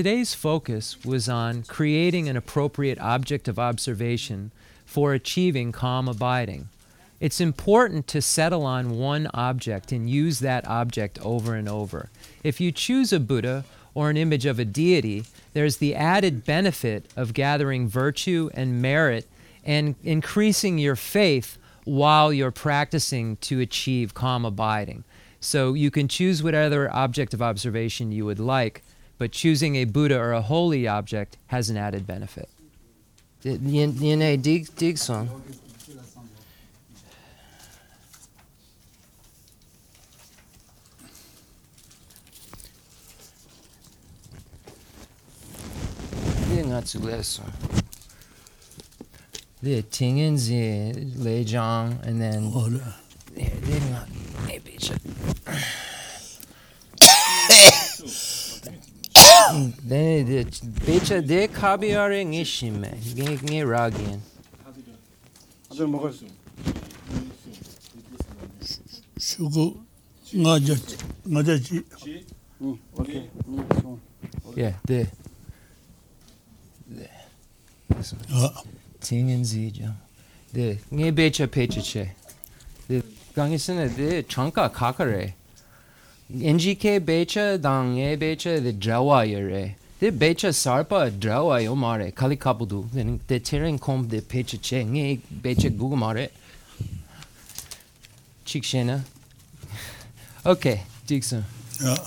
[0.00, 4.50] today's focus was on creating an appropriate object of observation
[4.86, 6.70] for achieving calm abiding.
[7.20, 12.08] It's important to settle on one object and use that object over and over.
[12.42, 17.04] If you choose a Buddha or an image of a deity, there's the added benefit
[17.14, 19.28] of gathering virtue and merit
[19.66, 25.04] and increasing your faith while you're practicing to achieve calm abiding.
[25.40, 28.82] So you can choose whatever object of observation you would like,
[29.20, 32.48] but choosing a Buddha or a holy object has an added benefit.
[33.44, 35.28] Yine dig dig son.
[46.48, 47.52] Di nga tsu le son.
[49.62, 52.80] Di tingen zi lei zhang and then oh, 好的，
[60.86, 62.94] Bitte de kabiare nishime.
[63.16, 64.20] Gege ragin.
[69.18, 69.76] Şugu
[70.34, 70.96] ngadet
[71.26, 71.84] ngadeci.
[72.96, 73.22] Okay.
[74.56, 75.06] Yeah, de.
[76.88, 77.10] De.
[78.30, 78.52] Ja.
[79.00, 79.72] Tingen Sie.
[80.54, 82.14] De, ne becha peche che.
[82.88, 83.02] De,
[83.34, 85.34] gangesene de chanka kakare.
[86.32, 89.74] NGK becha dang e becha de drawa yere.
[89.98, 92.88] De becha sarpa drawa yo mare kali kapudu.
[92.92, 96.30] Then De teren kom de pecha che nge becha gugu mare.
[98.44, 99.00] Chikshena.
[100.46, 101.44] Okay, Dixon.
[101.82, 101.92] Yeah.
[101.92, 102.02] Okay.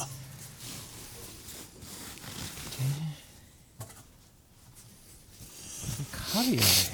[6.11, 6.92] Kali yere.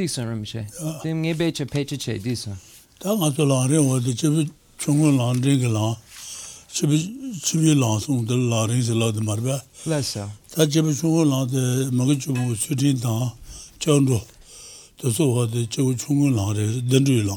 [0.00, 0.66] 디선 람셰
[1.02, 2.56] 댐 게베체 페체체 디선
[2.98, 4.48] 다 맞어 라레 워데 쳔
[4.78, 5.94] 총고 라레 글라
[6.72, 6.88] 쳔
[7.36, 13.34] 쳔이 라송 데 라레 슬라데 마르바 라사 다 쳔 총고 라데 먹은 쳔 수딘다
[13.78, 14.18] 쳔도
[14.96, 17.34] 도서 워데 쳔 총고 라레 덴드이라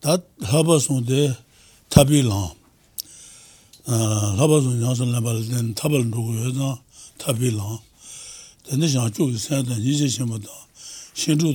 [0.00, 1.34] 다 하바송데
[1.88, 2.52] 타빌라
[3.86, 6.82] 아 하바송 야선 라발덴 타발 누구여다
[7.16, 7.88] 타빌라
[8.68, 10.67] dāndē shāng chūg sāyā dāng yīchē shēmba dāng
[11.18, 11.52] ka lo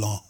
[0.00, 0.20] lang.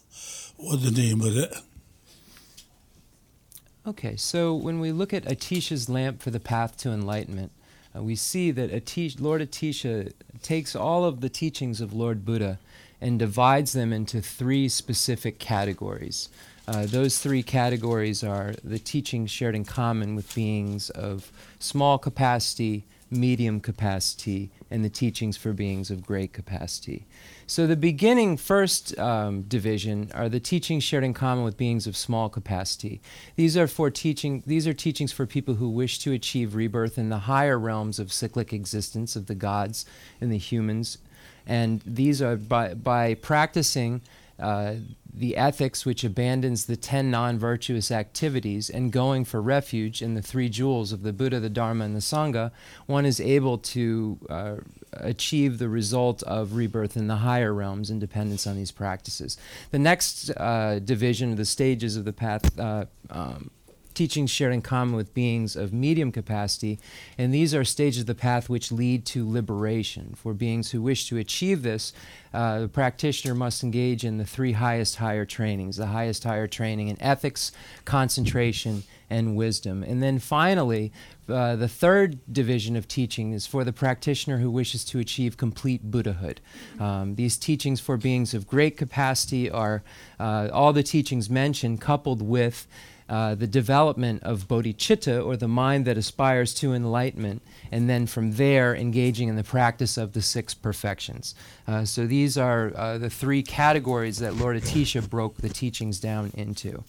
[3.87, 7.53] Okay, so when we look at Atisha's lamp for the path to enlightenment,
[7.97, 12.59] uh, we see that Atish, Lord Atisha takes all of the teachings of Lord Buddha
[13.01, 16.29] and divides them into three specific categories.
[16.69, 22.85] Uh, those three categories are the teachings shared in common with beings of small capacity,
[23.11, 27.07] medium capacity, and the teachings for beings of great capacity.
[27.47, 31.97] So the beginning first um, division are the teachings shared in common with beings of
[31.97, 33.01] small capacity.
[33.35, 34.43] These are for teaching.
[34.47, 38.13] These are teachings for people who wish to achieve rebirth in the higher realms of
[38.13, 39.85] cyclic existence of the gods
[40.21, 40.99] and the humans,
[41.47, 44.03] and these are by by practicing.
[44.39, 44.77] Uh,
[45.13, 50.23] the ethics which abandons the ten non virtuous activities and going for refuge in the
[50.23, 52.51] three jewels of the Buddha, the Dharma, and the Sangha,
[52.87, 54.57] one is able to uh,
[54.93, 59.37] achieve the result of rebirth in the higher realms in dependence on these practices.
[59.71, 62.59] The next uh, division of the stages of the path.
[62.59, 63.51] Uh, um,
[64.01, 66.79] Teachings shared in common with beings of medium capacity,
[67.19, 70.15] and these are stages of the path which lead to liberation.
[70.17, 71.93] For beings who wish to achieve this,
[72.33, 76.89] uh, the practitioner must engage in the three highest higher trainings the highest higher training
[76.89, 77.53] in ethics,
[77.85, 79.83] concentration, and wisdom.
[79.83, 80.93] And then finally,
[81.29, 85.91] uh, the third division of teaching is for the practitioner who wishes to achieve complete
[85.91, 86.41] Buddhahood.
[86.79, 89.83] Um, these teachings for beings of great capacity are
[90.19, 92.67] uh, all the teachings mentioned, coupled with
[93.11, 98.33] uh, the development of bodhicitta, or the mind that aspires to enlightenment, and then from
[98.33, 101.35] there engaging in the practice of the six perfections.
[101.67, 106.31] Uh, so these are uh, the three categories that Lord Atisha broke the teachings down
[106.37, 106.85] into.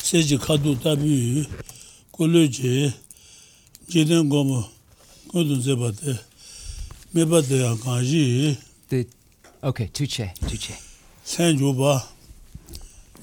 [0.08, 0.38] seji
[7.14, 8.58] meba deya kanji.
[9.64, 10.76] Okay, two che, two che.
[11.24, 12.04] Sen ju ba,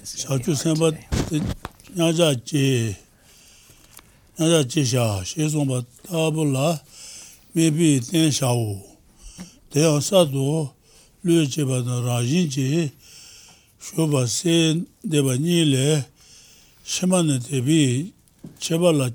[0.02, 0.90] shachu sen ba,
[1.94, 2.96] nyaja che,
[4.38, 6.78] nyaja che sha, she son ba tabu la,
[7.54, 8.82] mebi ten sha wu.
[9.70, 10.68] Deya sa tu,
[11.22, 12.92] lu che ba na rajin che,
[13.78, 16.04] shu ba sen de ba nyi le,
[16.84, 18.12] shima ne tebi,
[18.58, 19.08] che ba la,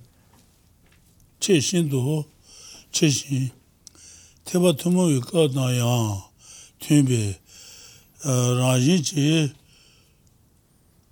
[1.38, 2.25] che shin tu,
[2.92, 3.51] che shin.
[4.50, 6.24] teba tumu yu ka na yang
[6.81, 7.36] tunbi
[8.25, 9.54] rangin chi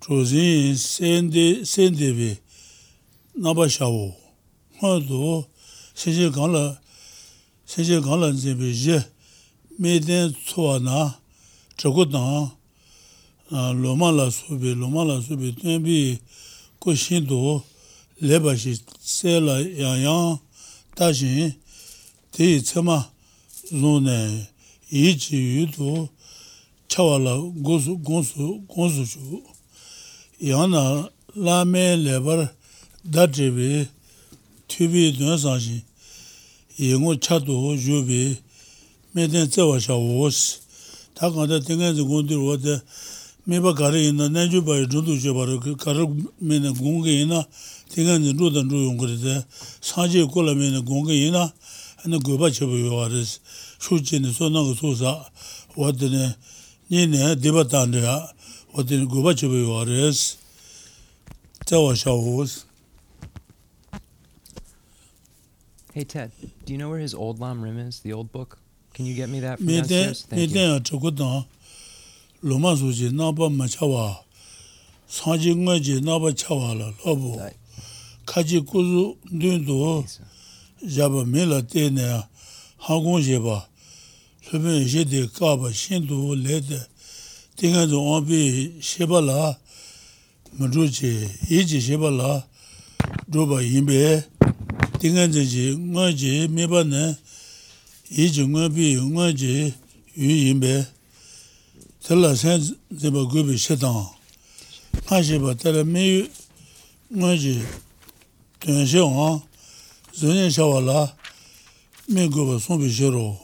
[0.02, 0.74] chuzin
[1.62, 2.36] sendebi
[3.36, 4.12] naba shawo.
[4.82, 5.46] Nga do
[5.94, 6.80] sheche kanla
[7.64, 8.98] sheche kanla zebi je
[9.78, 11.14] me den tsuwa na
[11.76, 12.50] chago tang
[13.52, 16.18] loma la subi loma la subi tunbi
[16.80, 17.62] ko shin do
[18.20, 20.40] leba shi se la yang yang
[20.96, 21.54] tashin
[22.32, 23.14] te tsema.
[23.70, 24.46] zune
[24.90, 26.08] ichi yudu
[26.88, 29.42] chawala gosu gonsu gonsu chu.
[30.40, 32.50] Yana lame lebar
[33.04, 33.86] dadribi
[34.68, 35.82] tubi dun sanshi
[36.78, 38.36] yingu chadu yubi
[39.14, 40.60] meden tsewa sha wos
[41.14, 42.82] ta kanda tengen zi gondir wate
[43.46, 46.06] miba kari ina nanju bayi zhudu che baro kari
[46.40, 47.46] mene gongi ina
[47.90, 49.44] tengen zi zhudan zhuyung kari
[49.80, 51.52] sanji kula mene gongi ina
[52.08, 53.40] ane goba chebu yuwa res,
[53.78, 55.30] shuchi ni so nangu susa,
[55.76, 56.34] wadi ni
[56.90, 58.34] nini diba tanda ya,
[58.74, 60.38] wadi ni goba chebu yuwa res,
[61.66, 62.64] tawa shawus.
[65.92, 66.30] Hey Ted,
[66.64, 68.58] do you know where his old Lam Rim is, the old book?
[68.94, 70.24] Can you get me that from downstairs?
[70.24, 70.56] Thank you.
[70.56, 71.44] Miten chakutang,
[72.42, 74.16] loma suji naba machawa,
[75.10, 77.50] sanji ngaji naba chawa la, lobo,
[78.24, 80.20] kaji kuzu dundu, Thanks.
[80.82, 82.22] yaba me la te ne
[82.78, 83.68] hangong ye ba
[84.52, 86.80] lupen ye de ka ba shen tu le de.
[87.58, 89.58] Tinga zo wangpi sheba la
[90.58, 92.46] madru che ye che sheba la
[93.26, 94.24] dhruba yinbe
[95.00, 97.18] tinga zo che nga che me ba ne
[98.10, 99.74] ye che nga pi nga che
[100.14, 100.86] yu yinbe
[102.00, 102.62] tala sen
[102.94, 104.06] zeba gobi shetang
[105.06, 106.30] nga sheba tala me yu
[107.10, 107.58] nga che
[108.60, 109.47] tuan she wang.
[110.18, 111.14] zonyan shawa la
[112.08, 113.38] me goba sombi shiro.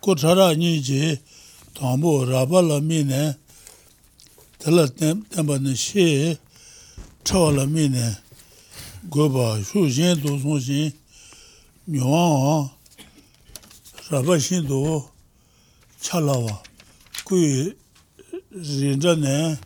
[0.00, 1.18] Ko chara nyi je
[1.74, 3.34] tambo raba la mi ne
[4.60, 6.38] tala tenpa ne she
[7.24, 8.16] chawa la mi ne
[9.10, 10.92] goba shu shen do son shen
[11.88, 12.70] nyuwa
[14.10, 15.02] raba shen do
[16.00, 16.62] chalawa.
[17.24, 17.74] Kui
[18.54, 19.58] rinja ne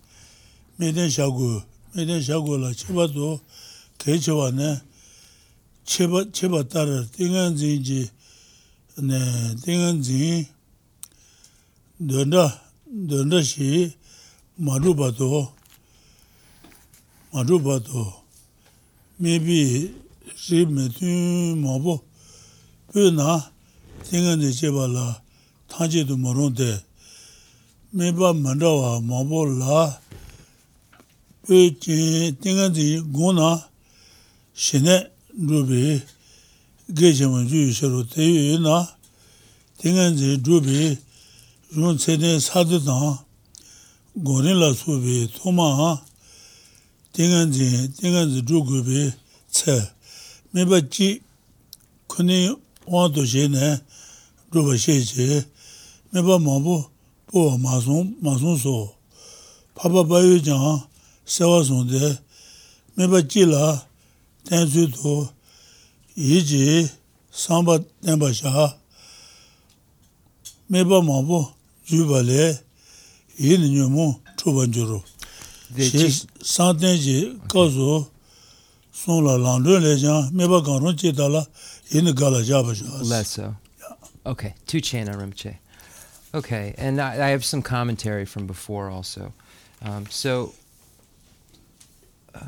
[0.79, 1.63] meden shagu,
[1.95, 3.39] meden shagu la cheba do
[3.99, 4.81] kechewa ne
[5.91, 8.09] cheba cheba tara tingan zin ji
[9.03, 9.19] ne
[9.63, 10.47] tingan zin
[11.99, 12.45] donda
[12.87, 13.93] donda shi
[14.59, 15.51] maru bato
[17.33, 18.03] maru bato
[19.21, 19.91] mebi
[20.43, 21.95] shi metun mabo
[22.93, 23.29] pe na
[24.07, 25.07] tingan zin cheba la
[25.69, 26.71] tangje du maron de
[27.93, 29.99] meba mandawa mabo la
[31.45, 31.59] pe
[32.41, 33.59] tingan zin gona
[34.55, 36.03] shene dhrubi
[36.89, 38.89] gechima juyu shiru teyu yu na
[39.79, 40.99] tinganzi dhrubi
[41.77, 43.19] yun tsene sadu tang
[44.17, 46.01] gorin la subi thoma
[47.13, 49.13] tinganzi tinganzi dhrugubi
[49.53, 49.91] tse.
[50.53, 51.21] Miba chi
[52.09, 52.51] kuni
[52.87, 53.81] wanto she ne
[54.51, 55.45] dhruba she che
[56.13, 56.85] miba mabu
[57.27, 58.95] po masun masun so
[59.75, 60.83] papa bayu jang
[61.25, 62.19] sewa son de
[62.97, 63.90] miba chi la
[64.45, 65.29] tenzu tu
[66.17, 66.91] iji
[67.31, 68.75] samba tenpa sha
[70.71, 71.47] meba mabu
[71.87, 72.59] yuba le
[73.37, 75.03] yin nyumu chuban juru.
[75.77, 76.11] Shi
[76.43, 78.07] san tenji kazu
[78.93, 81.47] sunla langdun le jan meba kanron chi tala
[81.91, 82.85] yin gala jaba sha.
[83.03, 83.55] Let's so.
[83.79, 83.95] Yeah.
[84.33, 85.59] Okay, two chana rimche.
[86.33, 89.33] Okay, and I, I have some commentary from before also.
[89.83, 90.53] Um, so,
[92.35, 92.39] uh,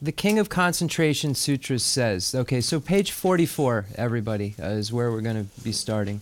[0.00, 5.20] the King of Concentration Sutras says, okay, so page 44, everybody, uh, is where we're
[5.20, 6.20] going to be starting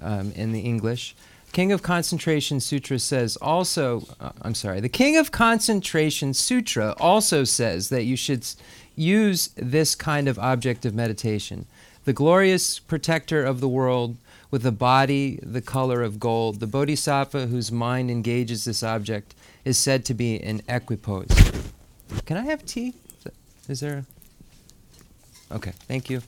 [0.00, 1.14] um, in the English.
[1.52, 7.44] King of Concentration Sutra says also, uh, I'm sorry, the King of Concentration Sutra also
[7.44, 8.44] says that you should
[8.96, 11.66] use this kind of object of meditation.
[12.04, 14.16] The glorious protector of the world
[14.50, 19.78] with a body the color of gold, the bodhisattva whose mind engages this object is
[19.78, 21.52] said to be in equipoise.
[22.26, 22.94] Can I have tea?
[23.68, 24.04] Is there?
[25.50, 25.54] A...
[25.54, 26.22] Okay, thank you.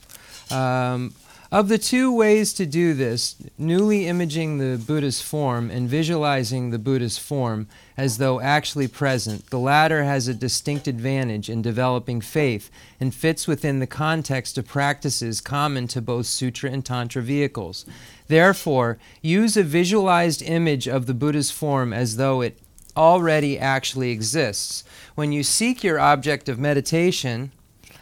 [0.50, 1.14] Um,
[1.54, 6.80] of the two ways to do this, newly imaging the Buddha's form and visualizing the
[6.80, 12.70] Buddha's form as though actually present, the latter has a distinct advantage in developing faith
[12.98, 17.86] and fits within the context of practices common to both Sutra and Tantra vehicles.
[18.26, 22.58] Therefore, use a visualized image of the Buddha's form as though it
[22.96, 24.82] already actually exists.
[25.14, 27.52] When you seek your object of meditation,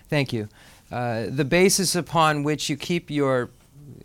[0.08, 0.48] thank you.
[0.92, 3.50] uh, the basis upon which you keep your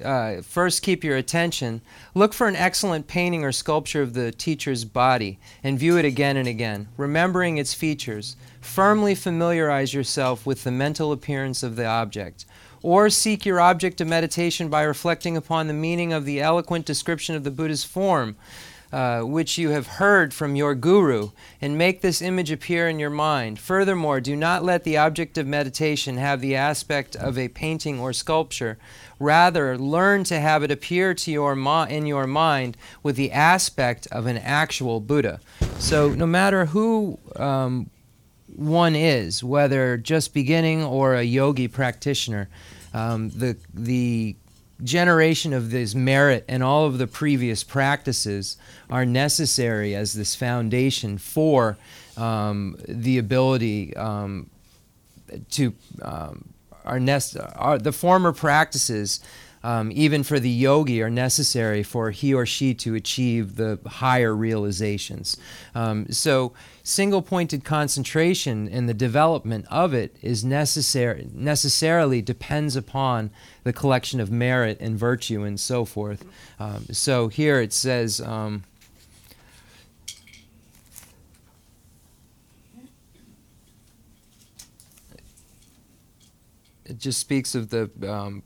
[0.03, 1.81] uh, first keep your attention,
[2.13, 6.37] look for an excellent painting or sculpture of the teacher's body and view it again
[6.37, 8.35] and again, remembering its features.
[8.61, 12.45] Firmly familiarize yourself with the mental appearance of the object.
[12.83, 17.35] Or seek your object of meditation by reflecting upon the meaning of the eloquent description
[17.35, 18.35] of the Buddha's form,
[18.91, 23.10] uh, which you have heard from your guru, and make this image appear in your
[23.10, 23.60] mind.
[23.60, 28.13] Furthermore, do not let the object of meditation have the aspect of a painting or
[28.13, 28.77] sculpture.
[29.20, 34.08] Rather, learn to have it appear to your mo- in your mind with the aspect
[34.12, 35.39] of an actual Buddha.
[35.79, 37.89] So, no matter who um,
[38.56, 42.50] one is, whether just beginning or a yogi practitioner,
[42.94, 44.36] um, the the
[44.84, 48.57] generation of this merit and all of the previous practices
[48.89, 51.77] are necessary as this foundation for
[52.15, 54.50] um, the ability um,
[55.50, 56.53] to um,
[56.86, 59.19] our nest our, the former practices
[59.63, 64.34] um, even for the yogi are necessary for he or she to achieve the higher
[64.34, 65.38] realizations.
[65.75, 66.53] Um, so
[66.88, 73.29] single pointed concentration and the development of it is necessary necessarily depends upon
[73.65, 76.24] the collection of merit and virtue and so forth.
[76.58, 78.63] Um, so here it says um,
[86.86, 88.44] it just speaks of the um,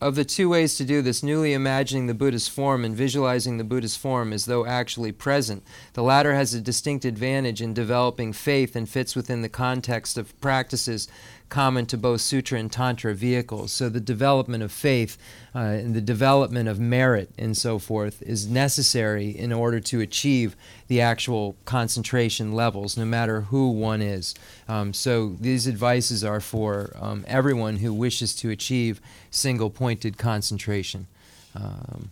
[0.00, 3.64] of the two ways to do this newly imagining the buddha's form and visualizing the
[3.64, 5.62] buddha's form as though actually present
[5.94, 10.38] the latter has a distinct advantage in developing faith and fits within the context of
[10.40, 11.08] practices
[11.50, 13.72] common to both sutra and tantra vehicles.
[13.72, 15.18] So the development of faith
[15.54, 20.56] uh, and the development of merit and so forth is necessary in order to achieve
[20.86, 24.34] the actual concentration levels no matter who one is.
[24.68, 31.06] Um, so these advices are for um, everyone who wishes to achieve single pointed concentration.
[31.54, 32.10] Um,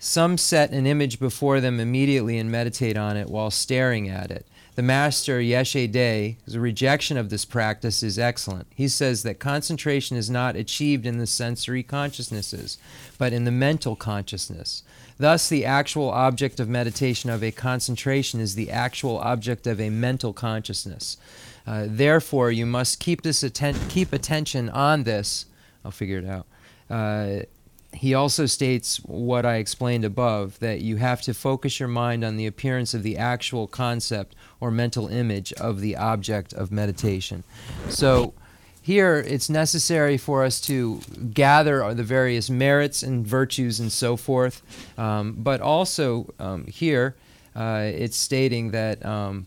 [0.00, 4.46] some set an image before them immediately and meditate on it while staring at it
[4.78, 8.68] the master Yeshe De's rejection of this practice is excellent.
[8.76, 12.78] He says that concentration is not achieved in the sensory consciousnesses,
[13.18, 14.84] but in the mental consciousness.
[15.18, 19.90] Thus, the actual object of meditation of a concentration is the actual object of a
[19.90, 21.16] mental consciousness.
[21.66, 25.46] Uh, therefore, you must keep this atten- keep attention on this.
[25.84, 26.46] I'll figure it out.
[26.88, 27.46] Uh,
[27.98, 32.36] he also states what I explained above that you have to focus your mind on
[32.36, 37.42] the appearance of the actual concept or mental image of the object of meditation.
[37.88, 38.34] So,
[38.80, 41.00] here it's necessary for us to
[41.34, 44.62] gather the various merits and virtues and so forth,
[44.96, 47.16] um, but also um, here
[47.56, 49.04] uh, it's stating that.
[49.04, 49.46] Um,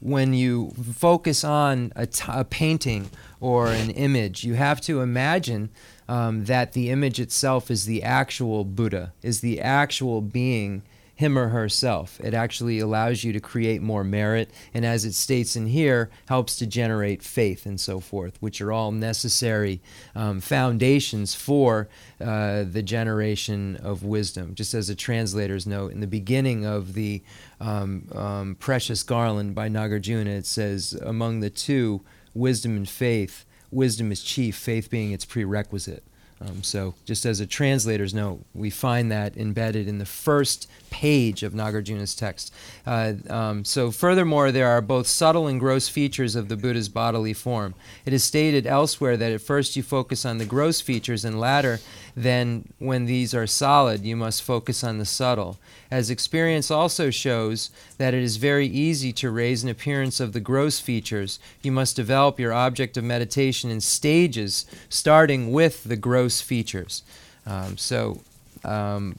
[0.00, 5.68] when you focus on a, t- a painting or an image, you have to imagine
[6.08, 10.82] um, that the image itself is the actual Buddha, is the actual being,
[11.16, 12.20] him or herself.
[12.22, 16.56] It actually allows you to create more merit, and as it states in here, helps
[16.56, 19.80] to generate faith and so forth, which are all necessary
[20.14, 21.88] um, foundations for
[22.20, 24.54] uh, the generation of wisdom.
[24.54, 27.22] Just as a translator's note, in the beginning of the
[27.60, 32.02] um, um Precious Garland by Nagarjuna, it says, Among the two,
[32.34, 36.04] wisdom and faith wisdom is chief, faith being its prerequisite.
[36.38, 41.42] Um, so, just as a translator's note, we find that embedded in the first page
[41.42, 42.52] of Nagarjuna's text.
[42.86, 47.32] Uh, um, so, furthermore, there are both subtle and gross features of the Buddha's bodily
[47.32, 47.74] form.
[48.04, 51.80] It is stated elsewhere that at first you focus on the gross features, and latter,
[52.14, 55.58] then when these are solid, you must focus on the subtle.
[55.90, 60.40] As experience also shows that it is very easy to raise an appearance of the
[60.40, 66.25] gross features, you must develop your object of meditation in stages, starting with the gross
[66.40, 67.02] features.
[67.46, 68.20] Um, so
[68.64, 69.16] um,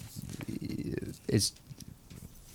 [1.27, 1.53] it's,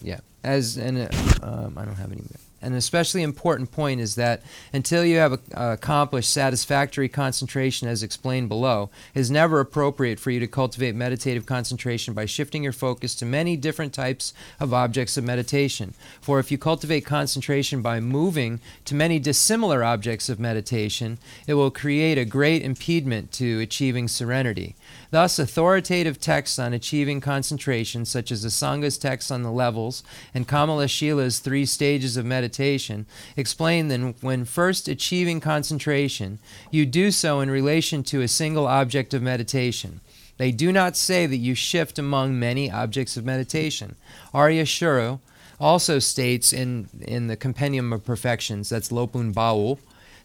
[0.03, 1.09] yeah, as, and uh,
[1.43, 2.23] um, I don't have any.
[2.63, 4.43] An especially important point is that
[4.73, 10.31] until you have uh, accomplished satisfactory concentration, as explained below, it is never appropriate for
[10.31, 15.17] you to cultivate meditative concentration by shifting your focus to many different types of objects
[15.17, 15.95] of meditation.
[16.21, 21.71] For if you cultivate concentration by moving to many dissimilar objects of meditation, it will
[21.71, 24.77] create a great impediment to achieving serenity.
[25.13, 30.03] Thus, authoritative texts on achieving concentration, such as Asanga's text on the levels
[30.33, 33.05] and Kamalashila's three stages of meditation,
[33.37, 36.39] explain that when first achieving concentration,
[36.71, 40.01] you do so in relation to a single object of meditation.
[40.39, 43.97] They do not say that you shift among many objects of meditation.
[44.33, 45.21] Arya Shuro
[45.61, 49.79] also states in, in the Compendium of Perfections, that's Lopun Baul,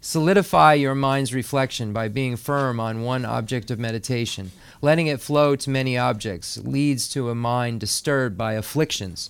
[0.08, 4.54] Solidify your mind's reflection by being firm on one object of meditation.
[4.82, 9.30] Letting it flow to many objects leads to a mind disturbed by afflictions.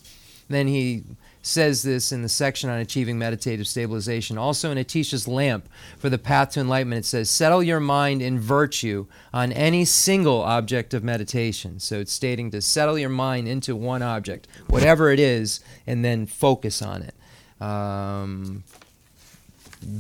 [0.50, 1.02] Then he
[1.42, 4.38] says this in the section on achieving meditative stabilization.
[4.38, 5.68] Also in Atisha's lamp
[5.98, 10.44] for the path to enlightenment, it says, Settle your mind in virtue on any single
[10.44, 11.80] object of meditation.
[11.80, 16.28] So it's stating to settle your mind into one object, whatever it is, and then
[16.28, 17.16] focus on it.
[17.60, 18.64] Um,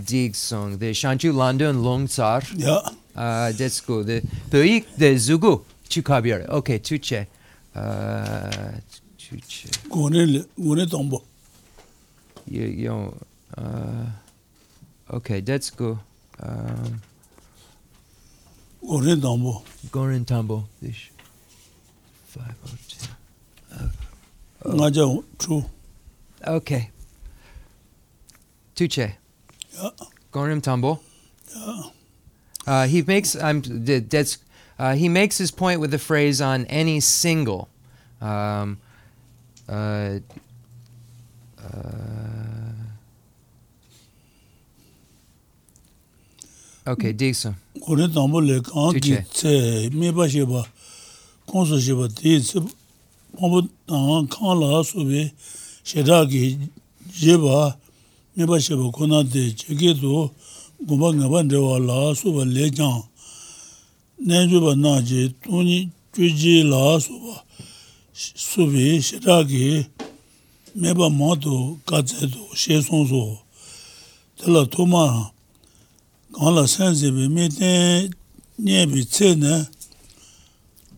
[0.06, 0.78] dig song.
[0.78, 2.42] The Shanchu London and Long Tsar.
[2.56, 2.80] Yeah.
[3.16, 4.04] Uh, that's cool.
[4.04, 6.48] The Pöik the Zugu Chukabir.
[6.50, 7.28] Okay, Tuche.
[7.76, 8.72] Uh,
[9.18, 9.90] tuche.
[9.90, 11.24] Gone Gone Tombo.
[12.46, 13.14] You you.
[13.58, 14.06] Uh,
[15.14, 16.00] okay, that's cool.
[16.42, 17.02] Um,
[18.88, 19.64] Goren Tambo.
[19.92, 20.64] Goren Tambo.
[20.82, 21.10] This
[22.28, 23.10] five or ten.
[23.74, 24.88] Uh,
[25.50, 25.66] oh.
[26.48, 26.90] Okay.
[28.76, 29.16] Tuche.
[29.82, 29.90] Yeah.
[30.32, 31.02] Gornim Tumble.
[31.56, 31.84] Yeah.
[32.66, 34.38] Uh, he makes I'm that's
[34.78, 37.70] uh, he makes his point with the phrase on any single.
[38.22, 38.78] Um,
[39.70, 40.20] uh,
[41.64, 41.70] uh
[46.88, 47.56] okay, Dixon.
[47.80, 50.66] Gornim Tumble le ah, eh, me ba she ba
[51.48, 52.10] kon so she ba
[54.30, 55.32] kan la so be
[55.84, 57.78] she da je ba
[58.38, 60.30] nipa sheba kuna de cheke tu
[60.86, 63.04] gomba ngaba ndewa la suba le kyang
[64.20, 67.44] ne juba na je tuni chuji la suba
[68.14, 69.86] subi shiragi
[70.76, 73.38] meba mato katse tu she son su
[74.38, 75.32] tela tuma
[76.32, 78.14] kanla sen zebe me ten
[78.60, 79.66] nyebi tse ne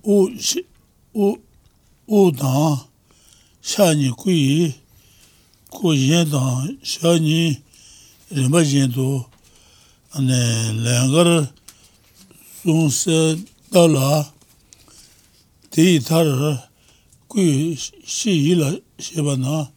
[0.04, 0.28] u
[1.16, 1.38] u
[2.08, 2.78] u dan
[3.62, 4.76] sha ni kuyi
[5.72, 7.58] ko yin dang sha ni
[8.36, 9.26] rinpa yin do
[10.16, 11.48] langar
[12.64, 13.38] sung se
[13.72, 14.26] dala
[15.72, 16.28] te tar
[17.30, 19.68] kui shi yi la sheba na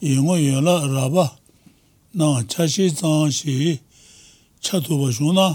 [0.00, 1.26] yingo yin la raba
[2.14, 3.80] na cha shi zang shi
[4.60, 5.48] cha tuba shung na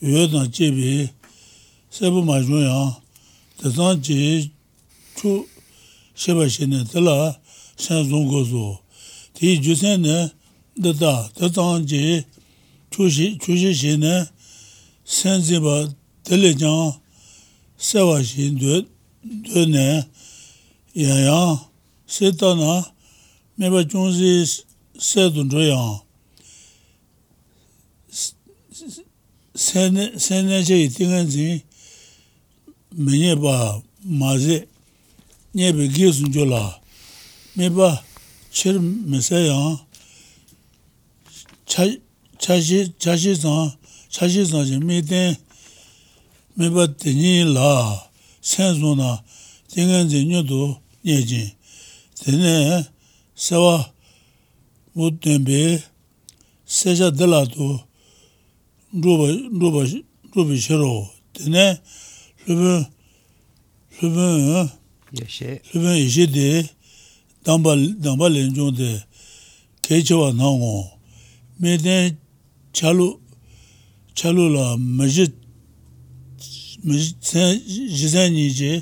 [0.00, 1.10] yue dang jebi
[1.90, 2.96] sebu ma shung yang
[3.60, 4.50] da zang je
[5.16, 5.46] chu
[6.14, 7.36] sheba shi ne dala
[7.76, 8.83] shan zung go zo
[9.34, 10.30] ti jusen ne
[10.82, 12.24] dada tatang je
[12.90, 14.26] chushi shi ne
[15.04, 15.76] sen ziba
[16.24, 16.92] tele jang
[17.86, 20.04] sewa shi dwe ne
[20.94, 21.58] yayang
[22.06, 22.84] seta na
[23.58, 24.32] meba chungzi
[24.98, 26.00] sedun choyang
[29.54, 31.62] sen ne che tingan zin
[33.04, 34.56] menye ba mazi
[35.54, 36.80] nyebe gisun chola
[37.56, 38.02] meba
[38.54, 38.78] chir
[39.10, 39.78] misa yang
[42.38, 43.72] chashi zang,
[44.10, 45.36] chashi zang je mi ten
[46.56, 47.98] mi pa tenyi la
[48.40, 49.18] sen zon na
[49.70, 51.50] tengen zi nyo do nye jin.
[52.20, 52.86] Tene
[53.34, 53.92] sewa
[54.94, 55.82] mu tenbe
[56.64, 57.80] seja dila do
[60.34, 61.10] rubi shiro.
[61.32, 61.80] Tene
[62.46, 62.86] lubin,
[64.00, 64.70] lubin,
[65.74, 66.73] lubin ishi di
[67.44, 68.90] dāmbā, dāmbā lēnchōng dē
[69.84, 70.74] kēchawā nāngō
[71.60, 72.16] mē tēn
[72.74, 73.08] chālū,
[74.18, 75.28] chālū lā mājī,
[76.84, 78.72] mājī tsēn, jīsēn nī jī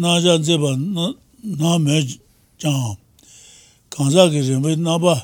[0.00, 2.02] nā jā dzēbā nā mē
[2.62, 2.96] jāng
[3.90, 5.16] kāngsā kī rīmbī nā bā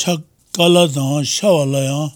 [0.00, 0.16] chā
[0.56, 2.10] kālā dāng, shā wā lā yāng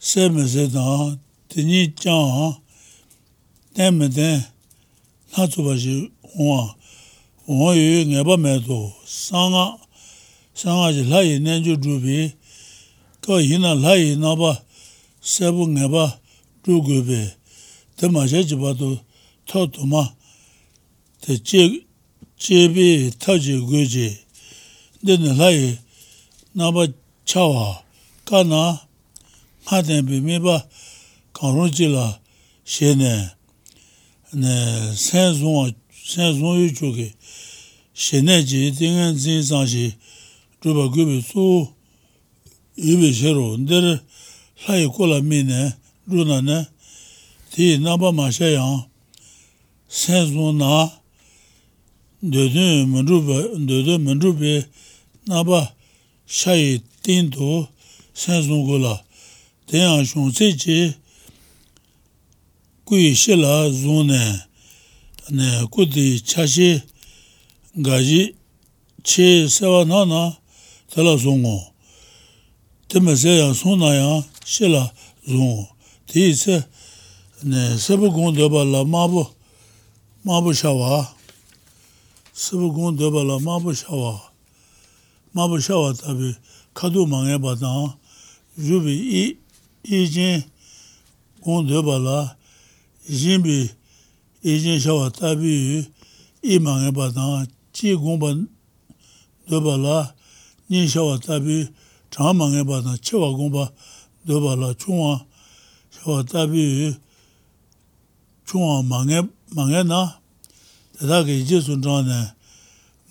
[0.00, 1.18] sē mē sē dāng,
[1.52, 2.56] tēnī jāng
[3.76, 4.44] tēn mē tēn
[5.36, 5.98] nā tsū bā shī
[6.38, 6.79] wā.
[7.50, 8.76] wā yu ngāpa mē tō
[9.10, 9.64] sāngā,
[10.54, 12.18] sāngā jī lā yī nēn chū chū bī,
[13.26, 14.52] kā yī na lā yī nā pa
[15.18, 16.04] sēbu ngāpa
[16.62, 17.18] chū gu bī,
[17.98, 18.92] tē mā shē jī pā tō
[19.50, 20.04] tā tō mā,
[21.26, 24.06] tē chē bī tā jī gu jī,
[25.02, 25.74] tē nā lā yī
[26.54, 26.86] nā pa
[27.26, 27.66] chā wā,
[28.30, 28.62] kā nā
[29.66, 30.60] ngā tēn bī mī pa
[31.34, 32.12] kāng rō jī lā
[32.62, 33.14] shē nē,
[34.38, 34.54] nē
[34.94, 37.10] sēn zōng, sēn zōng yu chū kī,
[38.04, 39.86] shenay chi tingan zin san shi
[40.60, 41.68] dhruba gubi su
[42.86, 43.84] yubi shiro ndir
[44.64, 45.60] layi kula mi ne
[46.08, 46.58] dhruba ne
[47.52, 48.78] ti naba ma shayang
[49.88, 50.70] sen su na
[52.22, 52.88] dhudun
[54.04, 54.64] mendrubi
[55.28, 55.60] naba
[56.26, 57.68] shayi tin tu
[58.14, 58.94] sen su kula
[59.68, 60.78] tenyang shung si chi
[62.86, 64.20] kui shila zu ne
[65.72, 66.70] kuti chashi
[67.82, 68.34] 가지
[69.02, 70.38] 치 세와나나
[70.92, 71.72] 달라 송고
[72.88, 74.92] 때문에 소나야 실라
[75.26, 75.66] 송
[76.06, 76.62] 디세
[77.44, 79.26] 네 세부군 되발라 마부
[80.22, 81.14] 마부 샤와
[82.32, 84.32] 세부군 되발라 마부 샤와
[85.32, 86.34] 마부 샤와 답이
[86.74, 87.96] 카도 망해 봐다
[88.56, 89.38] 주비 이
[89.84, 90.42] 이진
[91.40, 92.36] 군 되발라
[93.08, 93.70] 이진비
[94.42, 95.84] 이진 샤와 답이
[96.42, 97.46] 이 망해 봐다
[97.80, 98.28] chi gongpa
[99.48, 100.14] doba la
[100.68, 101.56] nyen shawa tabi
[102.12, 103.72] changa ma ngay pa tang chewa gongpa
[104.26, 105.24] doba la chungwa
[105.94, 106.92] shawa tabi
[108.46, 110.00] chungwa ma ngay na
[110.92, 112.18] tata ke je sun changa na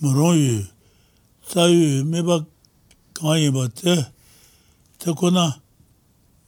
[0.02, 0.58] marong yu
[1.50, 2.38] tsa yu me pa
[3.18, 3.94] kanyi pa te
[5.02, 5.46] te kona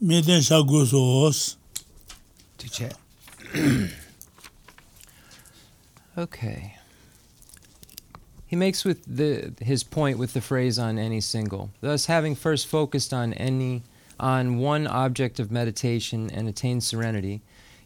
[0.05, 1.57] me ten sha gu so os
[6.17, 6.80] Okay.
[8.51, 11.69] He makes with the his point with the phrase on any single.
[11.79, 13.83] Thus, having first focused on any
[14.19, 17.39] on one object of meditation and attained serenity,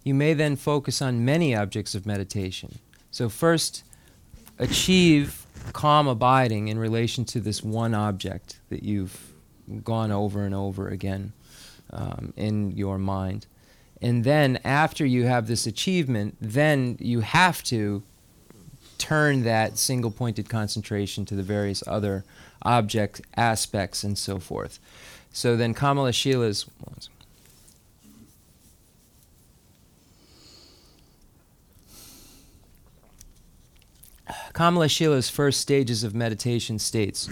[0.04, 2.80] you may then focus on many objects of meditation.
[3.12, 3.84] So first
[4.58, 9.34] achieve calm abiding in relation to this one object that you've
[9.84, 11.34] gone over and over again
[11.91, 13.45] um, in your mind.
[14.01, 18.01] And then after you have this achievement, then you have to
[18.97, 22.23] turn that single pointed concentration to the various other
[22.63, 24.79] object aspects and so forth.
[25.31, 26.65] So then Kamalashila's.
[34.53, 37.29] Kamala Shila's first stages of meditation states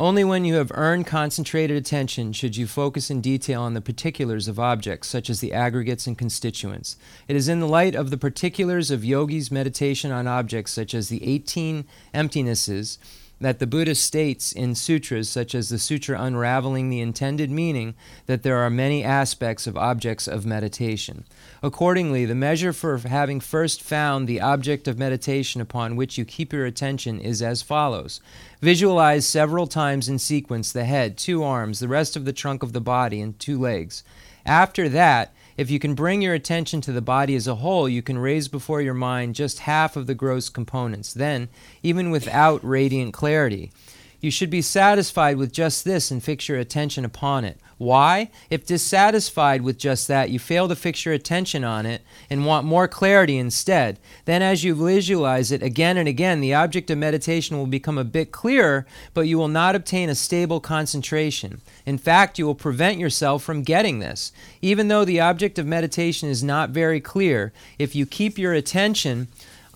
[0.00, 4.46] Only when you have earned concentrated attention should you focus in detail on the particulars
[4.46, 6.96] of objects, such as the aggregates and constituents.
[7.26, 11.08] It is in the light of the particulars of yogi's meditation on objects, such as
[11.08, 11.84] the 18
[12.14, 12.98] emptinesses,
[13.40, 17.94] that the Buddha states in sutras such as the Sutra Unraveling the Intended Meaning
[18.26, 21.24] that there are many aspects of objects of meditation.
[21.62, 26.52] Accordingly, the measure for having first found the object of meditation upon which you keep
[26.52, 28.20] your attention is as follows
[28.60, 32.72] Visualize several times in sequence the head, two arms, the rest of the trunk of
[32.72, 34.02] the body, and two legs.
[34.44, 38.00] After that, if you can bring your attention to the body as a whole, you
[38.00, 41.12] can raise before your mind just half of the gross components.
[41.12, 41.48] Then,
[41.82, 43.72] even without radiant clarity,
[44.20, 47.58] you should be satisfied with just this and fix your attention upon it.
[47.78, 48.30] Why?
[48.50, 52.66] If dissatisfied with just that, you fail to fix your attention on it and want
[52.66, 57.56] more clarity instead, then as you visualize it again and again, the object of meditation
[57.56, 61.60] will become a bit clearer, but you will not obtain a stable concentration.
[61.86, 64.32] In fact, you will prevent yourself from getting this.
[64.60, 69.28] Even though the object of meditation is not very clear, if you keep your attention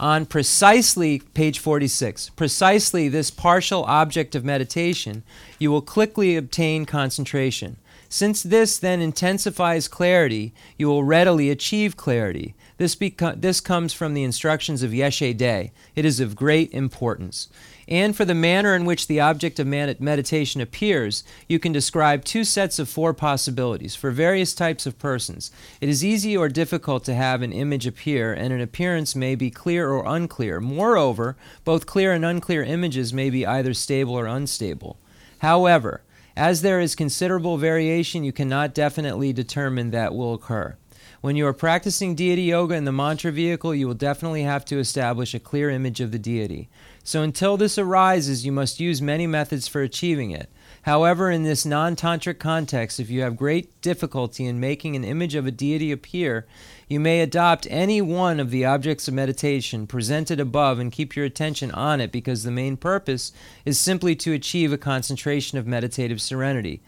[0.03, 5.23] on precisely page 46, precisely this partial object of meditation,
[5.61, 7.77] you will quickly obtain concentration.
[8.09, 12.57] Since this then intensifies clarity, you will readily achieve clarity.
[12.79, 12.97] This,
[13.37, 15.71] this comes from the instructions of Yeshe De.
[15.95, 17.49] It is of great importance.
[17.89, 22.45] And for the manner in which the object of meditation appears, you can describe two
[22.45, 25.51] sets of four possibilities for various types of persons.
[25.81, 29.51] It is easy or difficult to have an image appear, and an appearance may be
[29.51, 30.61] clear or unclear.
[30.61, 34.99] Moreover, both clear and unclear images may be either stable or unstable.
[35.39, 36.03] However,
[36.37, 40.77] as there is considerable variation, you cannot definitely determine that will occur.
[41.21, 44.79] When you are practicing deity yoga in the mantra vehicle, you will definitely have to
[44.79, 46.69] establish a clear image of the deity.
[47.05, 50.49] So until this arises, you must use many methods for achieving it.
[50.83, 55.35] However, in this non tantric context, if you have great difficulty in making an image
[55.35, 56.47] of a deity appear,
[56.89, 61.25] you may adopt any one of the objects of meditation presented above and keep your
[61.25, 63.33] attention on it because the main purpose
[63.65, 66.83] is simply to achieve a concentration of meditative serenity.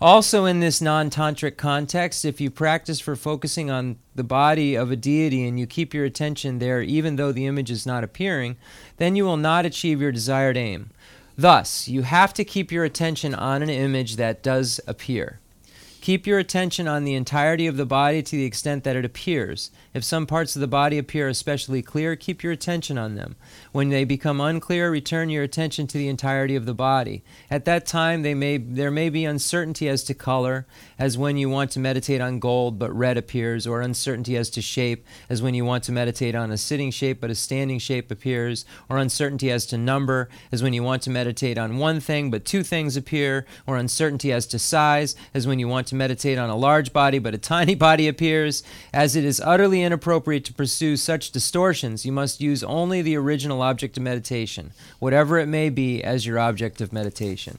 [0.00, 4.90] Also, in this non tantric context, if you practice for focusing on the body of
[4.90, 8.56] a deity and you keep your attention there even though the image is not appearing,
[8.96, 10.90] then you will not achieve your desired aim.
[11.36, 15.40] Thus, you have to keep your attention on an image that does appear.
[16.04, 19.70] Keep your attention on the entirety of the body to the extent that it appears.
[19.94, 23.36] If some parts of the body appear especially clear, keep your attention on them.
[23.72, 27.24] When they become unclear, return your attention to the entirety of the body.
[27.50, 30.66] At that time, they may, there may be uncertainty as to color,
[30.98, 34.62] as when you want to meditate on gold but red appears, or uncertainty as to
[34.62, 38.10] shape, as when you want to meditate on a sitting shape but a standing shape
[38.10, 42.30] appears, or uncertainty as to number, as when you want to meditate on one thing
[42.30, 46.38] but two things appear, or uncertainty as to size, as when you want to meditate
[46.38, 48.62] on a large body but a tiny body appears.
[48.92, 53.62] As it is utterly inappropriate to pursue such distortions, you must use only the original
[53.62, 57.58] object of meditation, whatever it may be, as your object of meditation.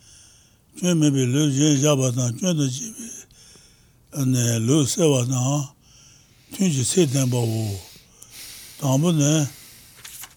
[0.81, 3.07] chun mebi lu je jaba tang chun tu chi bi.
[4.65, 5.67] Lu sewa tang
[6.53, 7.77] chun chi se tenpa wu.
[8.79, 9.47] Tangpo ne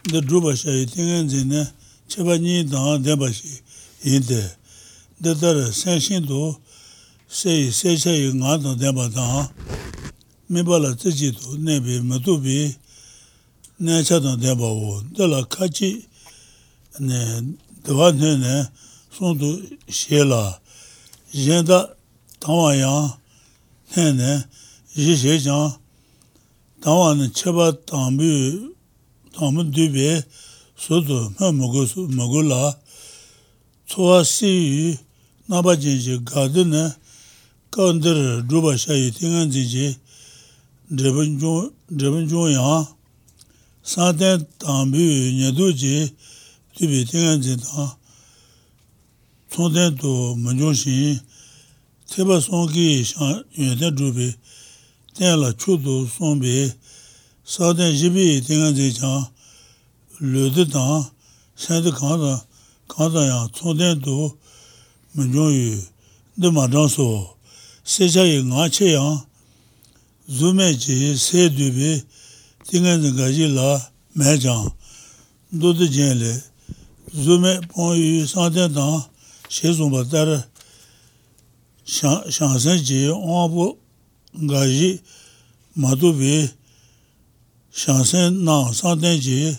[0.04, 1.64] de drupa shayi tingan zi ne
[2.08, 3.48] cheba nyi tang tenpa shi
[4.02, 4.42] yin te
[5.22, 6.54] de tar sen shin tu
[7.26, 9.48] se se shayi nga tang tenpa tang
[10.50, 12.76] mipa la tsi tu nebi matu bi
[13.80, 15.00] ne cha tang tenpa wu.
[15.16, 16.04] De la kachi
[17.00, 17.20] ne
[17.82, 18.68] dewa ne ne
[19.16, 20.58] 송도 셰라.
[21.34, 21.94] 옌다
[22.40, 23.16] 당와야
[23.94, 24.44] 네네.
[24.92, 25.78] 지제장
[26.80, 28.74] 당와는 쳐봐 담비
[29.36, 30.20] 담은 뒤에
[30.76, 32.76] 소도 먹고 먹을라.
[33.86, 34.98] 초아시
[35.46, 36.90] 나바진지 가드네.
[37.70, 39.96] 건들 두바샤이 팅한지지.
[40.96, 42.94] 드번조 드번조야.
[43.84, 46.16] 사대 담비 녀도지
[46.76, 48.03] 뒤에 팅한지다.
[49.54, 50.12] tsōngdēn tō
[50.42, 51.18] mōngyō shīn,
[52.10, 54.26] tēpa sōngkī shāng yuñdēn chūbi,
[55.14, 56.72] tēn lā chū tō sōngbi,
[57.46, 59.28] sādēn jībī tēngān zē chāng,
[60.32, 61.06] lūdī tāng,
[61.54, 62.32] shēndī kāntā,
[62.90, 64.16] kāntā yāng tsōngdēn tō
[65.20, 65.78] mōngyō yu,
[66.34, 67.08] dī mā chāng sō,
[67.86, 69.22] sē chā yī ngā chē yāng,
[70.34, 71.94] zū mē chī sē dūbi,
[72.66, 73.70] tēngān zē gā jī lā
[74.18, 74.66] mē chāng,
[75.54, 76.36] dō tī jēn lē,
[77.22, 79.13] zū mē pōng yu sādēn tāng,
[79.48, 80.44] she zumba dara
[82.30, 83.78] shansan jeye onwabu
[84.42, 85.00] ngaji
[85.76, 86.50] madubi
[87.72, 89.58] shansan nang santen jeye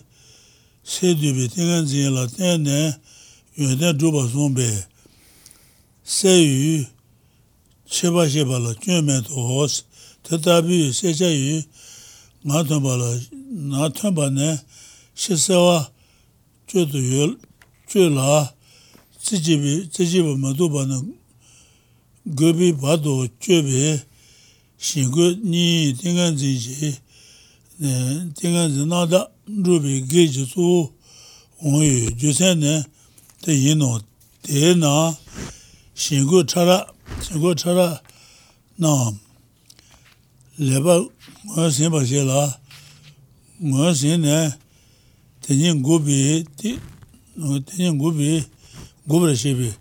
[0.84, 2.96] se dubi tengan zeye la tenne
[3.58, 4.68] yuenden dhruba zumbe
[6.04, 6.86] se yu
[7.86, 9.84] sheba sheba la junmen to hos
[10.24, 11.64] tetabi yu secha yu
[12.46, 13.10] nga tunba la
[13.70, 14.60] nga tunba ne
[15.16, 15.90] shesewa
[16.68, 17.38] chudu yu
[17.90, 18.54] chula
[19.26, 21.02] tsijibi, tsijibi maduba na
[22.26, 24.00] gobi bado chobi
[24.78, 26.96] shingu ni tingan ziji,
[28.38, 29.20] tingan zi nada
[29.66, 30.92] rubi geji su
[31.66, 32.84] ongi jusen ne
[33.42, 34.00] te yino
[34.44, 34.92] te na
[35.96, 36.86] shingu chara,
[37.24, 38.02] shingu chara
[38.78, 38.92] na
[40.60, 40.96] leba
[41.46, 42.42] nguwa senpa she la
[43.64, 44.54] nguwa sen ne
[45.42, 46.46] tenyin gubi,
[47.66, 48.44] tenyin gubi
[49.08, 49.72] gubra shebi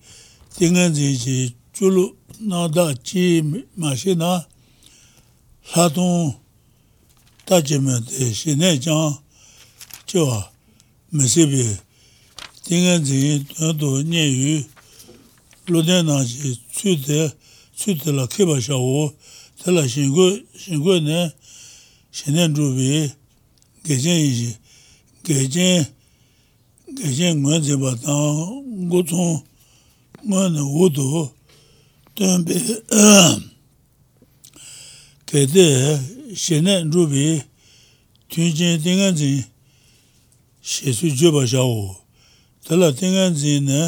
[0.57, 3.43] tingan zi chi chulu na da chi
[3.77, 4.45] ma she na
[5.75, 6.35] latung
[7.45, 9.17] ta chi me te she ne chang
[10.07, 10.51] chewa
[11.13, 11.65] me shebi
[12.65, 14.65] tingan zi tando nye yu
[15.67, 17.33] luden na chi tsui te
[17.77, 19.15] tsui te la kiba sha wo
[19.57, 21.33] te la shingu ne
[22.13, 22.53] shenen
[23.85, 24.55] gejen
[25.25, 25.87] gejen
[26.95, 29.43] 대신 ngā jeba tāng ngō tsōng
[30.31, 31.07] ngā nā wō tō
[32.15, 32.57] tēng bē
[35.27, 35.67] kē tē
[36.39, 37.27] shē nē rū bē
[38.31, 39.43] tūñ jēn tēngā jīn
[40.63, 41.99] shē sū jeba shā wō
[42.69, 43.83] tēlā tēngā jīn nē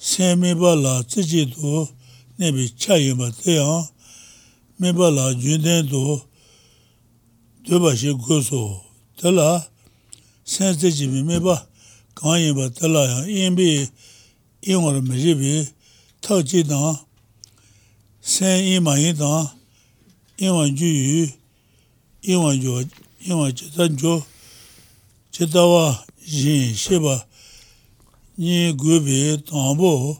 [0.00, 1.84] sēn mē bā lā tsē jī tō
[2.40, 3.88] nē bē chā yī bā tē yāng
[4.80, 6.04] mē bā lā jūn tēng tō
[7.68, 8.62] tē bā shē gō sō
[9.20, 9.50] tēlā
[10.48, 11.56] sen se jibi me ba
[12.14, 13.68] kaan yin ba tala ya yin bi
[14.66, 15.68] yin war me jibi
[16.22, 16.96] tao chi tang
[18.20, 19.44] sen yin ma yin tang
[20.40, 21.28] yin wan ju yu
[22.22, 22.72] yin wan ju
[23.20, 24.22] yin wan che tan ju
[25.30, 25.84] che ta wa
[26.24, 27.26] yin she ba
[28.38, 30.16] ni gu bi tang bo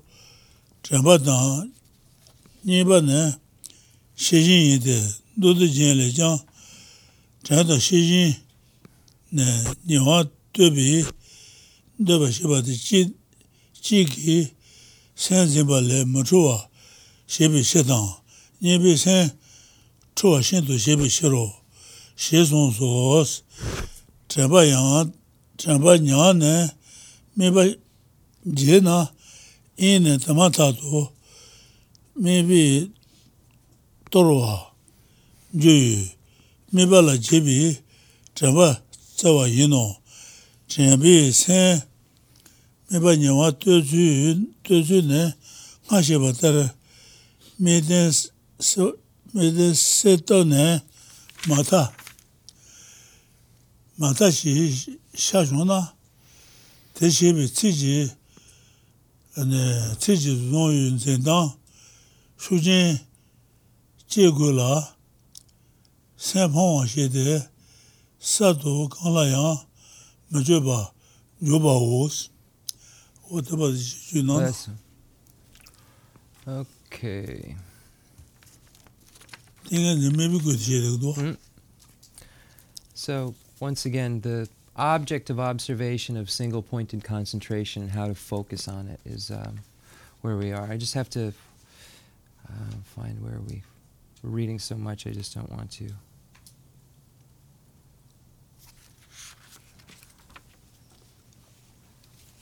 [0.85, 1.73] chen ba tang
[2.65, 3.33] ni ba ne
[4.15, 4.99] she jin yin de
[5.41, 6.37] du du jin le jang
[7.45, 8.35] chen ta she jin
[9.33, 11.05] nihwa tubi
[12.01, 13.15] dhaba shiba di chi,
[13.83, 14.49] chi ki
[15.15, 16.69] sen zimba le machuwa
[17.27, 18.09] shibi shidang,
[18.61, 19.31] nibi sen
[20.17, 21.53] chuwa shintu shibi shiro,
[22.17, 23.43] shi sun suos,
[24.29, 25.13] chenpa yang,
[25.59, 26.71] chenpa nyang ne,
[27.37, 27.65] miba
[28.47, 29.07] je na,
[29.77, 31.09] in ne tama tatu,
[32.17, 32.91] mibi
[34.11, 34.73] torwa,
[35.55, 36.09] juyu,
[36.73, 37.77] miba la jibi,
[38.35, 38.81] chenpa
[39.19, 39.97] tsawa yino,
[40.69, 41.83] chenpi sen
[42.91, 45.35] mipa nyewa tuzu ne
[45.87, 46.57] nga sheba tar
[47.59, 48.13] miden
[49.75, 50.81] seto ne
[51.49, 51.93] mata,
[53.99, 54.53] mata shi
[55.15, 55.81] shashon na,
[56.95, 58.11] te shebi tsiji,
[60.01, 61.51] tsiji zon yun zendang,
[62.43, 63.01] shujin
[64.11, 64.95] che gu la,
[66.17, 67.43] sen pongwa she de,
[68.19, 69.61] tē sā tō kāng lā yāng
[70.35, 70.79] mā chō bā
[71.47, 72.29] yō bā wō sī
[73.31, 74.53] wā tā bā shī nā
[76.49, 77.55] Okay.
[79.69, 81.37] tīngā nē mē bī gu tī shē tē gu tō
[82.95, 88.67] So, once again, the object of observation of single pointed concentration and how to focus
[88.67, 89.61] on it is um,
[90.23, 90.65] where we are.
[90.65, 91.33] I just have to
[92.49, 93.63] uh, find where we,
[94.23, 95.91] we're reading so much, I just don't want to.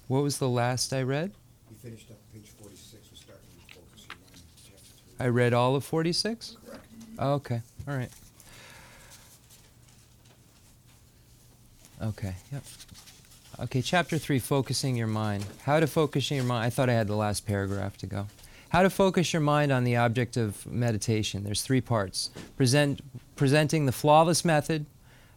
[0.08, 1.32] What was the last I read?
[1.68, 5.26] We finished up page forty-six, we're starting with focus your mind, chapter three.
[5.26, 6.56] I read all of 46?
[6.64, 6.84] Correct.
[7.18, 7.62] Oh, okay.
[7.88, 8.10] All right.
[12.02, 12.34] Okay.
[12.52, 12.62] Yep.
[13.58, 15.44] Okay, chapter 3 focusing your mind.
[15.62, 16.66] How to focus your mind.
[16.66, 18.26] I thought I had the last paragraph to go.
[18.68, 21.42] How to focus your mind on the object of meditation.
[21.42, 22.30] There's three parts.
[22.56, 23.00] Present
[23.34, 24.84] presenting the flawless method,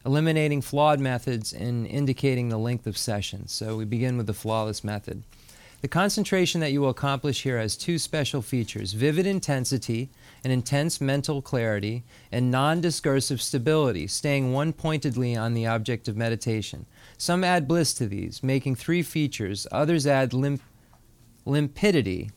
[0.04, 3.52] eliminating flawed methods and indicating the length of sessions.
[3.52, 5.22] So we begin with the flawless method.
[5.82, 10.10] The concentration that you will accomplish here has two special features vivid intensity,
[10.44, 16.18] an intense mental clarity, and non discursive stability, staying one pointedly on the object of
[16.18, 16.84] meditation.
[17.16, 20.62] Some add bliss to these, making three features, others add limp-
[21.46, 22.30] limpidity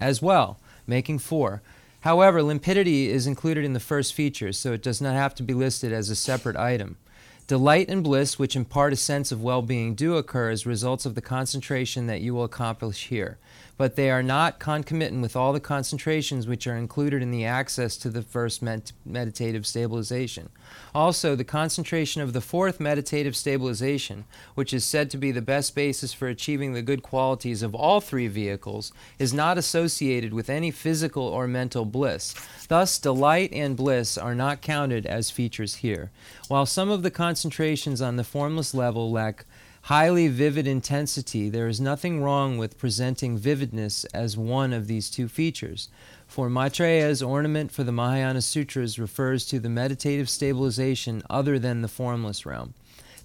[0.00, 1.62] as well, making four.
[2.04, 5.54] However, limpidity is included in the first feature, so it does not have to be
[5.54, 6.98] listed as a separate item.
[7.46, 11.14] Delight and bliss, which impart a sense of well being, do occur as results of
[11.14, 13.38] the concentration that you will accomplish here,
[13.76, 17.96] but they are not concomitant with all the concentrations which are included in the access
[17.96, 20.48] to the first med- meditative stabilization.
[20.94, 25.74] Also, the concentration of the fourth meditative stabilization, which is said to be the best
[25.74, 30.70] basis for achieving the good qualities of all three vehicles, is not associated with any
[30.70, 32.34] physical or mental bliss.
[32.68, 36.10] Thus, delight and bliss are not counted as features here.
[36.48, 39.44] While some of the concentrations on the formless level lack
[39.84, 45.28] highly vivid intensity, there is nothing wrong with presenting vividness as one of these two
[45.28, 45.90] features.
[46.26, 51.88] For Maitreya's ornament for the Mahayana Sutras refers to the meditative stabilization other than the
[51.88, 52.72] formless realm.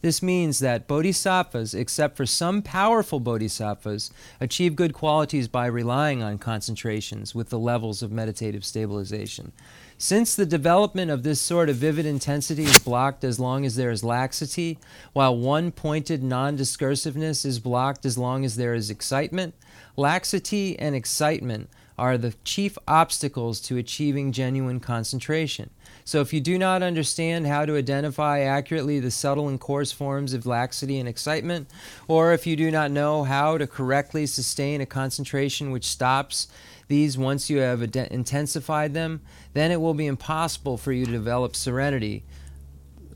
[0.01, 6.37] This means that bodhisattvas, except for some powerful bodhisattvas, achieve good qualities by relying on
[6.37, 9.53] concentrations with the levels of meditative stabilization.
[10.01, 13.91] Since the development of this sort of vivid intensity is blocked as long as there
[13.91, 14.79] is laxity,
[15.11, 19.55] while one pointed non discursiveness is blocked as long as there is excitement,
[19.97, 25.69] laxity and excitement are the chief obstacles to achieving genuine concentration.
[26.05, 30.33] So, if you do not understand how to identify accurately the subtle and coarse forms
[30.33, 31.69] of laxity and excitement,
[32.07, 36.47] or if you do not know how to correctly sustain a concentration which stops
[36.89, 39.21] these once you have ide- intensified them,
[39.53, 42.23] then it will be impossible for you to develop serenity,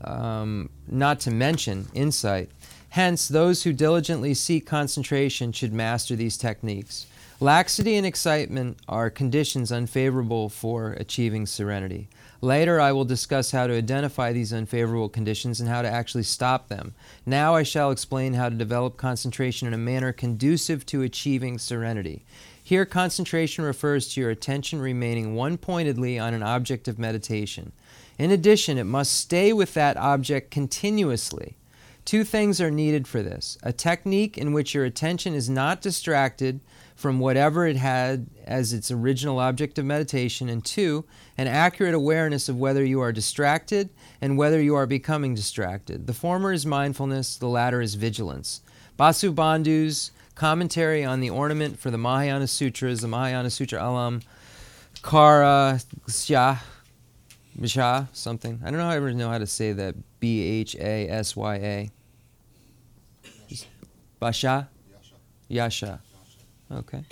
[0.00, 2.48] um, not to mention insight.
[2.90, 7.06] Hence, those who diligently seek concentration should master these techniques.
[7.40, 12.08] Laxity and excitement are conditions unfavorable for achieving serenity.
[12.40, 16.68] Later, I will discuss how to identify these unfavorable conditions and how to actually stop
[16.68, 16.94] them.
[17.26, 22.22] Now, I shall explain how to develop concentration in a manner conducive to achieving serenity.
[22.66, 27.72] Here, concentration refers to your attention remaining one pointedly on an object of meditation.
[28.18, 31.58] In addition, it must stay with that object continuously.
[32.06, 36.60] Two things are needed for this a technique in which your attention is not distracted
[36.96, 41.04] from whatever it had as its original object of meditation, and two,
[41.36, 43.90] an accurate awareness of whether you are distracted
[44.22, 46.06] and whether you are becoming distracted.
[46.06, 48.62] The former is mindfulness, the latter is vigilance.
[48.98, 54.20] Vasubandhu's commentary on the ornament for the Mahayana Sutras, the Mahayana Sutra Alam
[55.02, 56.58] Kara Sya
[57.56, 58.60] Misha something.
[58.64, 59.94] I don't know how I ever know how to say that.
[60.20, 61.90] B H A S Y A.
[64.18, 64.68] Basha?
[65.48, 66.00] Yasha.
[66.72, 67.04] Okay.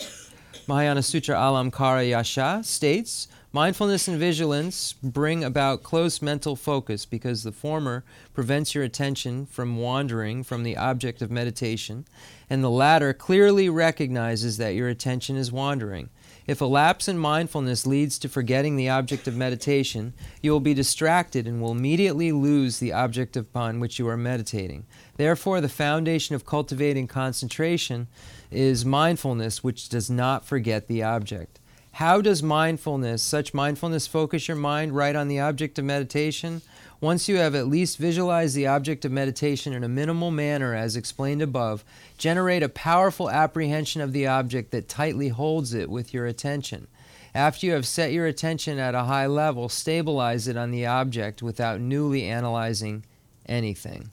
[0.66, 7.52] Mahayana Sutra Alamkara Yasha states mindfulness and vigilance bring about close mental focus because the
[7.52, 12.06] former prevents your attention from wandering from the object of meditation,
[12.48, 16.08] and the latter clearly recognizes that your attention is wandering.
[16.46, 20.74] If a lapse in mindfulness leads to forgetting the object of meditation, you will be
[20.74, 24.86] distracted and will immediately lose the object upon which you are meditating.
[25.16, 28.08] Therefore, the foundation of cultivating concentration
[28.50, 31.60] is mindfulness, which does not forget the object.
[31.92, 36.62] How does mindfulness, such mindfulness, focus your mind right on the object of meditation?
[37.02, 40.96] Once you have at least visualized the object of meditation in a minimal manner, as
[40.96, 41.84] explained above,
[42.16, 46.86] generate a powerful apprehension of the object that tightly holds it with your attention.
[47.34, 51.42] After you have set your attention at a high level, stabilize it on the object
[51.42, 53.04] without newly analyzing
[53.46, 54.10] anything.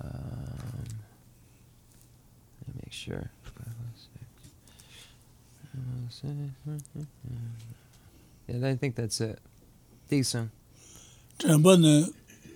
[0.00, 0.84] Um,
[2.60, 3.30] let me make sure.
[6.24, 7.02] Mm-hmm.
[8.46, 9.38] Yeah, I think that's it.
[10.08, 10.50] Decent.
[11.38, 12.06] Tramba ne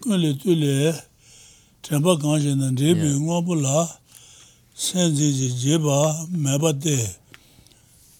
[0.01, 0.95] kule tule
[1.83, 3.89] tramba kanje na rebi ngobu la
[4.75, 7.17] senzi ji jeba meba de.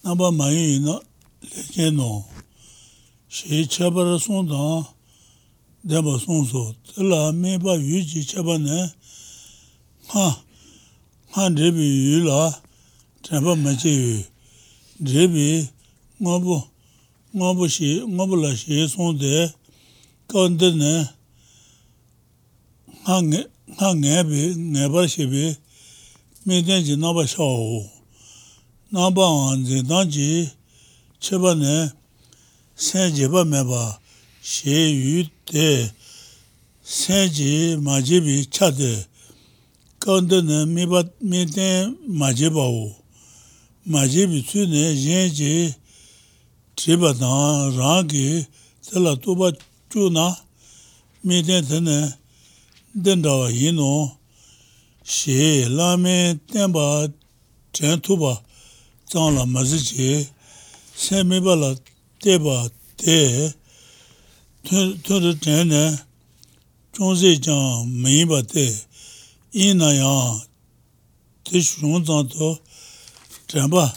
[0.03, 0.99] Naba mayi ina
[1.41, 2.25] leke no.
[3.27, 4.85] She chabara son dan
[5.85, 6.75] deba son so.
[6.87, 8.93] Tila meba yu ji chaba ne
[10.09, 10.37] ha
[11.31, 12.51] ha rebi yu la
[13.23, 14.23] tramba mache yu.
[15.05, 15.67] 제비
[16.21, 16.63] ngobu,
[17.35, 19.53] ngobu shi, ngobu la shi songde,
[20.27, 21.07] kawande ne,
[23.71, 25.55] nga ngebi, ngebar shibi,
[26.45, 27.89] midenji naba shao,
[28.91, 30.51] naba wanzi, danji,
[31.19, 31.91] cheba ne,
[32.75, 33.99] sen jeba meba,
[34.41, 35.91] she yu de,
[36.83, 39.05] sen ji majibi chade,
[39.99, 40.65] kawande ne,
[41.21, 42.98] miden majiba wu,
[43.85, 45.73] 마제비 tsune yenji
[46.75, 48.45] triba dhan rangi
[48.83, 49.51] tila tuba
[49.89, 50.35] chu na.
[51.23, 52.13] Mi ten tene
[52.95, 54.11] dendawa yinu
[55.03, 57.11] she lami tenpa
[57.71, 58.41] ten tuba
[59.09, 60.27] zangla mazichi
[60.95, 61.75] sen miba la
[62.21, 63.53] teba te
[65.03, 65.97] tunri tene
[66.93, 68.67] chungzi jang miba te.
[69.53, 70.41] Ina yang
[71.43, 72.59] te shung zang to
[73.49, 73.91] zhenpa,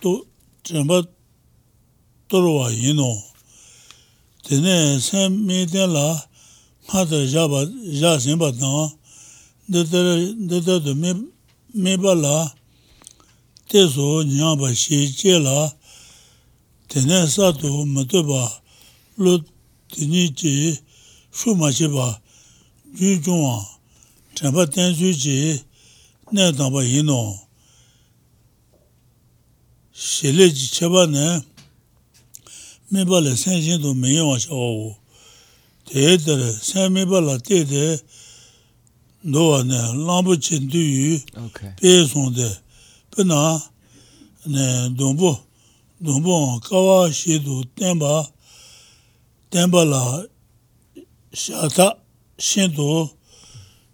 [0.00, 0.26] to,
[0.64, 1.02] zhenpa
[2.28, 3.20] torwa yino,
[4.44, 6.22] tene sen mi ten la,
[6.86, 7.66] nga tar zhaba,
[8.00, 8.94] zha senpa tanga,
[9.68, 12.52] dada to mi pa la,
[13.68, 15.72] te so nyamba shi che la,
[16.86, 18.62] tene sato mato pa,
[19.16, 19.42] lo
[19.90, 20.78] tene chi,
[21.32, 22.22] shu ma chi pa,
[22.94, 23.66] ju zhunwa,
[24.36, 25.60] zhenpa ten su chi,
[26.30, 27.47] ne tangpa yino,
[29.98, 31.42] shele ji cheba ne
[32.92, 34.96] meba le sen shen do me yewa sha wawo
[35.84, 37.98] te tere sen meba la te de
[39.24, 41.18] dowa ne lambu chen tu yu
[41.80, 42.48] pe son de.
[43.10, 43.58] Pe na
[44.46, 45.40] ne donbo
[46.00, 48.24] donbo kawa she do tenba
[49.50, 50.22] tenba la
[51.34, 51.98] shata
[52.38, 53.10] shen do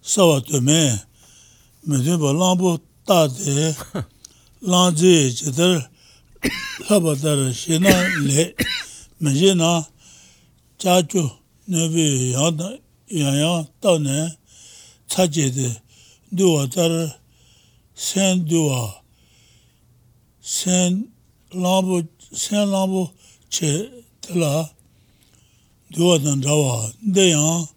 [0.03, 1.01] sawa to me.
[1.87, 3.75] Me denba lambu ta de
[4.71, 5.94] lang je che tere
[6.89, 7.95] laba dara shena
[8.29, 8.55] le,
[9.21, 9.87] meje na
[10.79, 11.31] chachu
[11.69, 12.33] nabi
[13.09, 14.37] yaya tau ne
[15.09, 15.69] chache de
[16.33, 17.15] duwa dara
[17.95, 19.03] sen duwa,
[20.41, 21.09] sen
[21.53, 23.11] lambu, sen lambu
[23.49, 23.89] che
[24.21, 24.69] tila
[25.91, 27.69] duwa dan rawa, de yang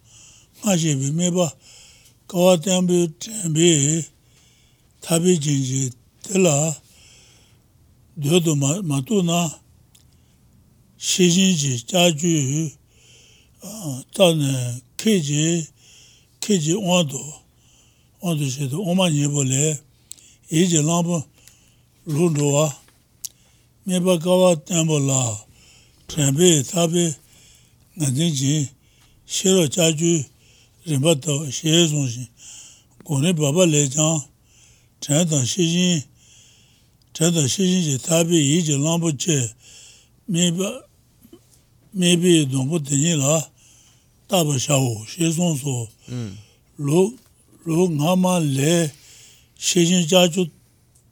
[0.62, 1.52] nga shebi meba
[2.26, 4.04] kawa tenbi tenbi
[5.00, 5.92] tabi jinji
[6.22, 6.74] tila
[8.18, 8.54] dyodo
[8.90, 9.50] matu na
[10.98, 12.70] shijinji jaju
[14.14, 15.66] tane keji
[16.40, 17.34] keji ondo
[18.22, 19.78] ondo shido oma nyebo le
[20.50, 21.24] eji lambo
[22.06, 22.66] lundo wa
[23.86, 25.38] meba kawa tenbo la
[26.06, 27.14] tenbe tabe
[27.98, 28.68] ngadinji
[29.26, 30.24] shiro jaju
[30.86, 32.24] rinpa to shie zonji
[33.04, 34.20] goni baba le jan
[35.00, 36.02] ten tan shijinji
[37.18, 39.50] chata shishin chi tabi yi chi lambu che
[41.92, 43.42] mebi dhombo tenyi la
[44.28, 46.36] taba shawo, shison so mm.
[46.78, 48.92] lu nga ma le
[49.58, 50.46] shishin chachu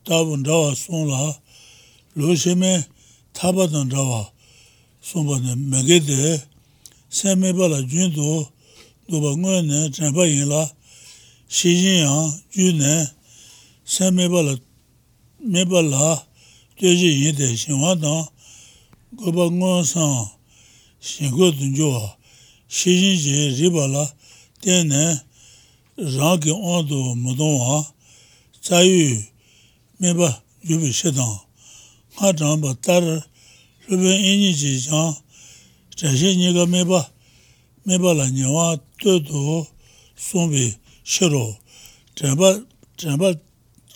[0.05, 1.35] tabu ndawa son la
[2.15, 2.87] lu shime
[3.33, 4.31] taba ndawa
[5.03, 6.41] son pa ne mege de
[7.09, 8.47] sen meba la jun do
[9.09, 10.71] doba ngoy ne chenpa yin la
[11.49, 13.11] shishin yang jun ne
[13.85, 14.55] sen meba la
[15.47, 16.27] nipa la
[16.79, 18.27] teji yinti shinwa tang
[19.19, 20.27] goba ngon san
[21.01, 21.91] shinko tunjo
[22.69, 24.05] shishin je riba la
[24.61, 25.21] tenne
[25.97, 27.87] rang ki ondo mudongwa
[28.61, 29.23] tsayu
[30.01, 31.39] mipa yubi shidang
[32.19, 33.05] nga tangpa tar
[33.89, 35.15] rubi inyi chi chan
[35.99, 37.01] chashi nika mipa
[37.87, 38.67] mipa la nyewa
[38.99, 39.67] tuto
[40.17, 40.75] sumbi
[41.05, 41.57] shiro
[42.17, 42.49] tenpa
[42.99, 43.29] tenpa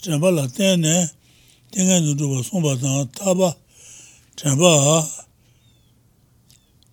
[0.03, 1.11] tenpa la tenne
[1.71, 3.57] tengen zu dhruva songpa tanga taba
[4.37, 4.73] chenpa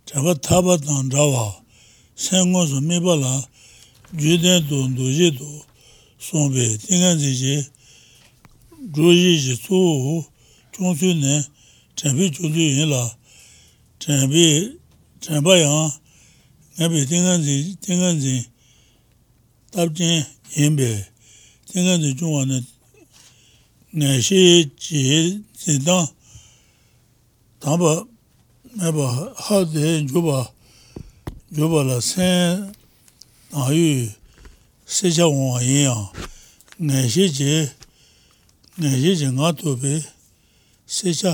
[0.06, 1.64] chenpa taba tanga dhawa
[2.16, 3.48] sengon su mipa la
[4.14, 5.64] juden tu ndoji tu
[6.20, 6.78] songpe.
[6.78, 7.66] Tengen zi chi
[8.94, 10.26] dhruji chi su
[10.74, 11.46] chonsu ne
[11.96, 13.04] chenpi chonsu yin la.
[14.00, 14.78] Chenpi
[15.22, 15.92] chenpa yang
[16.78, 18.46] ngapi tengen zi tengen zi
[19.72, 20.26] tabchen
[20.56, 21.06] yinpe
[21.66, 22.64] tengen zi chungwa ne
[23.98, 24.40] ngā shī
[24.78, 25.02] jī
[25.58, 26.06] jī dāng
[27.64, 27.94] dāmbā
[28.78, 29.08] mē bā
[29.42, 30.44] hā dē yu bā
[31.58, 32.68] yu bā lā sēn
[33.56, 34.06] dā yu
[34.86, 36.06] sē chā wā yin yāng
[36.78, 37.56] ngā shī jī
[38.78, 39.96] ngā shī jī ngā tū bī
[40.86, 41.34] sē chā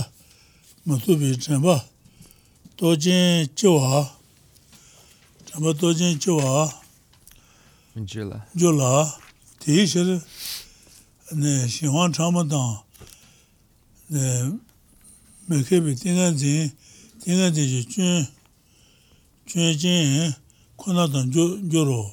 [0.88, 1.76] mā tū bī chān bā
[2.80, 4.05] tō jīn jī wā
[5.51, 6.64] chān bā tō jīn jī wā
[7.93, 8.93] jū lā jū lā
[9.59, 10.16] tī shir
[11.67, 12.84] xinhuan changpa tang
[15.49, 16.71] mekebi tinga zin,
[17.21, 18.27] tinga zin chi chun,
[19.47, 20.36] chun jin
[20.77, 22.11] kuna tang gyoro.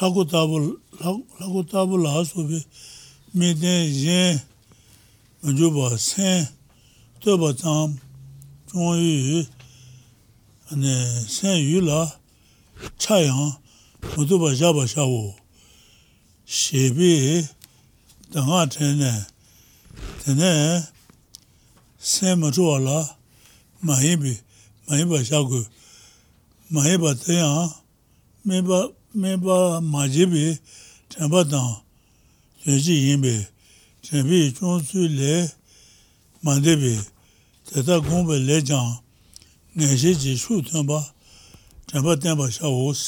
[0.00, 0.78] Laku tabu,
[1.40, 2.64] laku tabu la subi
[3.34, 4.40] mi ten zin
[5.42, 6.48] manjuba sen,
[7.20, 8.00] toba tang
[8.68, 9.44] chung yu,
[11.28, 12.10] sen yu la
[12.98, 13.56] chayang,
[14.16, 15.34] mutuba jaba shawo.
[16.46, 17.46] Shebi
[18.32, 19.10] dāngā tēne,
[20.22, 20.52] tēne
[22.00, 23.00] sēma chūwa lā
[23.84, 24.32] māyībi,
[24.88, 25.60] māyība shāku,
[26.72, 27.50] māyība tēyā,
[28.48, 30.56] mēba, mēba mājibi
[31.12, 31.76] tēmbā tāng,
[32.64, 33.36] tēnshī yīmbi,
[34.08, 35.36] tēmbī chōngsū lē
[36.46, 36.96] māndibi,
[37.68, 38.96] tētā gōngba lē jāng,
[39.76, 41.04] nēshī jī shū tēmbā,
[41.92, 43.06] tēmbā tēmbā shā wōs,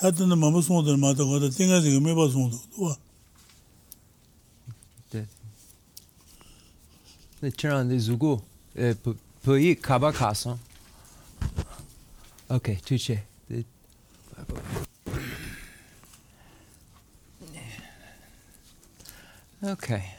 [0.00, 2.96] tā tēne māmbā sōndā mātā kātā, tēngā tēngā mēba sōndā,
[7.50, 7.88] wà.
[7.88, 8.42] The Zugu.
[9.44, 10.58] Pui Kaba Kaso.
[12.50, 13.18] Okay, touche.
[19.62, 20.13] Okay.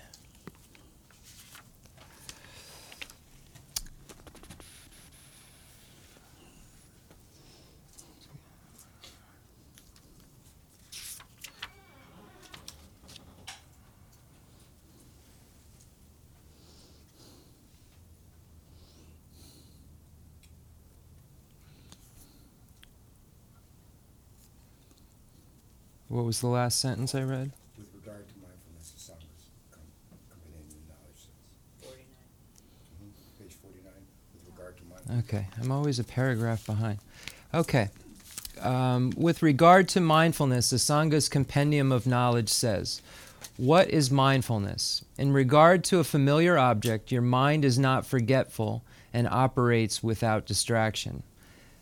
[26.15, 27.51] What was the last sentence I read?
[27.77, 29.81] With regard to mindfulness, the Sanghas com-
[30.13, 31.91] accompanying the knowledge sense.
[33.03, 35.25] Mhm, Page forty-nine, with regard to mindfulness.
[35.25, 36.99] Okay, I'm always a paragraph behind.
[37.53, 37.89] Okay.
[38.61, 43.01] Um, with regard to mindfulness, the Sanga's Compendium of Knowledge says,
[43.57, 45.03] What is mindfulness?
[45.17, 51.23] In regard to a familiar object, your mind is not forgetful and operates without distraction.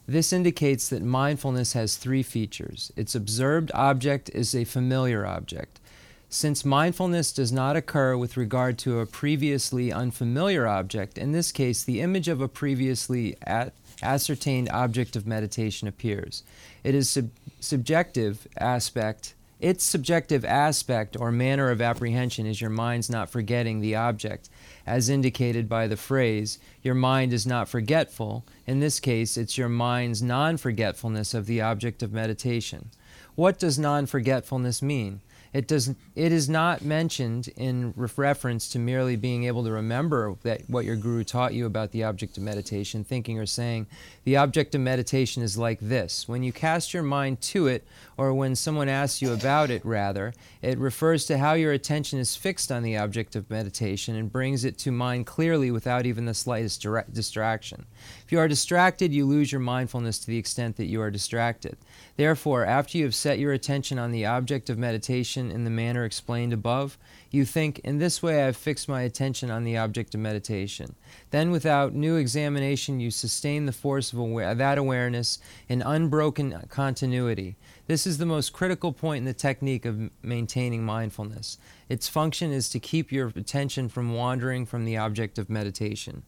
[0.06, 2.92] This indicates that mindfulness has three features.
[2.96, 5.80] Its observed object is a familiar object.
[6.28, 11.84] Since mindfulness does not occur with regard to a previously unfamiliar object, in this case,
[11.84, 16.44] the image of a previously a- ascertained object of meditation appears.
[16.84, 17.30] It is sub-
[17.60, 19.36] subjective aspect.
[19.64, 24.50] Its subjective aspect or manner of apprehension is your mind's not forgetting the object,
[24.86, 28.44] as indicated by the phrase, your mind is not forgetful.
[28.68, 32.90] In this case, it's your mind's non forgetfulness of the object of meditation.
[33.36, 35.22] What does non forgetfulness mean?
[35.54, 40.36] It, does, it is not mentioned in ref- reference to merely being able to remember
[40.42, 43.86] that what your guru taught you about the object of meditation, thinking or saying,
[44.24, 46.28] the object of meditation is like this.
[46.28, 47.86] When you cast your mind to it,
[48.18, 52.36] or when someone asks you about it, rather, it refers to how your attention is
[52.36, 56.34] fixed on the object of meditation and brings it to mind clearly without even the
[56.34, 57.86] slightest direct distraction.
[58.34, 61.78] You are distracted, you lose your mindfulness to the extent that you are distracted.
[62.18, 66.04] Therefore, after you have set your attention on the object of meditation in the manner
[66.04, 66.98] explained above,
[67.30, 70.96] you think, In this way I have fixed my attention on the object of meditation.
[71.30, 75.38] Then, without new examination, you sustain the force of that awareness
[75.70, 77.56] in unbroken continuity.
[77.86, 81.60] This is the most critical point in the technique of maintaining mindfulness.
[81.88, 86.24] Its function is to keep your attention from wandering from the object of meditation.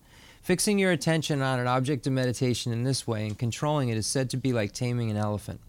[0.46, 4.06] Fixing your attention on an object of meditation in this way and controlling it is
[4.06, 5.60] said to be like taming an elephant.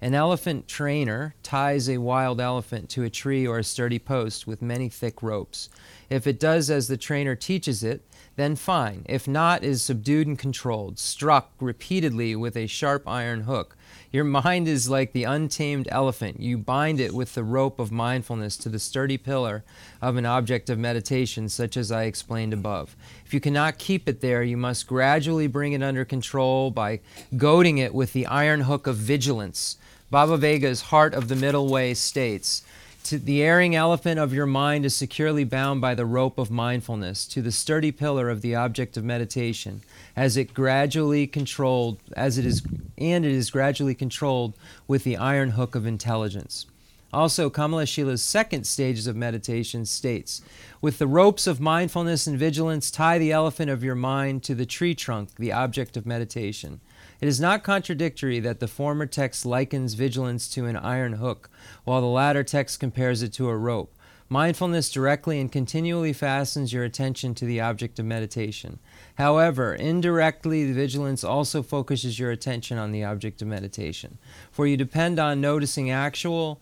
[0.00, 4.60] An elephant trainer ties a wild elephant to a tree or a sturdy post with
[4.60, 5.68] many thick ropes.
[6.10, 8.02] If it does as the trainer teaches it,
[8.34, 9.06] then fine.
[9.08, 13.76] If not, is subdued and controlled, struck repeatedly with a sharp iron hook.
[14.10, 16.40] Your mind is like the untamed elephant.
[16.40, 19.64] You bind it with the rope of mindfulness to the sturdy pillar
[20.00, 22.96] of an object of meditation, such as I explained above.
[23.26, 27.00] If you cannot keep it there, you must gradually bring it under control by
[27.36, 29.76] goading it with the iron hook of vigilance.
[30.10, 32.62] Bhavaviveka's Heart of the Middle Way states,
[33.08, 37.26] to the erring elephant of your mind is securely bound by the rope of mindfulness
[37.26, 39.80] to the sturdy pillar of the object of meditation
[40.14, 42.62] as it gradually controlled as it is
[42.98, 44.52] and it is gradually controlled
[44.86, 46.66] with the iron hook of intelligence.
[47.10, 50.42] Also Kamalashila's second stages of meditation states
[50.82, 54.66] with the ropes of mindfulness and vigilance tie the elephant of your mind to the
[54.66, 56.78] tree trunk the object of meditation
[57.20, 61.50] it is not contradictory that the former text likens vigilance to an iron hook,
[61.84, 63.94] while the latter text compares it to a rope.
[64.30, 68.78] Mindfulness directly and continually fastens your attention to the object of meditation.
[69.14, 74.18] However, indirectly, the vigilance also focuses your attention on the object of meditation.
[74.50, 76.60] For you depend on noticing actual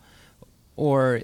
[0.77, 1.23] or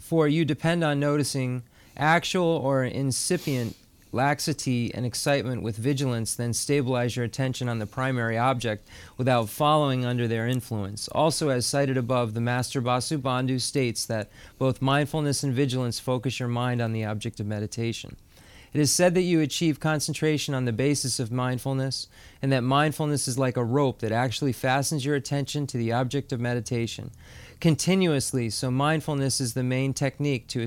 [0.00, 1.62] for you depend on noticing
[1.96, 3.76] actual or incipient
[4.12, 10.04] laxity and excitement with vigilance then stabilize your attention on the primary object without following
[10.04, 11.08] under their influence.
[11.08, 16.48] Also, as cited above, the Master Vasubandhu states that both mindfulness and vigilance focus your
[16.48, 18.16] mind on the object of meditation.
[18.72, 22.08] It is said that you achieve concentration on the basis of mindfulness,
[22.42, 26.32] and that mindfulness is like a rope that actually fastens your attention to the object
[26.32, 27.10] of meditation
[27.60, 30.66] continuously, so mindfulness is the main technique to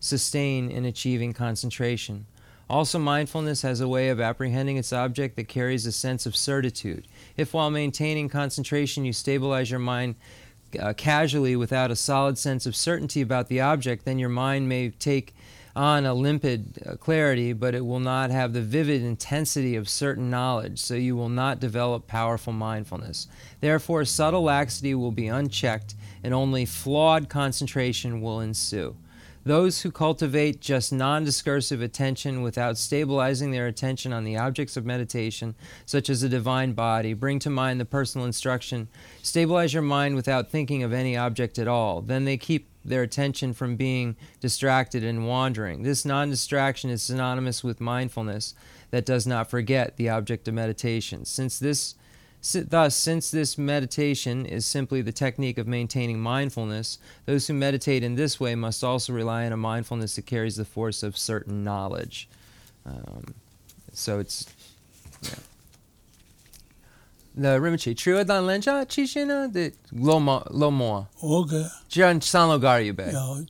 [0.00, 2.26] sustain in achieving concentration.
[2.68, 7.06] Also, mindfulness has a way of apprehending its object that carries a sense of certitude.
[7.36, 10.16] If while maintaining concentration you stabilize your mind
[10.80, 14.90] uh, casually without a solid sense of certainty about the object, then your mind may
[14.90, 15.34] take
[15.76, 20.30] on a limpid uh, clarity, but it will not have the vivid intensity of certain
[20.30, 23.28] knowledge, so you will not develop powerful mindfulness.
[23.60, 25.94] Therefore, subtle laxity will be unchecked,
[26.24, 28.96] and only flawed concentration will ensue.
[29.46, 34.84] Those who cultivate just non discursive attention without stabilizing their attention on the objects of
[34.84, 38.88] meditation, such as the divine body, bring to mind the personal instruction
[39.22, 42.02] stabilize your mind without thinking of any object at all.
[42.02, 45.84] Then they keep their attention from being distracted and wandering.
[45.84, 48.52] This non distraction is synonymous with mindfulness
[48.90, 51.24] that does not forget the object of meditation.
[51.24, 51.94] Since this
[52.52, 58.14] Thus, since this meditation is simply the technique of maintaining mindfulness, those who meditate in
[58.14, 62.28] this way must also rely on a mindfulness that carries the force of certain knowledge.
[62.84, 63.34] Um,
[63.92, 64.46] so it's.
[65.22, 65.30] Yeah.
[67.38, 71.06] The Rinpoche, Trua Dan Lenja Chishina, the Lomo, Lomo.
[71.22, 71.68] Okay.
[71.90, 73.12] Jian Sanlo Garyube.
[73.12, 73.44] Yeah,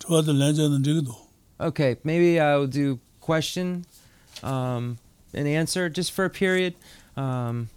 [0.00, 1.16] Trua Dan Lenja
[1.60, 3.84] Okay, maybe I'll do question.
[4.42, 4.98] Um,
[5.32, 6.74] an answer just for a period.
[7.16, 7.68] Um,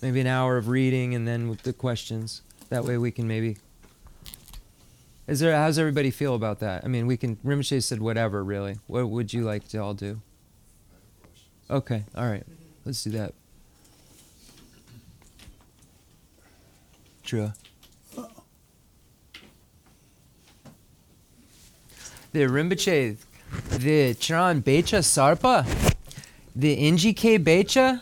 [0.00, 2.42] maybe an hour of reading and then with the questions.
[2.68, 3.58] That way we can maybe.
[5.26, 5.56] Is there?
[5.56, 6.84] How's everybody feel about that?
[6.84, 7.36] I mean, we can.
[7.36, 8.42] Rinpoche said whatever.
[8.42, 10.20] Really, what would you like to all do?
[11.70, 12.44] Okay, all right,
[12.84, 13.34] let's do that.
[17.22, 17.52] True.
[22.32, 23.16] The Rinpoche
[23.78, 25.64] the Chiran Becha Sarpa,
[26.54, 28.00] the Injike Becha,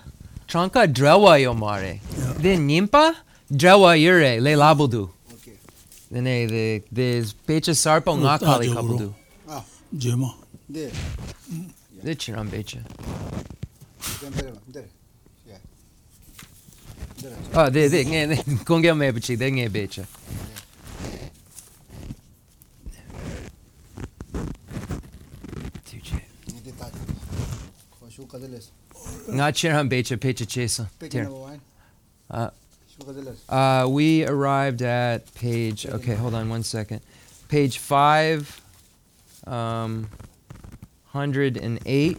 [0.49, 2.01] Tranka Drewa Yomare,
[2.39, 3.15] the Nimpa,
[3.53, 5.11] Drewa Yure, Le Labudu.
[6.11, 9.15] The ne the the Becha Sarpa Ngakali Kabudu.
[9.49, 9.65] Ah,
[9.97, 10.35] Jema.
[10.71, 10.91] 네.
[12.03, 12.79] The Chiran Becha.
[17.55, 20.07] Oh, the the nge kongel mebuchi, the nge Becha.
[29.29, 30.89] Nga chiram becha pecha chesa.
[32.31, 32.51] Uh,
[33.49, 35.87] uh, we arrived at page.
[35.87, 37.01] Okay, hold on one second.
[37.49, 38.61] Page five,
[39.47, 40.09] um,
[41.07, 42.18] hundred and eight.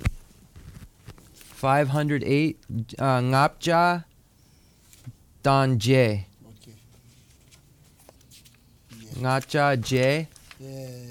[1.34, 2.58] Five hundred eight.
[2.98, 4.04] Uh, ngapja.
[5.44, 6.28] Dan J.
[9.18, 10.28] Ngapja J.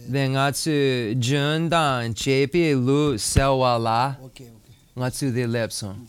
[0.09, 4.15] Then ngatsu jun dan chepi lu sewa la.
[4.25, 4.49] Okay,
[4.97, 6.07] nga tsu de lep song.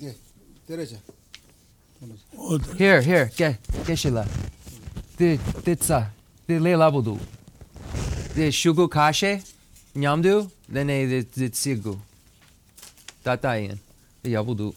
[2.78, 4.26] Here, here, get, get shila.
[5.18, 6.10] De, the tsa,
[6.48, 7.20] de le labudu.
[8.34, 9.44] The shugu kashe,
[9.96, 11.98] nyamdu, then de, de tsigu.
[13.24, 13.78] Tatayin,
[14.24, 14.74] de yabudu.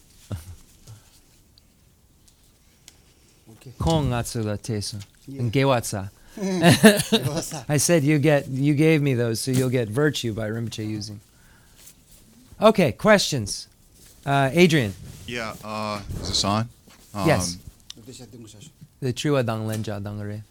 [3.79, 5.03] Kong atsula tesu.
[5.27, 6.11] And gewatsa.
[7.69, 11.21] I said you get you gave me those, so you'll get virtue by Rinpoche using.
[12.61, 13.67] Okay, questions.
[14.25, 14.93] Uh, Adrian,
[15.27, 16.67] Yeah, uh, is this on?
[17.13, 17.57] Um, Yes.
[18.05, 18.47] This is Dingo
[18.99, 20.41] the Trua Dang Lenja Dangare.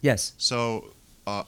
[0.00, 0.32] Yes.
[0.38, 0.92] So,
[1.26, 1.44] uh,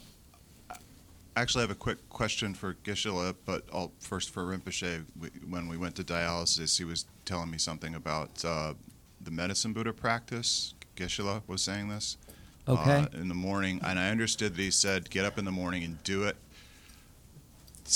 [1.37, 5.05] actually, I have a quick question for Geshe-la, but I'll, first for Rinpoche.
[5.21, 8.75] We, when we went to dialysis, he was telling me something about uh,
[9.21, 10.75] the medicine Buddha practice.
[10.97, 12.17] Geshe-la was saying this.
[12.69, 12.99] Okay.
[12.99, 15.83] Uh, in the morning, and I understood that he said, get up in the morning
[15.83, 16.37] and do it.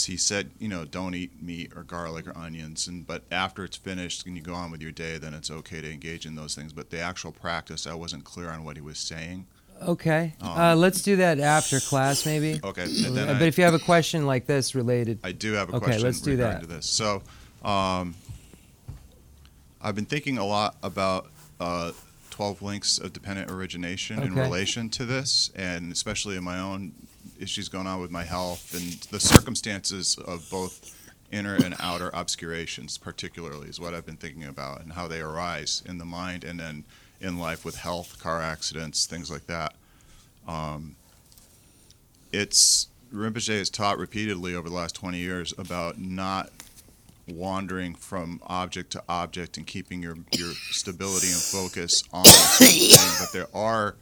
[0.02, 3.76] He said, you know, don't eat meat or garlic or onions, and but after it's
[3.76, 6.56] finished and you go on with your day, then it's okay to engage in those
[6.56, 6.72] things.
[6.72, 9.46] But the actual practice, I wasn't clear on what he was saying.
[9.82, 10.34] Okay.
[10.40, 12.60] Uh, let's do that after class, maybe.
[12.62, 15.68] Okay, Uh, I, but if you have a question like this related, I do have
[15.68, 16.60] a Okay, question let's do that.
[16.62, 16.86] to this.
[16.86, 17.22] So,
[17.64, 18.14] um,
[19.82, 21.28] I've been thinking a lot about
[21.60, 21.92] uh,
[22.30, 26.92] 12 links of dependent origination in relation to this, and especially in my own
[27.44, 30.98] issues going on with my health and the circumstances of both
[31.30, 35.82] inner and outer obscurations, particularly, is what I've been thinking about and how they arise
[35.86, 36.84] in the mind and then
[37.20, 39.74] in life with health, car accidents, things like that.
[40.48, 40.96] Um,
[42.32, 46.50] it's Rinpoche has taught repeatedly over the last 20 years about not
[47.28, 52.24] wandering from object to object and keeping your, your stability and focus on.
[53.20, 53.96] But there are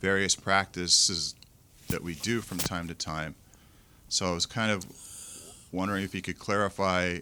[0.00, 1.34] various practices
[1.88, 3.34] that we do from time to time.
[4.08, 4.86] So I was kind of
[5.72, 7.18] wondering if you could clarify.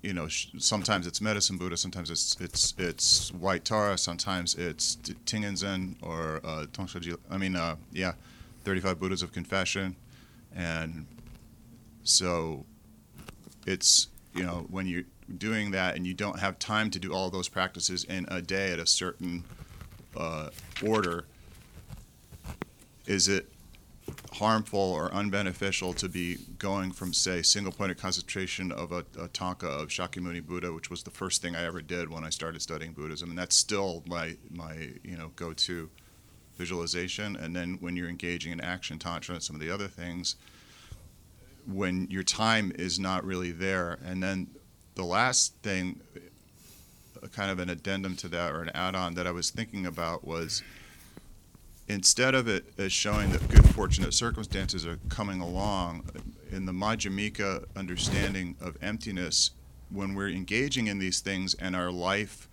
[0.00, 5.14] You know, sometimes it's medicine Buddha, sometimes it's it's it's white Tara, sometimes it's t-
[5.26, 7.16] Tingenzen or uh, Tongshaji.
[7.28, 8.12] I mean, uh, yeah,
[8.64, 9.96] 35 Buddhas of Confession.
[10.54, 11.06] And
[12.04, 12.64] so
[13.66, 15.04] it's, you know, when you're
[15.36, 18.72] doing that and you don't have time to do all those practices in a day
[18.72, 19.44] at a certain
[20.16, 20.50] uh,
[20.86, 21.24] order,
[23.08, 23.50] is it
[24.34, 29.66] harmful or unbeneficial to be going from, say, single pointed concentration of a, a tanka
[29.66, 32.92] of Shakyamuni Buddha, which was the first thing I ever did when I started studying
[32.92, 35.90] Buddhism, and that's still my my you know go to
[36.56, 37.34] visualization.
[37.36, 40.36] And then when you're engaging in action tantra and some of the other things,
[41.66, 44.48] when your time is not really there, and then
[44.96, 46.00] the last thing,
[47.32, 50.62] kind of an addendum to that or an add-on that I was thinking about was
[51.88, 56.04] instead of it as showing that good fortunate circumstances are coming along,
[56.50, 59.50] in the Madhyamika understanding of emptiness,
[59.90, 62.48] when we're engaging in these things and our life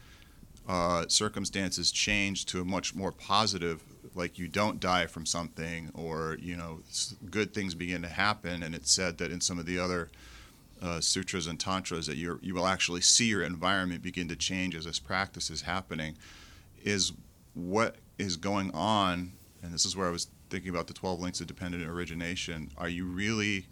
[0.68, 3.84] uh, circumstances change to a much more positive,
[4.16, 6.80] like you don't die from something, or you know,
[7.30, 8.64] good things begin to happen.
[8.64, 10.10] And it's said that in some of the other
[10.82, 14.76] uh, sutras and tantras that you you will actually see your environment begin to change
[14.76, 16.16] as this practice is happening.
[16.84, 17.14] Is
[17.54, 21.42] what is going on, and this is where I was thinking about the 12 links
[21.42, 22.72] of dependent origination.
[22.78, 23.68] Are you really,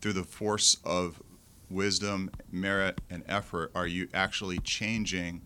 [0.00, 1.22] through the force of
[1.70, 5.42] wisdom, merit, and effort, are you actually changing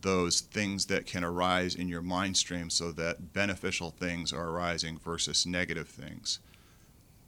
[0.00, 4.98] those things that can arise in your mind stream so that beneficial things are arising
[4.98, 6.40] versus negative things?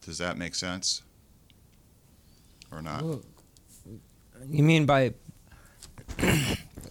[0.00, 1.02] Does that make sense?
[2.70, 3.02] Or not?
[4.48, 5.14] you mean by?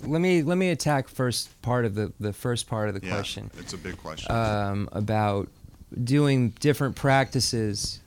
[0.05, 3.13] Let me let me attack first part of the the first part of the yeah,
[3.13, 3.49] question.
[3.57, 4.31] it's a big question.
[4.31, 5.49] um, about
[6.03, 7.99] doing different practices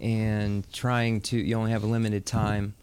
[0.00, 2.74] and trying to you only have a limited time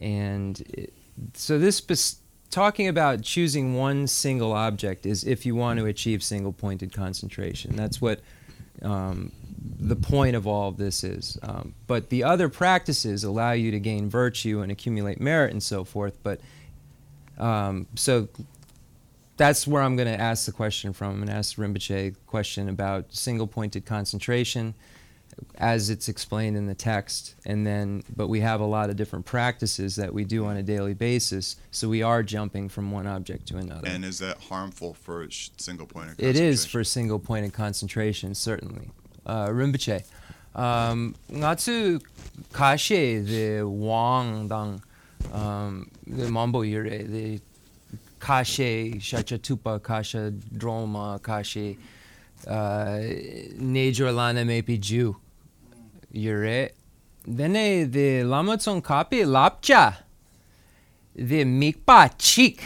[0.00, 0.92] and it,
[1.34, 2.18] so this spec-
[2.50, 7.76] talking about choosing one single object is if you want to achieve single pointed concentration
[7.76, 8.20] that's what
[8.82, 9.30] um,
[9.78, 13.80] the point of all of this is um, but the other practices allow you to
[13.80, 16.40] gain virtue and accumulate merit and so forth but
[17.40, 18.28] um, so
[19.36, 21.12] that's where I'm going to ask the question from.
[21.12, 24.74] I'm going to ask Rinpoche a question about single pointed concentration
[25.54, 27.34] as it's explained in the text.
[27.46, 30.62] And then, but we have a lot of different practices that we do on a
[30.62, 31.56] daily basis.
[31.70, 33.88] So we are jumping from one object to another.
[33.88, 38.34] and is that harmful for sh- single pointed of It is for single pointed concentration,
[38.34, 38.90] certainly.
[39.24, 40.04] Uh, Rinpoche.
[40.54, 42.00] Um, tsu
[42.52, 44.82] kashe the wang dang
[45.32, 47.40] um, the mambo yure the
[48.18, 51.76] kashe shachatupa kasha droma kashe
[52.46, 53.00] uh,
[53.60, 55.16] nejorlana mepi ju
[56.12, 56.70] yure
[57.24, 59.96] dene the lamatsong kapi lapcha.
[61.14, 62.62] The mikpa chik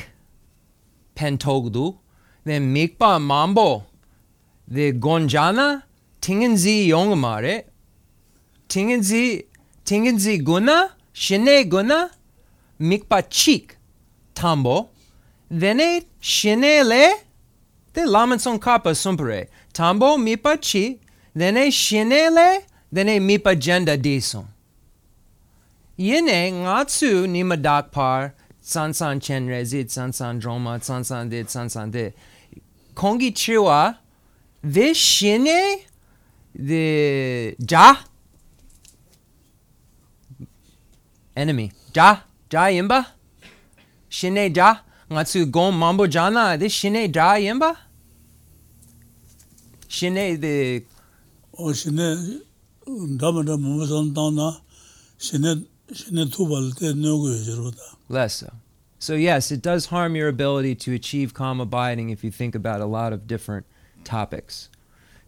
[1.17, 1.99] pentogdu.
[2.45, 3.85] The mikpa mambo.
[4.69, 5.83] The gonjana
[6.21, 7.65] tingenzi yongamare
[8.69, 9.45] tingenzi
[9.85, 12.11] tingenzi guna shine guna
[12.79, 13.77] mikpa chik
[14.35, 14.91] tambo
[15.51, 17.13] Dene shinele
[17.95, 19.49] de laman son kapa sumpere.
[19.73, 20.99] Tambo mipa chi.
[21.37, 22.63] Dene shinele
[22.93, 24.47] dene mipa jenda dison.
[25.99, 32.13] Yene ngatsu par sansan chen rezit sansan droma sansan de sansan de.
[32.95, 33.97] Kongi chiwa
[34.63, 35.79] de shine
[36.57, 37.97] de ja
[41.37, 42.25] enemy ja
[42.55, 43.07] da yimba?
[44.09, 44.79] Shine da?
[45.11, 46.57] Ngatsu gon mambo jana?
[46.57, 47.77] This shine da yimba?
[49.89, 50.85] Shine the...
[51.59, 52.41] Oh, shine
[53.17, 54.61] dama da mambo san dana
[55.19, 57.75] shine shine tubal te nyogo yojiro.
[58.09, 58.53] Less so.
[59.01, 62.81] So yes, it does harm your ability to achieve calm abiding if you think about
[62.81, 63.67] a lot of different
[64.05, 64.69] topics.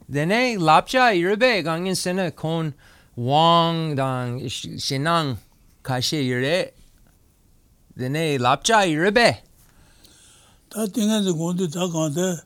[0.09, 2.75] Dene lapcha yurbe gangin sena kon
[3.17, 5.39] wang dang shenang
[5.83, 6.71] kashe yure
[7.97, 9.39] dine lapcha i ribe.
[10.69, 12.43] Ta tinga zi gondi ta kante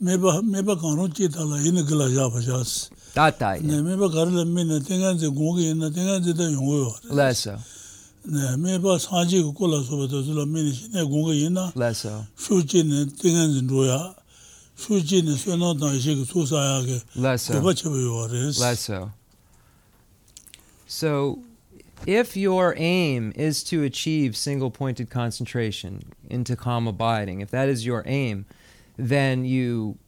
[0.00, 2.90] meba, meba kanron chi tala ina gila jaba jas.
[3.14, 3.62] Ta ta ya.
[3.62, 6.94] Ne meba karla mina tinga zi gongi ina tinga zi ta yungu yo.
[7.10, 7.58] Lesa.
[8.24, 11.72] Ne meba sanji ku kula soba ta zula mina shine gongi ina.
[11.74, 12.26] Lesa.
[12.38, 14.14] Shuchi ne tinga zi nroya.
[14.78, 17.02] Shuchi ne suena ta ishi ki susa ya ke.
[17.16, 17.52] Lesa.
[17.52, 18.58] Deba cheba yo res.
[18.58, 19.12] Lesa.
[20.86, 21.38] So,
[22.06, 27.84] if your aim is to achieve single pointed concentration into calm abiding, if that is
[27.84, 28.46] your aim,
[28.96, 29.98] then you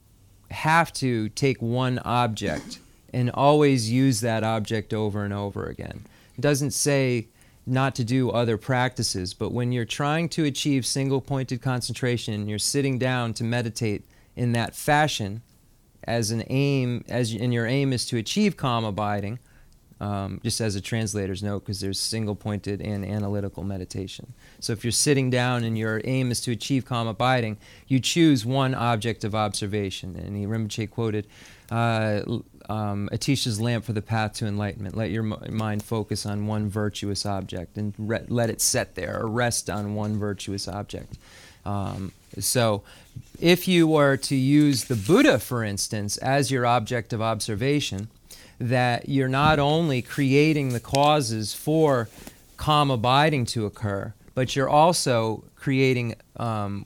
[0.51, 2.79] have to take one object
[3.13, 6.05] and always use that object over and over again.
[6.37, 7.27] It doesn't say
[7.65, 12.49] not to do other practices, but when you're trying to achieve single pointed concentration and
[12.49, 14.03] you're sitting down to meditate
[14.35, 15.41] in that fashion,
[16.03, 19.39] as an aim, as and your aim is to achieve calm abiding,
[20.01, 24.33] um, just as a translator's note, because there's single pointed and analytical meditation.
[24.59, 28.43] So if you're sitting down and your aim is to achieve calm abiding, you choose
[28.43, 30.15] one object of observation.
[30.15, 31.27] And he Rinpoche quoted
[31.69, 32.23] uh,
[32.67, 34.97] um, Atisha's lamp for the path to enlightenment.
[34.97, 39.21] Let your m- mind focus on one virtuous object and re- let it set there
[39.21, 41.19] or rest on one virtuous object.
[41.63, 42.81] Um, so,
[43.39, 48.07] if you were to use the Buddha, for instance, as your object of observation,
[48.61, 52.07] that you're not only creating the causes for
[52.57, 56.85] calm abiding to occur, but you're also creating um,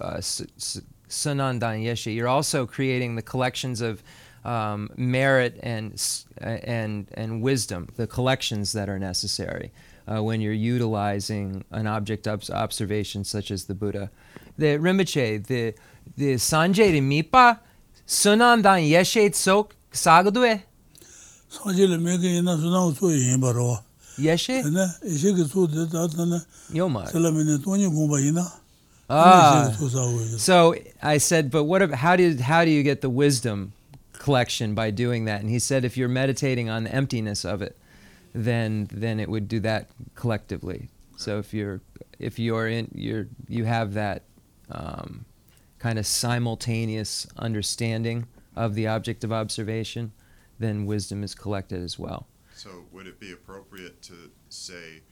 [0.00, 2.14] uh, Sanandan.
[2.14, 4.02] You're also creating the collections of
[4.44, 5.94] um, merit and
[6.40, 9.72] uh, and and wisdom, the collections that are necessary
[10.06, 14.10] uh, when you're utilizing an object of observation such as the Buddha.
[14.58, 15.74] The Rinpoche, the
[16.16, 17.60] the Sanjay Mipa,
[18.06, 20.62] Sanandan Yeshe Tsok Sagadue
[23.14, 23.78] yinā rō.
[24.18, 24.62] Yēshī?
[24.64, 26.08] Yēshī kī tā tā
[27.10, 27.32] sālā
[28.20, 28.50] yinā,
[29.10, 29.72] Ah,
[30.36, 31.90] so I said, but what?
[31.92, 33.72] How do you, how do you get the wisdom
[34.12, 35.40] collection by doing that?
[35.40, 37.78] And he said, if you're meditating on the emptiness of it,
[38.34, 40.90] then then it would do that collectively.
[41.16, 41.80] So if you're
[42.18, 44.24] if you're in you're you have that
[44.70, 45.24] um,
[45.78, 50.12] kind of simultaneous understanding of the object of observation,
[50.58, 52.26] then wisdom is collected as well.
[52.54, 54.14] So would it be appropriate to
[54.48, 55.02] say,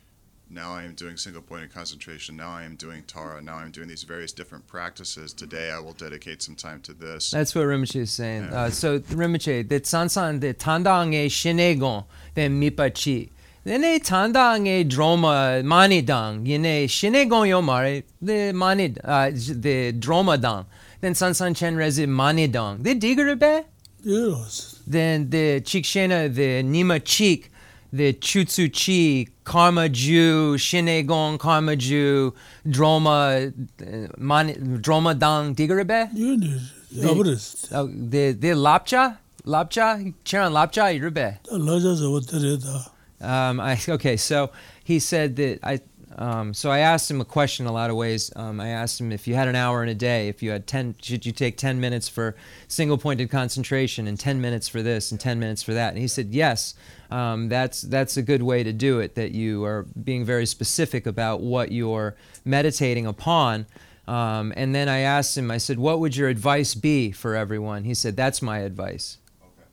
[0.51, 3.89] now I am doing single pointed concentration, now I am doing Tara, now I'm doing
[3.89, 5.33] these various different practices.
[5.33, 7.31] Today I will dedicate some time to this.
[7.31, 8.45] That's what Rinpoche is saying.
[8.45, 8.63] Yeah.
[8.63, 13.31] Uh, so Rinpoche, the sansan the tandang e shinegon the mipachi.
[13.65, 20.67] Then e tandang e droma manidang yene shinegon yomare the manid uh, the droma dang.
[21.01, 22.83] Then sansan chen rezi manidang.
[22.83, 23.65] The diggerbe.
[24.05, 24.81] Euros.
[24.87, 27.51] Then the Chikshena, the Nima Chik,
[27.93, 32.35] the Chutsu Chi, Karma Ju, Shinegong Karma Ju,
[32.67, 36.11] Droma, uh, Man, Droma Dang Digarebe?
[36.15, 36.61] You did.
[36.93, 37.73] Yabrist.
[37.73, 39.19] Uh, the, the Lapcha?
[39.45, 40.13] Lapcha?
[40.25, 41.39] Charon Lapcha, Irebe?
[41.51, 42.83] Lapcha is what uh.
[43.19, 44.51] Um, I, okay, so
[44.85, 45.81] he said that I
[46.19, 48.33] um, so I asked him a question a lot of ways.
[48.35, 50.67] Um, I asked him if you had an hour in a day, if you had
[50.67, 52.35] ten, should you take ten minutes for
[52.69, 55.91] single-pointed concentration and ten minutes for this and ten minutes for that?
[55.91, 56.75] And he said yes.
[57.11, 59.15] Um, that's that's a good way to do it.
[59.15, 63.67] That you are being very specific about what you're meditating upon.
[64.09, 65.51] Um, and then I asked him.
[65.51, 69.69] I said, "What would your advice be for everyone?" He said, "That's my advice." Okay.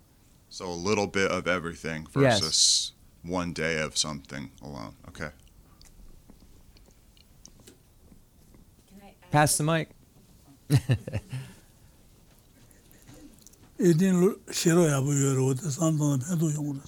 [0.49, 2.39] So a little bit of everything Yes.
[2.39, 2.91] versus
[3.21, 4.95] one day of something alone.
[5.07, 5.29] Okay.
[9.33, 9.89] Pass the mic.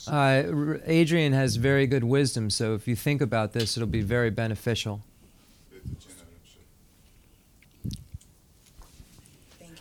[0.08, 4.30] uh, Adrian has very good wisdom, so if you think about this, it'll be very
[4.30, 5.02] beneficial.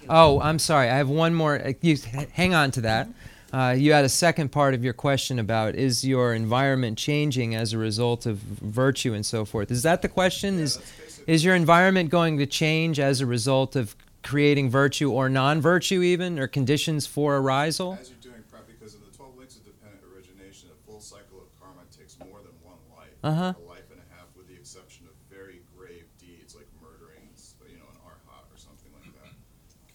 [0.09, 0.89] Oh, I'm sorry.
[0.89, 1.61] I have one more.
[1.61, 1.99] Uh, you,
[2.33, 3.09] hang on to that.
[3.53, 7.75] Uh, you had a second part of your question about is your environment changing as
[7.75, 9.71] a result of virtue and so forth.
[9.71, 10.57] Is that the question?
[10.57, 10.79] Yeah, is
[11.27, 16.39] is your environment going to change as a result of creating virtue or non-virtue even
[16.39, 17.99] or conditions for arisal?
[18.01, 21.45] As you're doing prep, because of the 12 links of dependent origination, a full cycle
[21.45, 23.53] of karma takes more than one life, Uh-huh.
[23.57, 27.29] a life and a half, with the exception of very grave deeds like murdering,
[27.69, 29.33] you know, an arhat or something like that,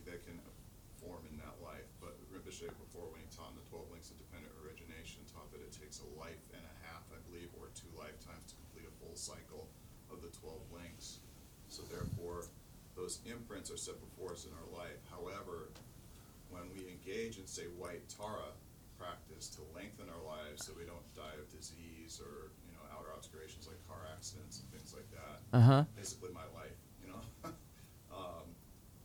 [0.06, 0.38] that can
[1.02, 1.86] form in that life.
[2.02, 5.62] But Rinpoche before, when he taught in the 12 links of dependent origination, taught that
[5.66, 8.94] it takes a life and a half, I believe, or two lifetimes to complete a
[9.02, 9.66] full cycle
[10.14, 11.18] of the 12 links.
[11.70, 12.46] So therefore,
[12.98, 15.00] those imprints are set before us in our life.
[15.08, 15.70] However,
[16.50, 18.52] when we engage in, say, white Tara
[18.98, 23.14] practice to lengthen our lives so we don't die of disease or, you know, outer
[23.16, 24.92] obscurations like car accidents and things
[25.60, 25.84] like that, Uh huh.
[25.96, 26.72] basically my life,
[27.04, 27.50] you know,
[28.16, 28.44] um,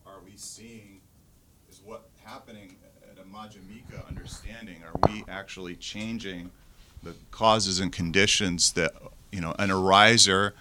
[0.05, 1.01] are we seeing,
[1.69, 2.75] is what happening
[3.11, 6.51] at a Madhyamika understanding, are we actually changing
[7.03, 8.91] the causes and conditions that,
[9.31, 10.53] you know, an ariser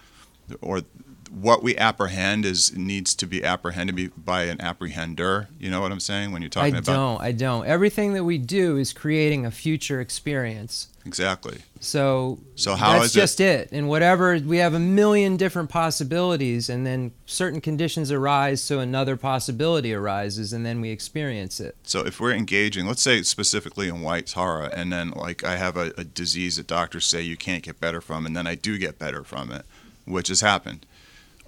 [0.60, 0.82] or
[1.30, 5.48] what we apprehend is needs to be apprehended by an apprehender.
[5.58, 7.20] You know what I'm saying when you're I talking about don't.
[7.20, 7.66] I don't.
[7.66, 10.88] Everything that we do is creating a future experience.
[11.04, 11.58] exactly.
[11.84, 13.68] So, So how that's is it- just it.
[13.72, 19.16] And whatever we have a million different possibilities, and then certain conditions arise, so another
[19.16, 21.76] possibility arises, and then we experience it.
[21.84, 25.76] So if we're engaging, let's say specifically in white Tara, and then like I have
[25.76, 28.78] a, a disease that doctors say you can't get better from, and then I do
[28.78, 29.64] get better from it,
[30.06, 30.86] which has happened.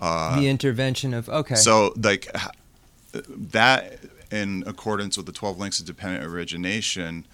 [0.01, 1.55] the intervention of okay.
[1.55, 2.31] Uh, So like
[3.13, 3.99] that,
[4.31, 7.25] in accordance with the twelve links of dependent origination,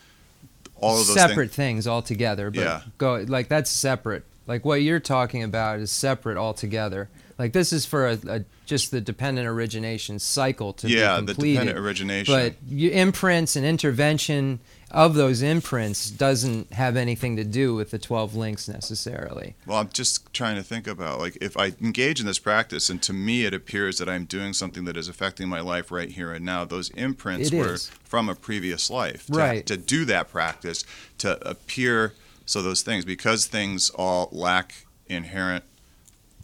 [0.83, 1.85] all of those separate things.
[1.85, 2.51] things altogether.
[2.51, 2.81] But Yeah.
[2.99, 4.25] go like that's separate.
[4.47, 7.09] Like what you're talking about is separate altogether.
[7.39, 11.35] Like this is for a, a just the dependent origination cycle to Yeah, be the
[11.35, 12.35] dependent origination.
[12.35, 14.61] But your imprints and intervention
[14.91, 19.55] of those imprints doesn't have anything to do with the 12 links necessarily.
[19.67, 23.03] Well, I'm just trying to think about like if I engage in this practice, and
[23.03, 26.33] to me it appears that I'm doing something that is affecting my life right here
[26.33, 26.65] and now.
[26.65, 27.89] Those imprints It were is.
[28.05, 29.27] from a previous life.
[29.27, 29.67] To, Right.
[29.67, 30.85] To do that practice,
[31.19, 32.13] to appear,
[32.45, 35.65] so those things because things all lack inherent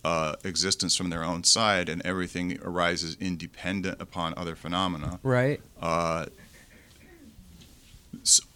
[0.05, 5.18] uh, existence from their own side, and everything arises independent upon other phenomena.
[5.22, 5.61] Right?
[5.80, 6.26] Uh,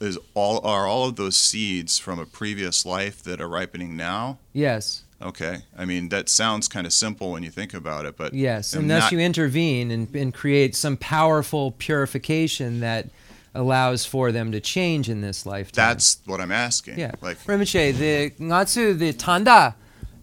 [0.01, 4.38] is all are all of those seeds from a previous life that are ripening now?
[4.53, 5.03] Yes.
[5.20, 5.62] Okay.
[5.78, 8.74] I mean, that sounds kind of simple when you think about it, but Yes.
[8.74, 13.09] I'm Unless not- you intervene and, and create some powerful purification that
[13.55, 15.84] allows for them to change in this lifetime.
[15.86, 16.99] that's what I'm asking.
[16.99, 17.12] Yeah.
[17.20, 19.76] Like, Rinpoche, the ngatsu the tanda,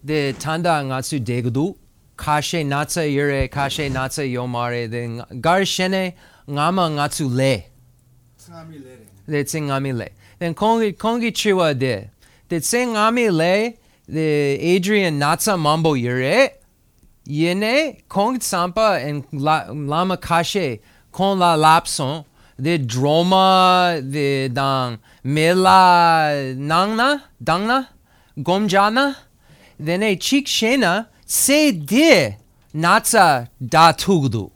[0.03, 1.75] the tanda ngatsu degudu,
[2.17, 6.13] kashe natsa yure, kashe natsa yomare, the gar shene
[6.47, 7.65] ngama ngatsu le.
[8.37, 9.07] Tsangami lere.
[9.27, 10.09] The tse ngami le.
[10.39, 12.09] Then kongi kongi chiwa de.
[12.47, 13.73] The tse ngami le,
[14.07, 14.21] the
[14.75, 16.49] Adrian natsa mambo yure,
[17.27, 20.79] yene kong sampa and la, lama kashe
[21.11, 22.25] kon la lapson.
[22.57, 27.87] The droma, the dang mela nangna, dangna,
[28.37, 29.15] gomjana.
[29.79, 32.35] Then a chik shena se de
[32.75, 34.51] natsa da tugdu.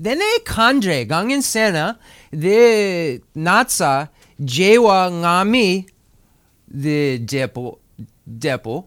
[0.00, 1.98] Then a kandre gangin sena
[2.30, 4.08] the natsa
[4.40, 5.86] jewa ngami
[6.66, 7.78] the depo
[8.26, 8.86] depo.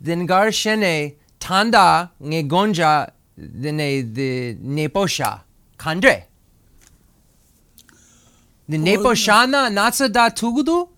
[0.00, 5.42] Then gar shene tanda nge gonja then a the neposha
[5.78, 6.24] kandre.
[8.68, 10.88] The neposhana natsa da tugudu?
[10.88, 10.95] Tā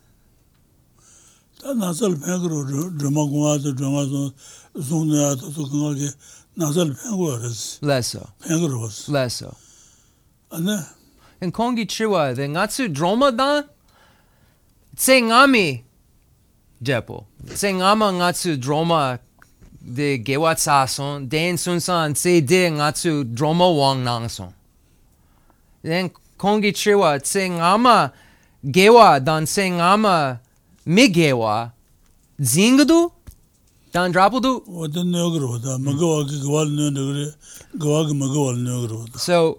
[1.77, 2.59] nāsāl pēngarō
[3.01, 6.11] rīmā gōngā tō rīmā sōng nā yā tō sō gōngā kē
[6.63, 7.63] nāsāl pēngarō rīs.
[7.85, 8.23] Lēsō.
[8.47, 9.01] Pēngarō rīs.
[9.13, 9.53] Lēsō.
[10.59, 10.79] Anē?
[11.43, 13.51] Nā kōngi chīwā dē ngā tsū drōma dā
[14.97, 15.67] tsē ngā mī
[16.83, 17.21] dēpō.
[17.53, 19.03] Tsē ngā mā ngā tsū drōma
[19.79, 24.51] dē gēwā tsā sōng, dēn sōng sāng tsē dē ngā tsū drōma wāng nāng sōng.
[25.87, 26.09] Nā
[26.39, 27.97] kōngi chīwā tsē ngā mā
[28.65, 30.19] gēwā dān tsē ngā mā
[36.01, 37.27] kawā kī kawā lī nā kare,
[37.77, 39.21] kawā kī mā kawā lī nā karo wā tā.
[39.21, 39.59] So,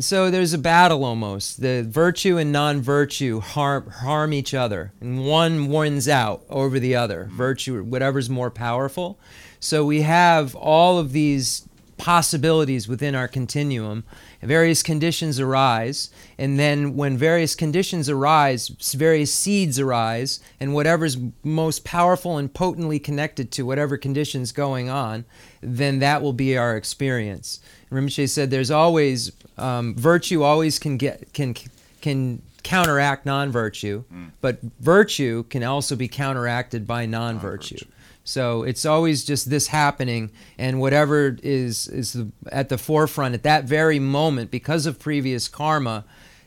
[0.00, 1.60] so there's a battle almost.
[1.60, 7.28] The virtue and non-virtue harm harm each other, and one wins out over the other.
[7.30, 9.18] Virtue, whatever's more powerful.
[9.60, 14.02] So we have all of these possibilities within our continuum.
[14.44, 21.84] Various conditions arise, and then when various conditions arise, various seeds arise, and whatever's most
[21.84, 25.24] powerful and potently connected to whatever conditions going on,
[25.62, 27.60] then that will be our experience.
[27.90, 30.42] Rinpoche said, "There's always um, virtue.
[30.42, 31.54] Always can get can
[32.00, 34.04] can counteract non-virtue,
[34.40, 37.84] but virtue can also be counteracted by non-virtue.
[38.24, 43.42] So it's always just this happening, and whatever is is the, at the forefront at
[43.42, 46.04] that very moment, because of previous karma,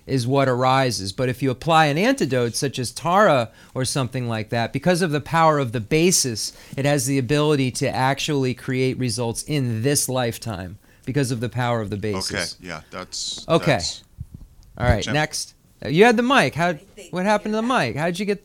[0.08, 1.12] is what arises.
[1.14, 5.12] But if you apply an antidote such as Tara or something like that, because of
[5.12, 10.10] the power of the basis, it has the ability to actually create results in this
[10.10, 12.56] lifetime because of the power of the basis.
[12.60, 13.66] Okay, yeah, that's Okay.
[13.66, 14.04] that's-
[14.80, 15.54] All right, next.
[15.86, 16.56] You had the mic.
[16.56, 16.74] How?
[17.12, 17.96] What happened to the mic?
[17.96, 18.44] How'd you get?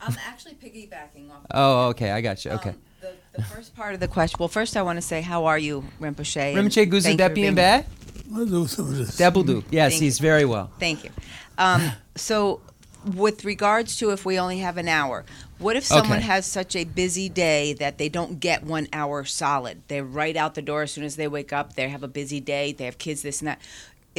[0.00, 1.46] I'm actually piggybacking off.
[1.52, 2.10] Oh, okay.
[2.10, 2.52] I got you.
[2.52, 2.70] Okay.
[2.70, 4.36] Um, the, the first part of the question.
[4.38, 6.56] Well, first I want to say, how are you, Rinpoche?
[6.56, 7.86] and Rinpoche Guzu thank you for Depi and Bad?
[8.30, 9.64] Debudu.
[9.70, 10.22] Yes, Thank he's you.
[10.22, 10.70] very well.
[10.78, 11.10] Thank you.
[11.58, 12.60] Um, so,
[13.16, 15.24] with regards to if we only have an hour,
[15.58, 16.26] what if someone Okay.
[16.26, 19.82] has such a busy day that they don't get one hour solid?
[19.88, 21.74] They're right out the door as soon as they wake up.
[21.74, 22.72] They have a busy day.
[22.72, 23.60] They have kids, this and that.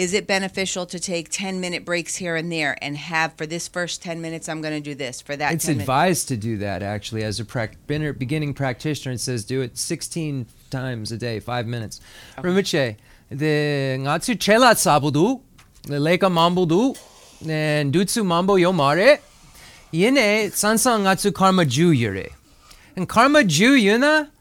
[0.01, 3.67] Is it beneficial to take 10 minute breaks here and there and have for this
[3.67, 5.21] first 10 minutes, I'm going to do this?
[5.21, 5.83] For that It's 10 minutes?
[5.83, 9.13] advised to do that actually as a beginner, beginning practitioner.
[9.13, 12.01] It says do it 16 times a day, five minutes.
[12.39, 12.95] Rinpoche,
[13.29, 15.41] the ngatsu chelat sabudu,
[15.83, 16.97] the leka mambudu,
[17.47, 19.19] and dutsu mambo yomare,
[19.91, 22.29] yine sansan ngatsu karma ju yure.
[22.95, 24.31] And karma ju yuna,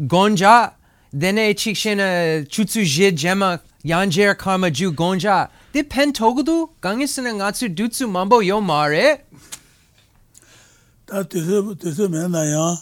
[0.00, 0.72] gonja,
[1.16, 5.48] dene chikshena chutsu jid jema yanjer kama ju gonja.
[5.74, 9.18] De pen togudu gangisna ngatsu dutsu mambo yo mare
[11.06, 12.76] ta tisu tisu mena ya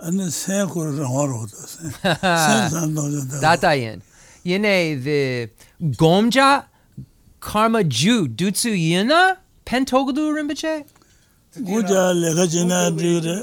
[0.00, 1.90] ane sen kur rangwar hoda sen.
[2.02, 4.02] Sen san doja data yen.
[4.44, 5.48] Yene the
[5.80, 6.64] gomja
[7.40, 10.84] karma ju dutsu yena pen togudu rimbache
[11.56, 13.36] guja lega jina dire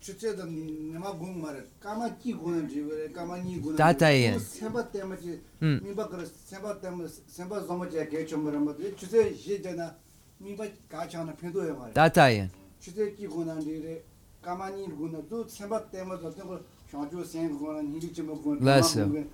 [0.00, 3.92] chucheda nima gung mara, kama ki guna dhivare, kama ni guna dhivare.
[3.92, 4.38] Tata yin.
[4.38, 9.60] Senpa tema chi, mimba kara, senpa tema, senpa zoma chaya kaya chumbara mato, chuche she
[9.60, 9.94] jana,
[10.40, 11.92] mimba kachana pinto ya mara.
[11.92, 12.48] Tata yin.
[12.80, 14.02] Chuche ki guna dhivare,
[14.40, 16.58] kama ni guna, du senpa tema zo, tenko
[16.90, 19.24] shangchoo sen guna, niri chima guna, kama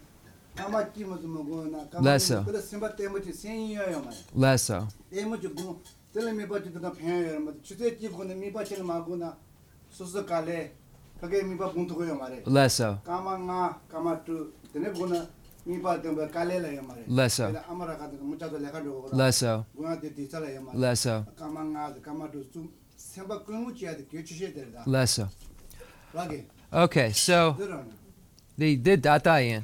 [0.54, 4.16] kama ki mazuma guna, kama ni guna, senpa tema chi sen iyo ya mara.
[4.34, 4.86] Lasa.
[5.10, 5.78] Tema chi guna,
[6.12, 9.36] tila mimba chi dhuna penya ya mara, chuche ki guna, mimba chi ma guna,
[24.38, 25.28] chi de da Leso.
[26.14, 27.56] lage Okay, so
[28.58, 29.62] the the Datayin.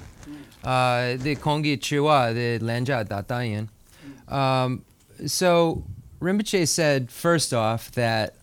[0.64, 3.68] Uh the Kongi Chiwa, the Lenja Datayin.
[4.32, 4.84] Um
[5.26, 5.84] so
[6.20, 8.36] Rinpoche said first off that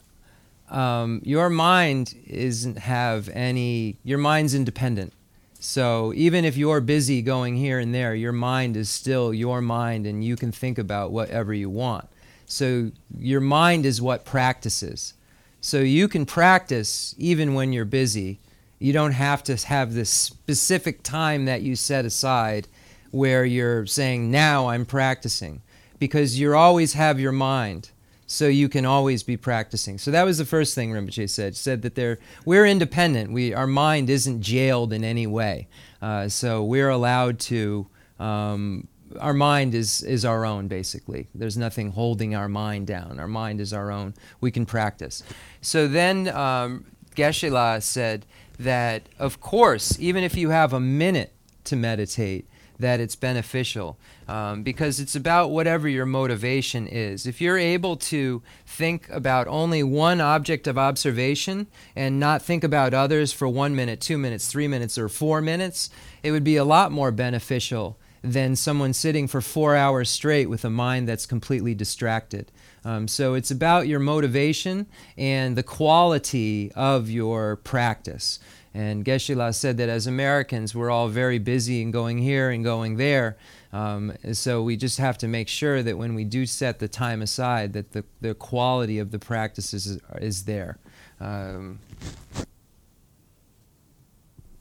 [0.70, 5.14] um, your mind isn't have any your mind's independent.
[5.60, 10.06] So even if you're busy going here and there your mind is still your mind
[10.06, 12.08] and you can think about whatever you want.
[12.46, 15.14] So your mind is what practices.
[15.62, 18.40] So you can practice even when you're busy.
[18.80, 22.68] You don't have to have this specific time that you set aside
[23.12, 25.62] where you're saying now i'm practicing.
[25.98, 27.90] Because you always have your mind
[28.32, 29.98] so you can always be practicing.
[29.98, 31.56] So that was the first thing Rinpoche said.
[31.56, 33.32] Said that they're we're independent.
[33.32, 35.68] We our mind isn't jailed in any way.
[36.02, 37.88] Uh, so we're allowed to.
[38.20, 38.88] Um,
[39.20, 41.28] our mind is is our own basically.
[41.34, 43.20] There's nothing holding our mind down.
[43.20, 44.14] Our mind is our own.
[44.40, 45.24] We can practice.
[45.62, 46.86] So then um,
[47.16, 48.28] Geshe-la said
[48.60, 51.34] that of course, even if you have a minute
[51.64, 52.48] to meditate,
[52.78, 53.98] that it's beneficial
[54.30, 57.26] um, because it's about whatever your motivation is.
[57.26, 61.66] If you're able to think about only one object of observation
[61.96, 65.90] and not think about others for one minute, two minutes, three minutes, or four minutes,
[66.22, 70.64] it would be a lot more beneficial than someone sitting for four hours straight with
[70.64, 72.52] a mind that's completely distracted.
[72.86, 74.86] Um, so it's about your motivation
[75.18, 78.38] and the quality of your practice.
[78.76, 82.98] And Geshe-la said that as Americans, we're all very busy and going here and going
[82.98, 83.36] there.
[83.72, 87.22] Um, so we just have to make sure that when we do set the time
[87.22, 90.80] aside, that the, the quality of the practices is, is there.
[91.20, 91.80] Um,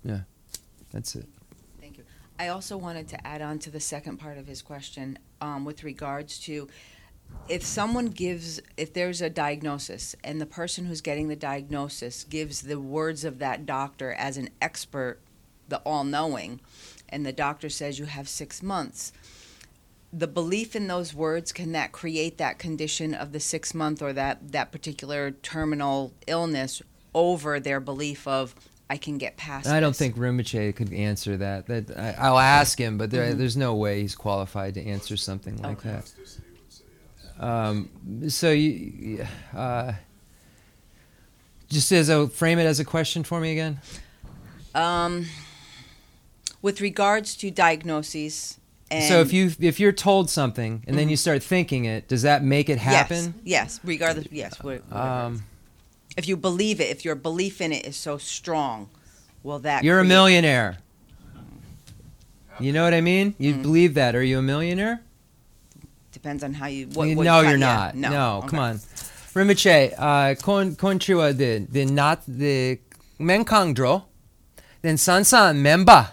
[0.04, 0.20] yeah,
[0.92, 1.26] that's it.
[1.80, 2.04] Thank you.
[2.38, 5.84] I also wanted to add on to the second part of his question um, with
[5.84, 6.68] regards to
[7.48, 12.62] if someone gives, if there's a diagnosis and the person who's getting the diagnosis gives
[12.62, 15.20] the words of that doctor as an expert,
[15.68, 16.60] the all knowing,
[17.10, 19.12] and the doctor says you have six months.
[20.12, 24.12] The belief in those words can that create that condition of the six month or
[24.14, 26.80] that that particular terminal illness
[27.14, 28.54] over their belief of
[28.90, 29.66] I can get past.
[29.66, 31.66] I don't this." think Rinpoche could answer that.
[31.66, 33.38] That I, I'll ask him, but there, Mm-hmm.
[33.38, 36.10] there's no way he's qualified to answer something like that.
[37.38, 37.88] Um,
[38.28, 39.92] so you, uh,
[41.68, 43.78] just as a frame it as a question for me again.
[44.74, 45.26] Um,
[46.62, 48.58] with regards to diagnoses,
[48.90, 52.22] and so if you if you're told something and then you start thinking it, does
[52.22, 53.34] that make it happen?
[53.44, 54.62] Yes, yes regardless, yes.
[54.62, 54.94] whatever.
[54.96, 55.44] Um,
[56.16, 58.88] if you believe it, if your belief in it is so strong,
[59.42, 60.78] will that you're a millionaire.
[62.60, 63.34] You know what I mean?
[63.38, 63.62] You Mm.
[63.62, 64.16] believe that?
[64.16, 65.00] Are you a millionaire?
[66.10, 66.86] Depends on how you.
[66.88, 67.94] What, You- what no, you're yeah, not.
[67.94, 68.48] No, No, okay.
[68.48, 68.80] come on.
[69.34, 72.80] Rinpoche, uh, de de not de
[73.20, 74.04] menkangdro,
[74.82, 76.08] then sansan memba,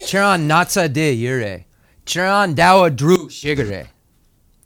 [0.00, 1.64] chiran natsa de yere
[2.04, 3.86] chiran dawa dru shigare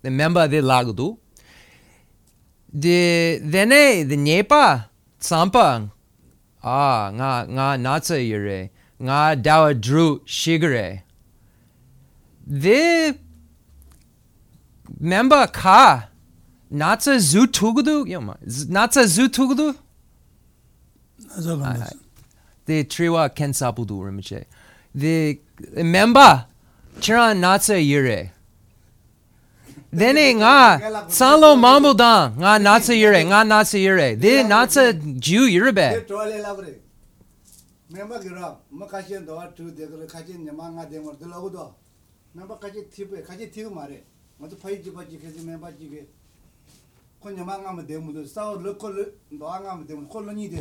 [0.03, 1.17] the member de lagdu
[2.79, 4.85] de dene de nyepa
[5.19, 5.89] sampa
[6.63, 8.71] ah nga nga natsa yere
[9.03, 11.03] nga dawa dru shigare
[12.47, 13.15] de
[15.01, 16.09] member ka
[16.71, 18.37] natsa zu tugdu yoma
[18.69, 19.75] natsa zu tugdu
[22.67, 24.45] the triwa kensapudu rimiche
[24.95, 25.39] the
[25.77, 26.47] member
[27.01, 28.31] chira natsa yire.
[29.93, 34.17] Dene nga sanlo mambo da nga natsa yire nga natsa yire.
[34.17, 36.05] De natsa ju yire be.
[37.91, 41.51] Member gira ma kashin do tu de gira kashin nyama nga de mor de logo
[41.51, 41.75] do
[42.35, 44.05] member kashi tipe kashi tipe mare.
[44.39, 46.07] Ma to phai ji ba ji kashi member ji ge
[47.21, 50.07] ko nyama nga ma de mu do sa lo ko do nga ma de mu
[50.07, 50.61] ko lo ni de.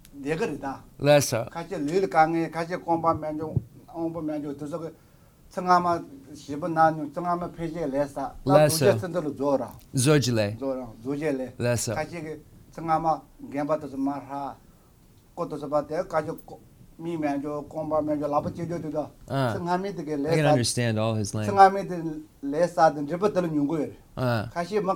[0.20, 3.54] 내거리다 lesso 같이 릴 강에 같이 공부 면조
[3.86, 4.88] 공부 면조 더 저기
[5.48, 6.02] 승하마
[6.34, 8.86] 시번 난 승하마 페이지에 레사 나 레서.
[8.86, 13.20] 두제 선들로 줘라 zojile 줘라 두제래 lesso 같이 그 승하마
[13.52, 14.56] gem바도 말하
[15.34, 16.30] 꽃도 봐대 같이
[16.98, 21.36] 미 면조 공부 면조 라버 제조도다 uh, 승하미 되게 I can 레사 understand all his
[21.36, 24.94] language 승하미들 레사든 리버들은 연구해 uh, 같이 뭐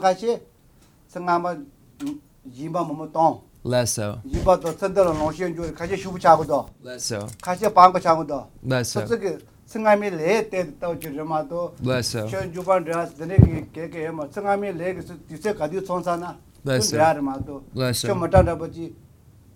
[3.64, 7.72] 같이 승하마 이바 뭐뭐 똥 lesso 이바도 선들로 노시엔 줄 같이 슈부 차고도 lesso 같이
[7.72, 14.28] 방거 차고도 lesso 저기 승하미 레때 또 지르마도 lesso 션 주반 드라스 드네기 케케 뭐
[14.30, 16.90] 승하미 레기 디세 가디 손사나 Lesso.
[16.92, 18.94] 드라마도 lesso 좀 맞다 버지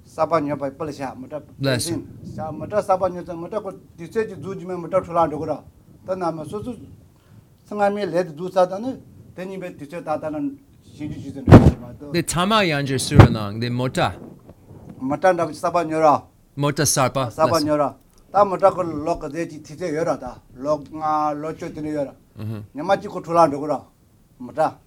[0.05, 2.01] 사바냐 바이 빨샤 맞다 Lesso.
[2.35, 5.63] 사 맞다 사바냐 맞다 고 디세 지 주지메 맞다 출라 도그라
[12.14, 14.18] 네 타마 양저 수르낭 네 모타
[14.98, 17.98] 모타 나 사바 녀라 모타 사바 사바 녀라
[18.32, 22.14] 다 모타 걸 록 제지 티제 여라다 록가 로초 드니 여라
[22.76, 23.86] 녀마치 코 툴라 도그라
[24.38, 24.80] 모타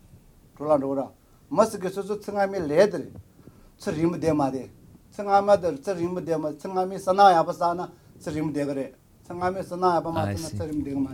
[0.57, 1.11] 툴라 도그라
[1.49, 3.13] 머스 게소소 층아미 레드
[3.79, 4.71] 츠림 데마데
[5.13, 7.91] 층아마데 츠림 데마 층아미 사나야 바사나
[8.21, 8.93] 츠림 데그레
[9.27, 11.11] 층아미 사나야 바마 츠림 데그마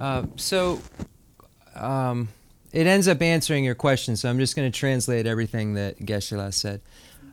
[0.00, 0.78] uh so
[1.76, 2.28] um
[2.72, 4.16] it ends up answering your question.
[4.16, 6.80] So I'm just going to translate everything that Geshe-la said.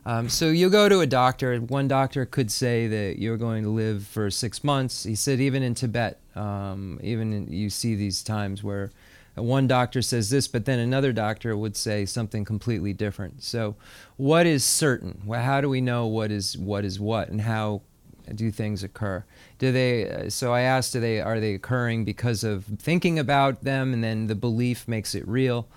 [0.04, 1.58] Um, so you go to a doctor.
[1.58, 5.02] One doctor could say that you're going to live for six months.
[5.02, 8.92] He said even in Tibet, um, even in, you see these times where
[9.34, 13.42] one doctor says this, but then another doctor would say something completely different.
[13.42, 13.74] So
[14.16, 15.22] what is certain?
[15.26, 17.82] Well, how do we know what is what is what, and how
[18.34, 19.24] do things occur?
[19.58, 20.10] Do they?
[20.10, 24.04] Uh, so I asked, do they are they occurring because of thinking about them, and
[24.04, 25.68] then the belief makes it real?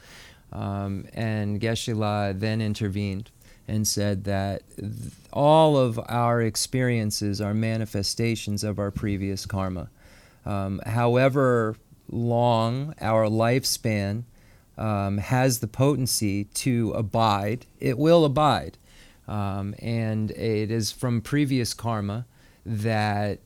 [0.52, 3.30] Um, and Geshe-la then intervened
[3.68, 4.92] and said that th-
[5.32, 9.90] all of our experiences are manifestations of our previous karma.
[10.46, 11.76] Um, however
[12.10, 14.24] long our lifespan
[14.78, 18.78] um, has the potency to abide, it will abide.
[19.28, 22.26] Um, and it is from previous karma
[22.66, 23.40] that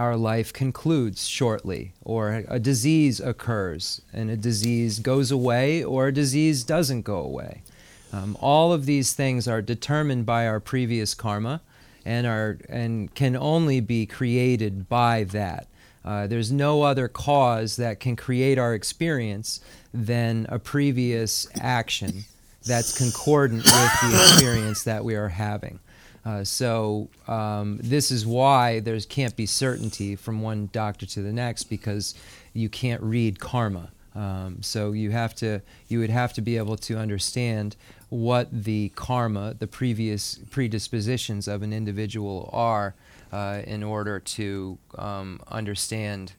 [0.00, 6.12] our life concludes shortly, or a disease occurs, and a disease goes away, or a
[6.12, 7.62] disease doesn't go away.
[8.10, 11.60] Um, all of these things are determined by our previous karma,
[12.06, 15.66] and are and can only be created by that.
[16.02, 19.60] Uh, there's no other cause that can create our experience
[19.92, 22.24] than a previous action
[22.66, 25.78] that's concordant with the experience that we are having.
[26.24, 31.32] Uh, so um, this is why there can't be certainty from one doctor to the
[31.32, 32.14] next because
[32.52, 33.90] you can't read karma.
[34.14, 37.76] Um, so you have to you would have to be able to understand
[38.08, 42.94] what the karma, the previous predispositions of an individual are,
[43.32, 46.32] uh, in order to um, understand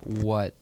[0.00, 0.54] what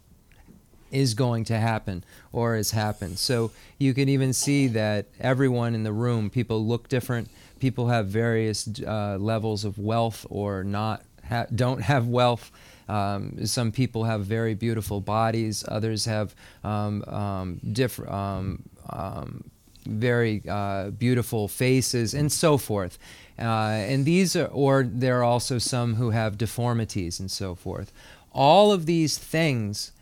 [0.91, 3.19] is going to happen or has happened.
[3.19, 7.29] So you can even see that everyone in the room, people look different.
[7.59, 12.51] People have various uh, levels of wealth or not ha- don't have wealth.
[12.89, 15.65] Um, some people have very beautiful bodies.
[15.67, 19.51] Others have um, um, different, um, um,
[19.87, 22.99] very uh, beautiful faces, and so forth.
[23.39, 27.93] Uh, and these are, or there are also some who have deformities and so forth.
[28.33, 29.93] All of these things,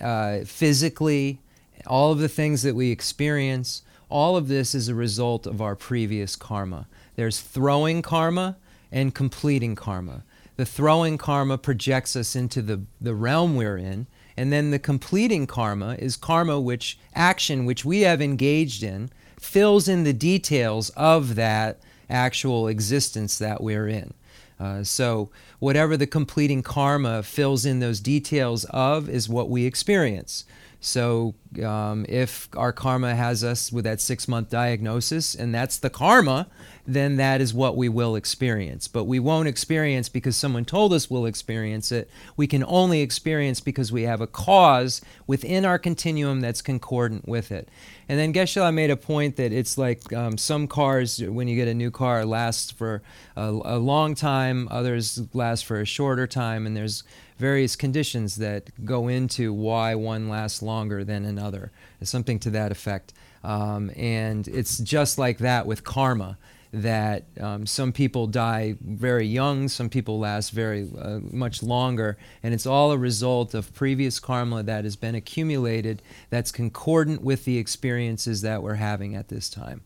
[0.00, 1.38] uh, physically,
[1.86, 5.74] all of the things that we experience, all of this is a result of our
[5.74, 6.86] previous karma.
[7.18, 8.58] There's throwing karma
[8.92, 10.22] and completing karma.
[10.54, 15.48] The throwing karma projects us into the, the realm we're in, and then the completing
[15.48, 21.34] karma is karma which action which we have engaged in fills in the details of
[21.34, 24.14] that actual existence that we're in.
[24.60, 25.28] Uh, so,
[25.58, 30.44] whatever the completing karma fills in those details of is what we experience.
[30.80, 31.34] So,
[31.64, 36.46] um, if our karma has us with that six month diagnosis and that's the karma,
[36.88, 38.88] then that is what we will experience.
[38.88, 42.08] But we won't experience because someone told us we'll experience it.
[42.34, 47.52] We can only experience because we have a cause within our continuum that's concordant with
[47.52, 47.68] it.
[48.08, 51.68] And then Geshe-la made a point that it's like um, some cars, when you get
[51.68, 53.02] a new car, last for
[53.36, 57.04] a, a long time, others last for a shorter time, and there's
[57.36, 61.70] various conditions that go into why one lasts longer than another.
[62.02, 63.12] Something to that effect.
[63.44, 66.38] Um, and it's just like that with karma
[66.72, 72.52] that um, some people die very young, some people last very uh, much longer, and
[72.52, 77.58] it's all a result of previous karma that has been accumulated that's concordant with the
[77.58, 79.82] experiences that we're having at this time.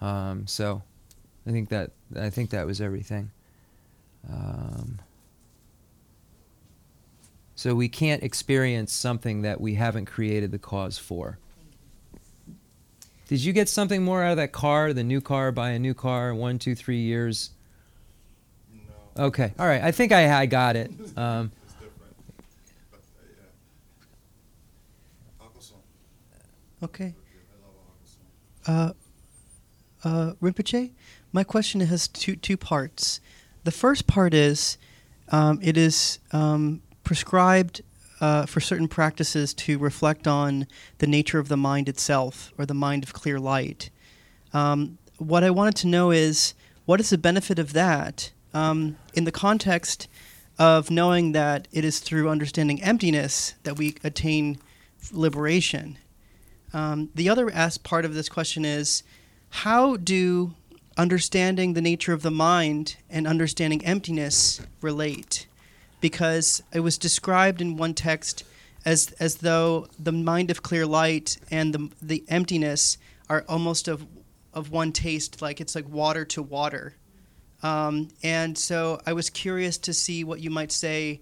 [0.00, 0.82] Um, so,
[1.46, 3.30] I think that I think that was everything.
[4.28, 4.98] Um,
[7.54, 11.38] so we can't experience something that we haven't created the cause for.
[13.28, 15.94] Did you get something more out of that car, the new car, buy a new
[15.94, 17.50] car, one, two, three years?
[19.16, 19.82] No, Okay, all right.
[19.82, 20.90] I think I, I got it.
[21.16, 22.16] Um, it's different.
[22.90, 23.00] But, uh,
[26.80, 26.84] yeah.
[26.84, 27.14] Okay.
[28.66, 28.94] I love
[30.04, 30.90] Uh, uh, Rinpoche,
[31.32, 33.20] my question has two two parts.
[33.64, 34.78] The first part is,
[35.30, 37.82] um, it is um, prescribed
[38.20, 40.66] uh, for certain practices to reflect on
[40.98, 43.90] the nature of the mind itself or the mind of clear light.
[44.52, 49.24] Um, what I wanted to know is, what is the benefit of that um, in
[49.24, 50.08] the context
[50.58, 54.58] of knowing that it is through understanding emptiness that we attain
[55.12, 55.98] liberation?
[56.72, 57.50] Um, the other
[57.82, 59.02] part of this question is
[59.50, 60.54] how do
[60.96, 65.46] understanding the nature of the mind and understanding emptiness relate?
[66.00, 68.44] Because it was described in one text
[68.84, 72.98] as as though the mind of clear light and the the emptiness
[73.28, 74.06] are almost of
[74.52, 76.94] of one taste, like it's like water to water.
[77.62, 81.20] Um, and so I was curious to see what you might say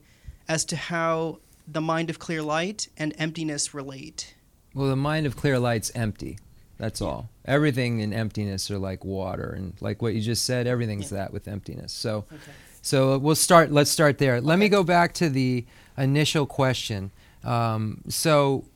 [0.48, 4.34] as to how the mind of clear light and emptiness relate.
[4.74, 6.38] well, the mind of clear light's empty.
[6.76, 7.30] That's all.
[7.44, 11.46] Everything in emptiness are like water, and like what you just said, everything's that with
[11.48, 11.92] emptiness.
[11.92, 12.52] So, Okay.
[12.85, 13.73] So we'll start.
[13.73, 14.43] Let's start there.
[14.43, 15.65] Let me go back to the
[15.97, 17.12] initial question.
[17.43, 18.66] Um, so,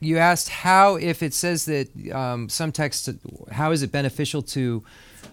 [0.00, 3.08] you asked how, if it says that um, some text,
[3.52, 4.82] how is it beneficial to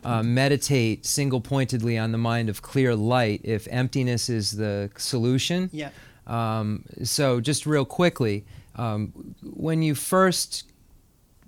[0.04, 5.72] uh, meditate single pointedly on the mind of clear light if emptiness is the solution?
[5.74, 5.90] Yeah.
[6.28, 8.46] Um, so, just real quickly,
[8.76, 10.72] um, when you first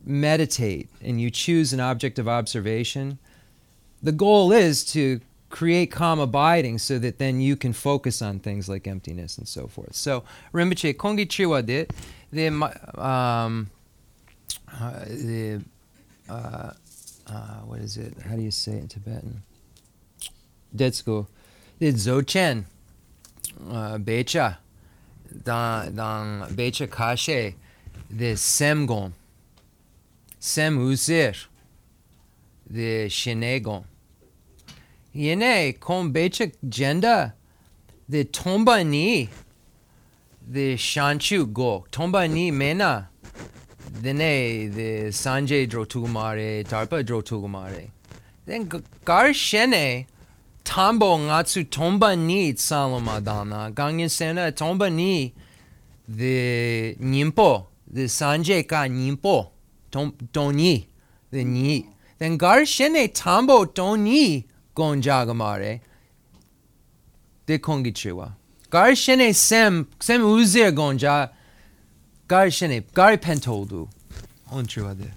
[0.04, 3.20] meditate and you choose an object of observation,
[4.02, 5.22] the goal is to
[5.54, 9.68] create calm abiding so that then you can focus on things like emptiness and so
[9.68, 9.96] forth.
[9.96, 11.86] So, Rinpoche, kongichiwa de,
[12.32, 12.48] the,
[13.00, 13.70] um,
[14.74, 15.62] uh, the,
[16.28, 16.72] uh,
[17.28, 17.34] uh,
[17.68, 18.16] what is it?
[18.28, 19.44] How do you say it in Tibetan?
[20.76, 21.28] Detsuko.
[21.78, 22.64] The Dzogchen,
[23.70, 24.58] uh, Becha,
[25.44, 27.54] dans, dans Becha Kashe,
[28.10, 29.12] the Semgon,
[30.40, 31.46] Sem Usir,
[32.68, 33.84] the Shinegon.
[35.16, 37.34] yene kon bechik jenda
[38.10, 39.30] the tomba ni
[40.52, 41.86] the shanchu go.
[41.92, 43.10] Tomba ni mena
[44.02, 47.90] the ne the sanjay drotugumare tarpa drotugumare
[48.46, 48.68] then
[49.06, 50.06] gar shene
[50.64, 55.34] tambo ngatsu tomba ni salomadana gangen sena tomba ni
[56.08, 59.52] the nimpo the sanje ka nimpo
[59.92, 60.88] tom doni
[61.32, 61.88] the ni.
[62.20, 65.82] Then gar shene tambo toni Gonjaga mare.
[67.46, 68.32] De kongichiwa.
[68.70, 71.30] Gar shene sem, sem uzir gonja.
[72.28, 73.88] Gar shene, gar pentoldu.
[74.52, 75.12] Onchiwa de.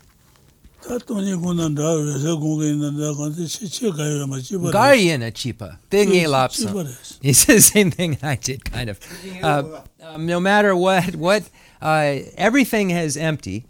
[0.83, 4.73] Tatoni kunan da reza gonga inan da kanti chichi gaya ma chipa.
[4.73, 5.79] Gar yena chipa.
[5.91, 7.19] De nge lapsa.
[7.23, 9.01] He says the same thing I did, kind of.
[9.43, 11.43] Uh, uh, no matter what, what,
[11.81, 13.65] uh, everything has empty,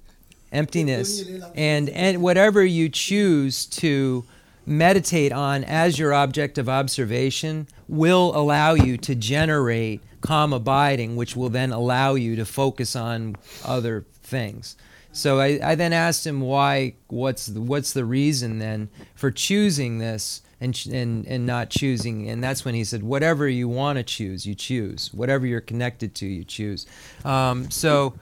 [0.53, 4.25] emptiness, and, and whatever you choose to
[4.67, 11.37] meditate on as your object of observation will allow you to generate calm abiding which
[11.37, 14.77] will then allow you to focus on other things.
[15.13, 19.99] So I, I then asked him why what's the, what's the reason then for choosing
[19.99, 22.29] this and and and not choosing?
[22.29, 25.15] And that's when he said whatever you want to choose you choose.
[25.15, 26.87] Whatever you're connected to you choose.
[27.25, 28.15] Um, so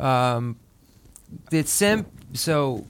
[0.00, 0.56] um,
[1.52, 2.84] it's sim- so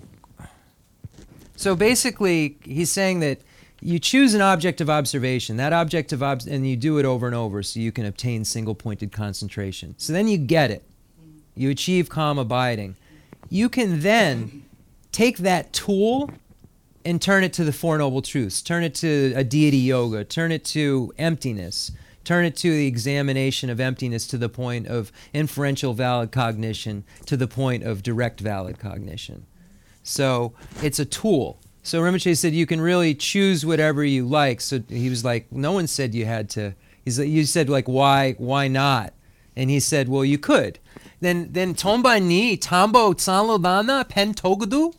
[1.60, 3.42] so basically he's saying that
[3.82, 5.58] you choose an object of observation.
[5.58, 8.46] That object of obs- and you do it over and over so you can obtain
[8.46, 9.94] single pointed concentration.
[9.98, 10.82] So then you get it.
[11.54, 12.96] You achieve calm abiding.
[13.50, 14.64] You can then
[15.12, 16.30] take that tool
[17.04, 20.52] and turn it to the Four Noble Truths, turn it to a deity yoga, turn
[20.52, 21.92] it to emptiness,
[22.24, 27.36] turn it to the examination of emptiness to the point of inferential valid cognition, to
[27.36, 29.44] the point of direct valid cognition.
[30.02, 30.52] So
[30.82, 31.58] it's a tool.
[31.82, 34.60] So Rinpoche said you can really choose whatever you like.
[34.60, 36.74] So he was like, no one said you had to.
[37.04, 39.14] He's like, you said like why why not?
[39.56, 40.78] And he said, well you could.
[41.20, 44.94] Then then tomba ni tambo tsanlodana pen togudu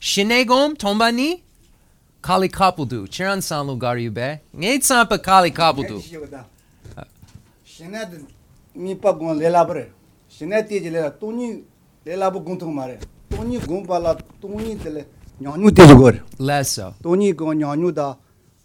[0.00, 1.42] shinegom tomba ni
[2.22, 5.98] kali kapuldu chiran sanlu gariube ngait sampa kali kapuldu.
[6.96, 7.04] Uh,
[7.66, 8.24] Shinet
[8.74, 9.90] nipa gon lelabre.
[10.30, 11.62] Shinet ti lela tuni
[12.04, 12.98] lelabu guntung mare.
[13.30, 15.02] tōnyi gōmbā lā tōnyi tēlē
[15.42, 18.06] ñāñū tēchō gōr lēsā tōnyi gō ñāñū dā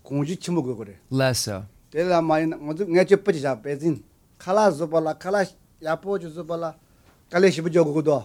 [0.08, 1.62] gōngshī chīmbō gō gōr lēsā
[1.92, 3.98] tēlā māi ngō tsū ngā chī pachī chā pēzīn
[4.40, 5.44] khālā zōpa lā khālā
[5.82, 6.72] yāpō chū zōpa lā
[7.32, 8.20] kālē shibu chō gō gō dō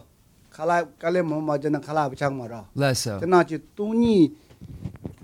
[0.57, 4.31] khālā kālē mō mā chā nā khālā pachā ngā rā lēsā tēnā chī tōnyi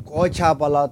[0.08, 0.88] gō chā pā lā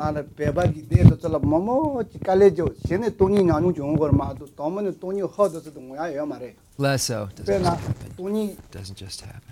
[0.00, 1.76] ānā pēpā kī tē tō tsā lā mō mō
[2.10, 5.28] chī kālē chō shēne tōnyi ñāñū chō ngō gōr mā tō tō mō nē tōnyi
[5.28, 7.76] hō tō tsā tō ngō yā yā mā rē lēsā pē nā
[8.18, 9.49] tōnyi doesn't just happen.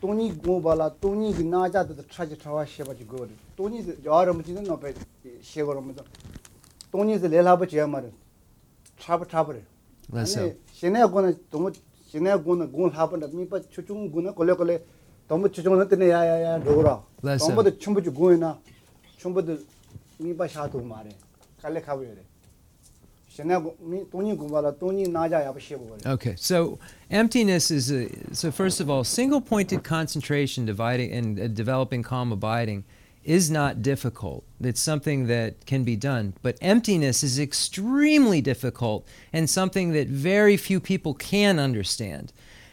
[0.00, 3.26] 돈이 고발라 돈이 나자도 차지 차와 셔봐 주고
[3.56, 4.94] 돈이 여러 문제는 너베
[5.42, 6.02] 셔거로 문제
[6.90, 8.10] 돈이 레라버 지야 말
[8.98, 9.54] 차버 차버
[10.08, 11.70] 맞아 신내 고는 너무
[12.06, 14.78] 신내 고는 군 하버나 미빠 추중 군은 걸려 걸려
[15.28, 16.10] 너무 추중은 때네.
[16.10, 17.02] 야야야 도라.
[17.22, 18.60] 너무 춤부 고이나.
[19.16, 19.56] 춤부도
[20.18, 21.10] 미빠 샤도 말해.
[21.62, 22.10] 갈래 가버려
[26.06, 26.78] Okay, so
[27.10, 32.84] emptiness is a, so first of all, single-pointed concentration, dividing and uh, developing calm abiding,
[33.24, 34.44] is not difficult.
[34.60, 40.56] It's something that can be done, but emptiness is extremely difficult and something that very
[40.56, 42.32] few people can understand.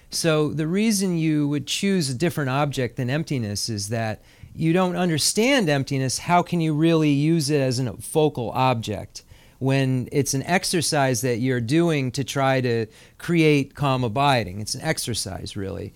[0.09, 4.21] So the reason you would choose a different object than emptiness is that
[4.55, 6.19] you don't understand emptiness.
[6.19, 9.23] How can you really use it as a focal object?
[9.59, 12.85] When it's an exercise that you're doing to try to
[13.17, 14.61] create calm abiding.
[14.61, 15.93] It's an exercise, really.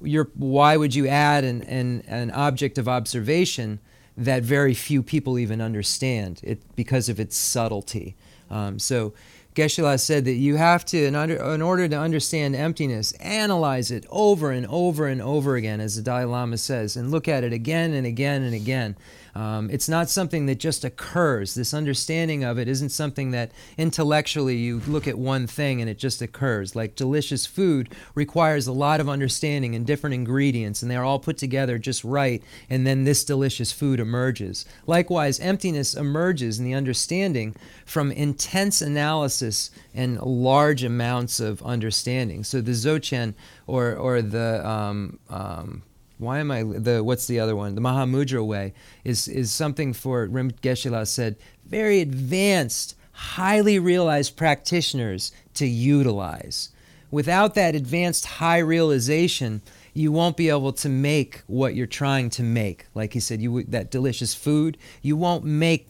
[0.00, 3.80] You're, why would you add an, an, an object of observation
[4.16, 8.14] that very few people even understand it because of its subtlety?
[8.50, 9.14] Um, so
[9.54, 14.06] Geshe-la said that you have to, in, under, in order to understand emptiness, analyze it
[14.10, 17.52] over and over and over again, as the Dalai Lama says, and look at it
[17.52, 18.96] again and again and again.
[19.34, 21.54] Um, it's not something that just occurs.
[21.54, 25.98] This understanding of it isn't something that intellectually you look at one thing and it
[25.98, 26.76] just occurs.
[26.76, 31.38] Like delicious food requires a lot of understanding and different ingredients, and they're all put
[31.38, 34.66] together just right, and then this delicious food emerges.
[34.86, 37.56] Likewise, emptiness emerges in the understanding
[37.86, 42.44] from intense analysis and large amounts of understanding.
[42.44, 43.34] So the Dzogchen
[43.66, 45.82] or, or the um, um,
[46.18, 47.74] why am I the what's the other one?
[47.74, 48.74] The Mahamudra way
[49.04, 51.36] is is something for Rim Geshe-la said
[51.66, 56.70] very advanced, highly realized practitioners to utilize.
[57.10, 59.60] Without that advanced high realization,
[59.94, 62.86] you won't be able to make what you're trying to make.
[62.94, 65.88] Like he said, you that delicious food, you won't make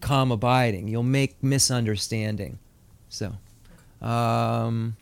[0.00, 0.88] calm abiding.
[0.88, 2.58] You'll make misunderstanding.
[3.08, 3.34] So,
[4.04, 4.96] Um,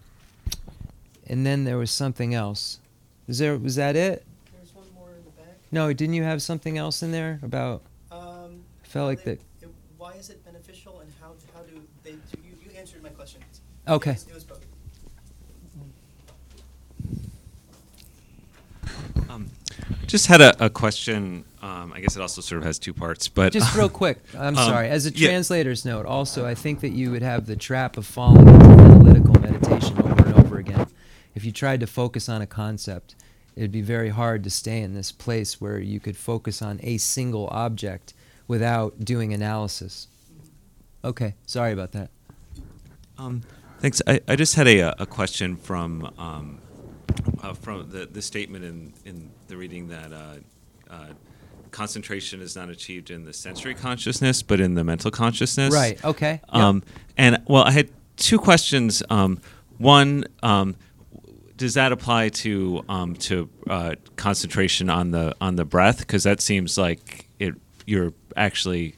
[1.27, 2.79] and then there was something else.
[3.27, 4.25] Is there was that it?
[4.53, 5.59] There's one more in the back.
[5.73, 7.83] No, didn't you have something else in there about?
[8.11, 9.41] Um, I felt like that.
[9.63, 12.13] it, why is it beneficial, and how how do they?
[12.13, 13.41] Do you, you answered my question.
[13.89, 14.11] Okay.
[14.11, 14.67] It was, it was both.
[19.31, 19.51] Um,
[20.07, 21.45] just had a, a question.
[21.63, 24.49] Um, I guess it also sort of has two parts, but Just real quick, I'm
[24.49, 24.89] Um, sorry.
[24.89, 25.29] As a yeah.
[25.29, 29.41] translator's note, also, I think that you would have the trap of falling into analytical
[29.41, 30.87] meditation over and over again.
[31.35, 33.15] If you tried to focus on a concept,
[33.57, 36.99] it'd be very hard to stay in this place where you could focus on a
[36.99, 38.15] single object
[38.49, 40.09] without doing analysis.
[41.05, 42.11] Okay, sorry about that.
[43.19, 43.43] Um,
[43.81, 44.01] thanks.
[44.07, 46.59] I, I just had a, a question from um,
[47.43, 50.35] uh, from the, the statement in, in the reading that uh,
[50.91, 51.07] uh,
[51.71, 55.73] concentration is not achieved in the sensory consciousness, but in the mental consciousness.
[55.73, 56.41] Right, okay.
[56.51, 56.83] Um,
[57.17, 59.03] and well, I had two questions.
[59.11, 59.41] Um,
[59.79, 60.77] one, um,
[61.63, 66.01] does that apply to um, to uh, concentration on the on the breath?
[66.01, 67.55] Because that seems like it.
[67.87, 68.97] You're actually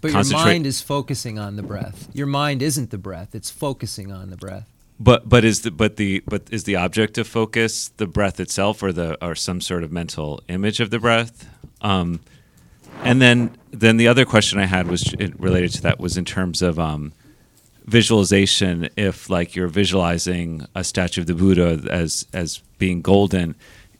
[0.00, 2.08] but your mind is focusing on the breath.
[2.12, 4.70] Your mind isn't the breath, it's focusing on the breath.
[5.00, 8.84] But but is the but the but is the object of focus the breath itself
[8.84, 11.48] or the or some sort of mental image of the breath?
[11.80, 12.20] Um,
[13.02, 16.62] and then then the other question I had was related to that was in terms
[16.62, 17.12] of um,
[17.86, 18.88] visualization.
[18.96, 23.54] If like you're visualizing a statue of the Buddha as as being golden,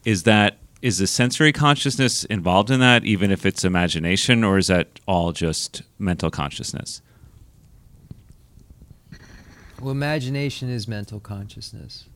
[0.05, 4.67] is that is the sensory consciousness involved in that, even if it's imagination, or is
[4.69, 7.01] that all just mental consciousness?
[9.81, 12.07] Well, imagination is mental consciousness.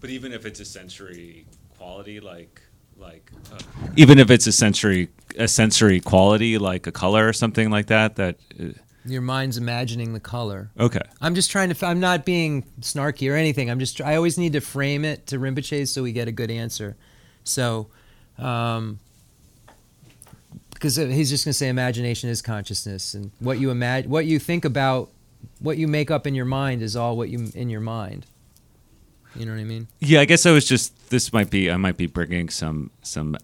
[0.00, 1.46] But even if it's a sensory
[1.76, 2.62] quality, like
[2.96, 3.58] like uh,
[3.96, 8.16] even if it's a sensory a sensory quality, like a color or something like that,
[8.16, 8.68] that uh,
[9.08, 10.70] Your mind's imagining the color.
[10.78, 11.74] okay, I'm just trying to.
[11.74, 13.70] f- I'm not being snarky or anything.
[13.70, 14.00] I'm just.
[14.00, 16.96] I always need to frame it to Rinpoche so we get a good answer.
[17.44, 17.88] So,
[18.38, 19.00] um,
[20.74, 24.38] because he's just going to say imagination is consciousness, and what you imagine, what you
[24.38, 25.10] think about,
[25.58, 28.26] what you make up in your mind is all what you in your mind.
[29.34, 29.88] You know what I mean?
[30.00, 30.20] yeah.
[30.20, 33.36] I guess I was just this might be I might be bringing some some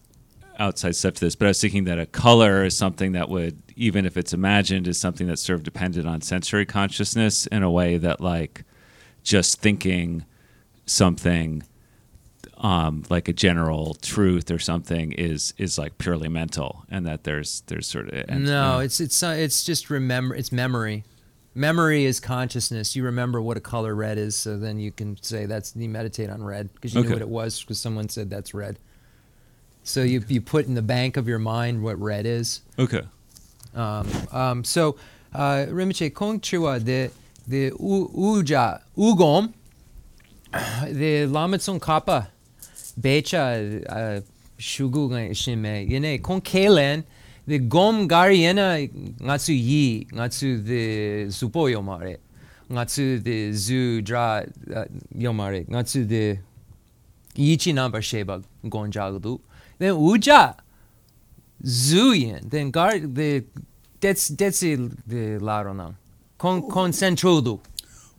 [0.58, 3.60] outside stuff to this, but I was thinking that a color is something that would
[3.76, 7.70] even if it's imagined is something that's sort of dependent on sensory consciousness in a
[7.70, 8.64] way that like
[9.22, 10.24] just thinking
[10.86, 11.62] something
[12.58, 17.62] um, like a general truth or something is is like purely mental, and that there's
[17.66, 20.34] there's sort of and, no, it's it's uh, it's just remember.
[20.34, 21.04] It's memory.
[21.56, 22.96] Memory is consciousness.
[22.96, 26.30] You remember what a color red is, so then you can say that's you meditate
[26.30, 28.78] on red because you knew what it was because someone said that's red.
[29.82, 32.62] So you you put in the bank of your mind what red is.
[32.78, 33.02] okay.
[33.74, 34.96] Um, um, so
[35.34, 37.10] uh, Rinpoche Kongchua the
[37.46, 39.52] the uja ugom
[40.88, 42.28] the Lama Tsongkhapa,
[43.00, 44.20] becha uh,
[44.58, 47.04] shugu shime yene kong kelen
[47.46, 48.88] the gom gari yena
[49.20, 52.18] ngatsu yi ngatsu the supo yomare
[52.70, 54.44] ngatsu the zu dra
[54.74, 54.84] uh,
[55.16, 56.38] yomare ngatsu the
[57.34, 59.40] ichi number sheba gonjagdu
[59.78, 60.54] then uja
[61.62, 62.50] zillion.
[62.50, 63.44] then guard the
[64.00, 65.94] that's that's the laronam.
[66.38, 67.60] Con concentrudu.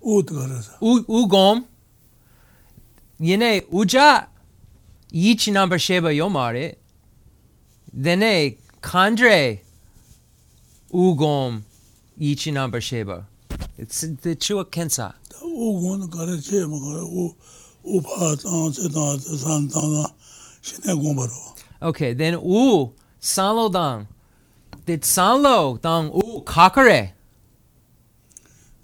[0.03, 0.70] Ut garaz.
[0.82, 1.66] U ugom.
[3.20, 4.28] Yine Uja.
[5.12, 6.76] yiçi number sheba yomare.
[7.94, 9.60] Dene kandre
[10.91, 11.64] ugom
[12.20, 13.28] yiçi number sheba.
[13.78, 15.14] It's the chua kensa.
[15.41, 17.36] Ugon garache magara u
[17.84, 20.06] u pat an se dan san dan
[20.62, 21.53] shine gombaro.
[21.82, 22.94] Okay, then u
[23.24, 24.07] 나 신의 공부로 okay then u salo dang
[24.87, 27.12] the salo dang u kakare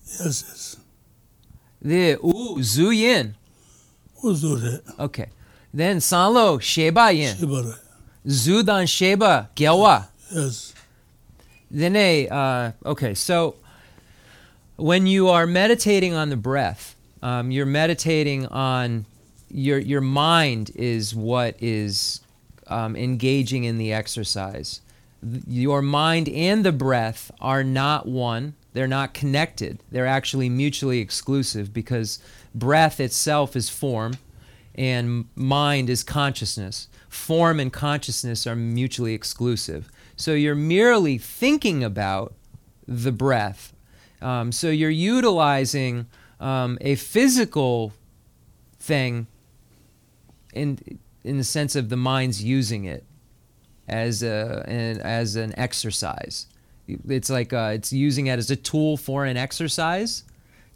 [0.07, 0.77] yes yes
[1.82, 3.35] the u zuyin
[4.23, 5.31] 오조래 okay
[5.74, 7.74] then salo sheba yin 시바래
[8.27, 10.77] zudan sheba gyawa yes
[11.70, 13.57] Then a uh, okay, so
[14.77, 19.07] when you are meditating on the breath, um, you're meditating on
[19.51, 22.20] your your mind is what is
[22.72, 24.81] um, engaging in the exercise.
[25.45, 28.56] Your mind and the breath are not one.
[28.73, 29.84] They're not connected.
[29.91, 32.19] They're actually mutually exclusive because
[32.56, 34.18] breath itself is form
[34.73, 36.88] and mind is consciousness.
[37.10, 39.89] Form and consciousness are mutually exclusive.
[40.15, 42.34] So you're merely thinking about
[42.88, 43.73] the breath.
[44.22, 46.07] Um, so you're utilizing
[46.39, 47.93] um, a physical
[48.80, 49.27] thing
[50.53, 50.80] in
[51.23, 53.03] in the sense of the mind's using it
[53.88, 56.48] as a an, as an exercise.
[56.88, 60.23] It's like uh, it's using it as a tool for an exercise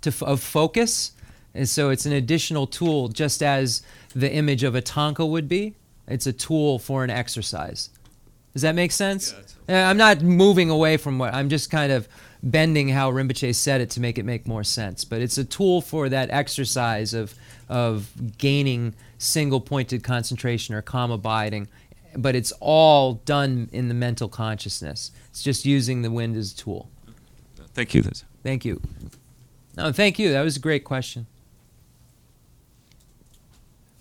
[0.01, 1.11] to f- of focus.
[1.53, 3.81] And so it's an additional tool, just as
[4.13, 5.75] the image of a thangka would be.
[6.07, 7.89] It's a tool for an exercise.
[8.53, 9.33] Does that make sense?
[9.67, 12.07] Uh, I'm not moving away from what I'm just kind of
[12.43, 15.03] bending how Rinpoche said it to make it make more sense.
[15.03, 17.33] But it's a tool for that exercise of
[17.67, 21.67] of gaining single pointed concentration or calm abiding.
[22.15, 25.11] But it's all done in the mental consciousness.
[25.29, 26.89] It's just using the wind as a tool.
[27.73, 28.01] Thank you.
[28.03, 28.23] Liz.
[28.41, 28.81] Thank you.
[29.75, 30.31] No, thank you.
[30.31, 31.27] That was a great question.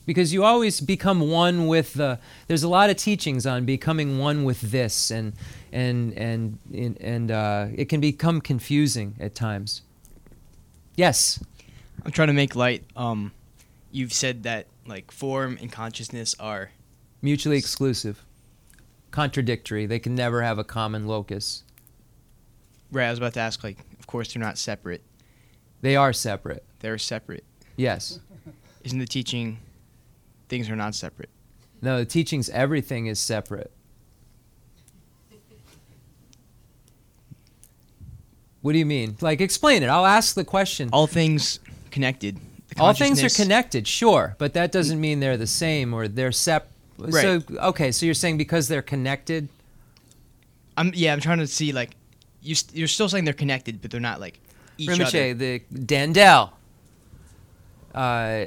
[0.06, 2.20] Because you always become one with the.
[2.46, 5.32] There's a lot of teachings on becoming one with this, and
[5.72, 9.82] and and and, and uh, it can become confusing at times.
[10.94, 11.42] Yes.
[12.04, 12.84] I'm trying to make light.
[12.96, 13.32] Um,
[13.94, 16.72] you've said that like form and consciousness are
[17.22, 18.24] mutually exclusive,
[19.12, 19.86] contradictory.
[19.86, 21.62] They can never have a common locus.
[22.90, 23.06] right.
[23.06, 25.02] I was about to ask like, of course they're not separate.
[25.80, 26.64] They are separate.
[26.80, 27.44] They're separate.
[27.76, 28.18] Yes.
[28.84, 29.58] Isn't the teaching
[30.48, 31.30] things are not separate?
[31.80, 33.70] No, the teachings, everything is separate.
[38.62, 39.16] What do you mean?
[39.20, 39.88] Like, explain it.
[39.88, 40.88] I'll ask the question.
[40.90, 41.60] All things
[41.90, 42.40] connected.
[42.78, 46.70] All things are connected, sure, but that doesn't mean they're the same or they're sep.
[47.10, 49.48] So okay, so you're saying because they're connected,
[50.76, 51.12] I'm yeah.
[51.12, 51.90] I'm trying to see like,
[52.42, 54.38] you st- you're still saying they're connected, but they're not like
[54.78, 55.34] each Rinpoche, other.
[55.34, 56.52] the Dandel,
[57.94, 58.44] uh,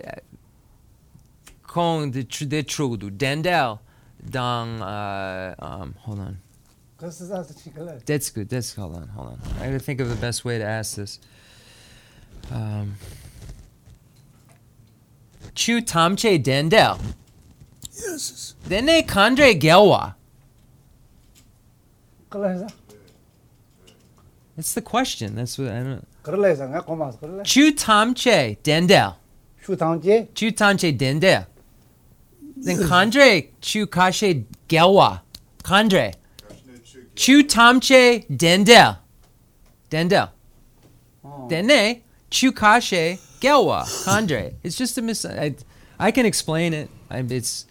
[1.63, 3.79] con de tr- de trudo, Dandel,
[4.29, 6.37] dang, uh, um, hold on.
[6.99, 8.49] That's good.
[8.49, 9.39] That's hold on, hold on.
[9.59, 11.19] I gotta think of the best way to ask this.
[12.51, 12.95] Um,
[15.57, 16.97] chu tamche dendel.
[17.91, 18.53] Yes.
[18.69, 20.13] Dene kandre gelwa.
[24.55, 25.35] That's the question.
[25.35, 26.07] That's what I don't.
[27.43, 29.17] Chu tamche dendel.
[29.63, 30.27] Chu tamche.
[30.35, 31.47] Chu tamche dendel.
[32.57, 35.21] Then kandre chu kashe gelwa.
[35.63, 36.13] Kandre.
[37.15, 38.97] Chu tamche dendel.
[39.89, 40.29] Dendel.
[41.49, 43.83] Dene chu kashe gelwa.
[44.05, 44.55] Kandre.
[44.63, 45.25] It's just a mis.
[45.25, 45.55] I,
[45.99, 46.89] I can explain it.
[47.09, 47.65] I, it's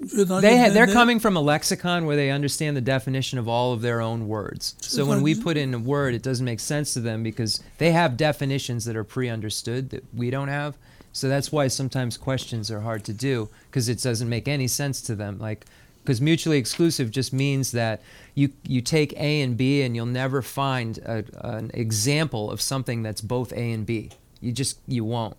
[0.00, 3.80] they ha- they're coming from a lexicon where they understand the definition of all of
[3.80, 4.74] their own words.
[4.80, 7.92] So when we put in a word, it doesn't make sense to them because they
[7.92, 10.76] have definitions that are pre-understood that we don't have.
[11.12, 15.00] So that's why sometimes questions are hard to do because it doesn't make any sense
[15.02, 15.38] to them.
[15.38, 15.64] Like
[16.02, 18.02] because mutually exclusive just means that
[18.34, 23.02] you you take A and B and you'll never find a, an example of something
[23.02, 24.10] that's both A and B.
[24.40, 25.36] You just you won't.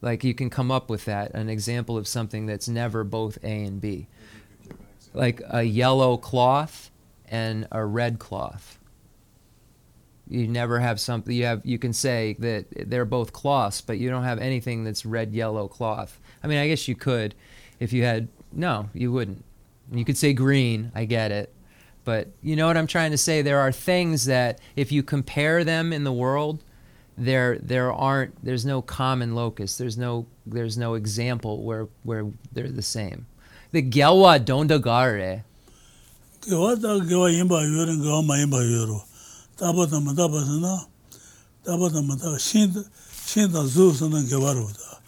[0.00, 3.64] Like you can come up with that an example of something that's never both A
[3.64, 4.06] and B.
[5.12, 6.90] Like a yellow cloth
[7.26, 8.78] and a red cloth.
[10.28, 14.10] You never have something you have you can say that they're both cloths, but you
[14.10, 16.20] don't have anything that's red yellow cloth.
[16.44, 17.34] I mean, I guess you could
[17.80, 19.44] if you had no, you wouldn't.
[19.92, 21.52] You could say green, I get it.
[22.04, 23.42] But you know what I'm trying to say?
[23.42, 26.64] There are things that if you compare them in the world,
[27.18, 29.76] there there aren't there's no common locus.
[29.76, 33.26] There's no there's no example where where they're the same.
[33.72, 35.42] The gelwa dondagare.
[36.40, 39.02] Gewa da gewa yinba yore gewa ma yinba yore
[39.58, 40.86] taba da ma taba sana
[41.64, 42.72] taba da ma ta shin
[43.18, 44.70] shin da ro.
[44.72, 44.98] da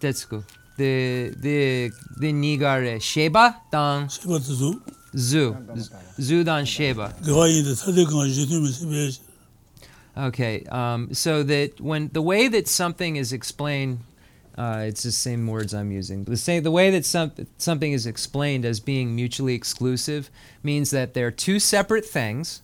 [0.00, 0.44] that's good
[0.80, 4.74] the the the nigare sheba dan shi ba zu
[5.16, 5.54] zu
[6.20, 7.14] zu dan sheba.
[10.16, 14.00] Okay, um, so that when the way that something is explained,
[14.58, 16.24] uh, it's the same words I'm using.
[16.24, 20.30] The same the way that some, something is explained as being mutually exclusive
[20.62, 22.62] means that there are two separate things,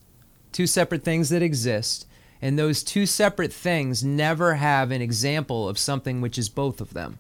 [0.53, 2.07] two separate things that exist,
[2.47, 6.95] and those two separate things never have an example of something which is both of
[6.95, 7.19] them.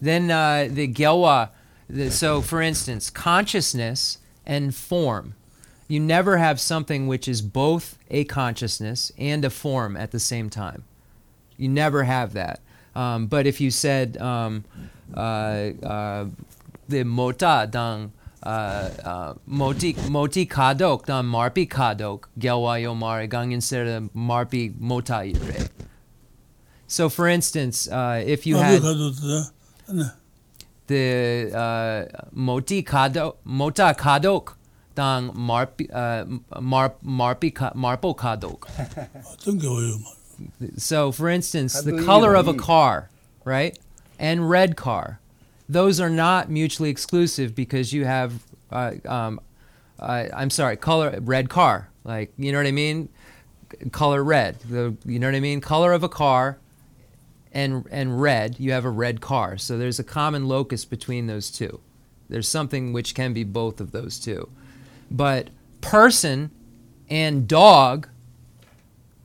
[0.00, 1.48] Then uh, the Gyewa,
[1.88, 5.34] the, so for instance, consciousness and form
[5.88, 10.50] you never have something which is both a consciousness and a form at the same
[10.50, 10.84] time.
[11.56, 12.60] You never have that.
[12.94, 14.64] Um, but if you said um,
[15.16, 16.26] uh, uh,
[16.86, 18.12] the mota dang
[18.44, 25.68] moti moti kadok dang marpi kadok gelwa yo mare gang instead of marpi mota yire.
[26.86, 29.44] So, for instance, uh, if you ma had ga do da
[29.88, 30.10] ane
[30.86, 34.54] the uh, moti kadok mota kadok
[34.94, 38.66] dang marpi uh, mar marpi marpo kadok.
[39.42, 40.10] tun gewa yo ma
[40.76, 43.10] So, for instance, the color of a car,
[43.44, 43.76] right,
[44.20, 45.18] and red car,
[45.68, 49.40] those are not mutually exclusive because you have, uh, um,
[49.98, 51.90] uh, I'm sorry, color red car.
[52.04, 53.08] Like you know what I mean?
[53.92, 54.60] Color red.
[54.60, 55.60] The you know what I mean?
[55.60, 56.58] Color of a car,
[57.52, 58.58] and and red.
[58.58, 59.58] You have a red car.
[59.58, 61.80] So there's a common locus between those two.
[62.28, 64.48] There's something which can be both of those two,
[65.10, 65.50] but
[65.80, 66.50] person
[67.08, 68.08] and dog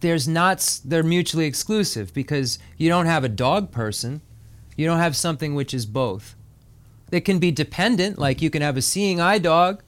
[0.04, 4.22] there's not they're mutually exclusive because you don't have a dog person
[4.76, 6.36] you don't have something which is both.
[7.10, 9.84] They can be dependent like you can have a seeing eye dog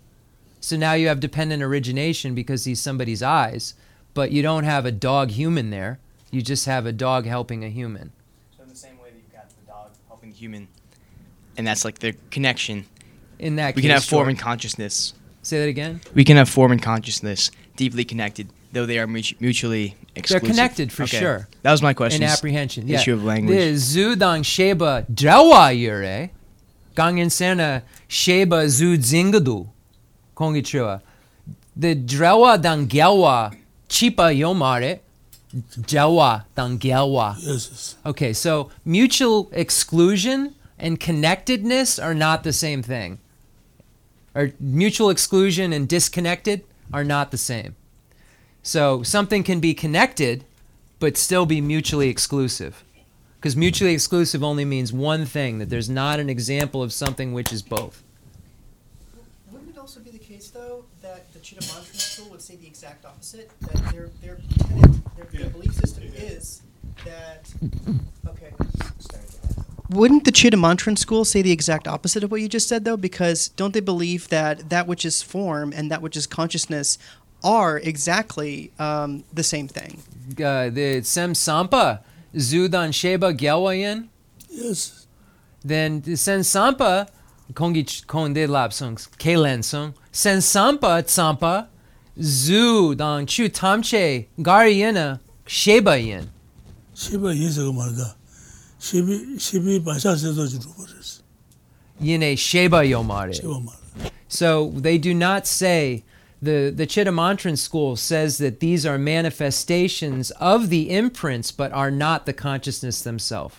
[0.60, 3.74] so now you have dependent origination because he's somebody's eyes
[4.16, 6.00] but you don't have a dog human there.
[6.32, 8.12] You just have a dog helping a human.
[8.58, 10.68] So in the same way that you've got the dog helping the human,
[11.58, 12.86] and that's like the connection.
[13.38, 15.14] in that We case can have form and consciousness.
[15.44, 16.02] say that again?
[16.16, 20.42] We can have form and consciousness deeply connected, though they are mutually exclusive.
[20.44, 21.18] they're connected for Okay.
[21.20, 22.22] sure That was my question.
[22.24, 22.88] in apprehension.
[22.88, 23.00] Yeah.
[23.00, 23.58] Issue of language.
[23.58, 26.30] The zu dang sheba drawa yure.
[26.96, 29.68] Gangin sena uh, sheba zu zingadu.
[30.36, 30.96] Kongichua.
[30.98, 31.00] Uh,
[31.76, 33.56] the drawa dang gyawa
[33.90, 35.00] chipa yomare.
[35.92, 37.36] Jawa dang gyawa.
[37.40, 37.96] Yes, yes.
[38.06, 43.20] Okay, so mutual exclusion and connectedness are not the same thing.
[44.36, 47.76] Or mutual exclusion and disconnected are not the same.
[48.66, 50.44] So something can be connected
[51.00, 52.84] but still be mutually exclusive.
[53.36, 57.54] Because mutually exclusive only means one thing, that there's not an example of something which
[57.54, 58.02] is both.
[59.52, 63.06] Wouldn't it also be the case, though, that the Chittamatrin school would say the exact
[63.06, 63.52] opposite?
[63.62, 66.64] That their their tenet, their, their belief system is
[67.06, 67.54] that
[68.28, 68.52] okay.
[69.92, 72.98] Wouldn't the Chittamatrin school say the exact opposite of what you just said, though?
[72.98, 76.98] Because don't they believe that that which is form and that which is consciousness
[77.46, 80.02] are exactly um, the same thing.
[80.32, 82.02] Uh, the Sem Sampa,
[82.36, 84.08] Zudan Sheba Gelwayan.
[84.50, 85.06] Yes.
[85.64, 87.08] Then the Sen Sampa,
[87.54, 91.68] Kongi Konde Lapsungs, Kalen Sung, Sen Sampa Tsampa,
[92.20, 96.32] Zudan Chu Tamche, Gariyena, Sheba Yen.
[96.96, 98.16] Sheba Yen is a.
[98.80, 101.22] Shebi, Shebi, Basha says those
[102.00, 103.34] Yine Sheba Yomare.
[103.34, 104.12] Sheba Yomare.
[104.28, 106.04] So they do not say
[106.42, 112.26] the the Chittamatrin school says that these are manifestations of the imprints, but are not
[112.26, 113.56] the consciousness themselves.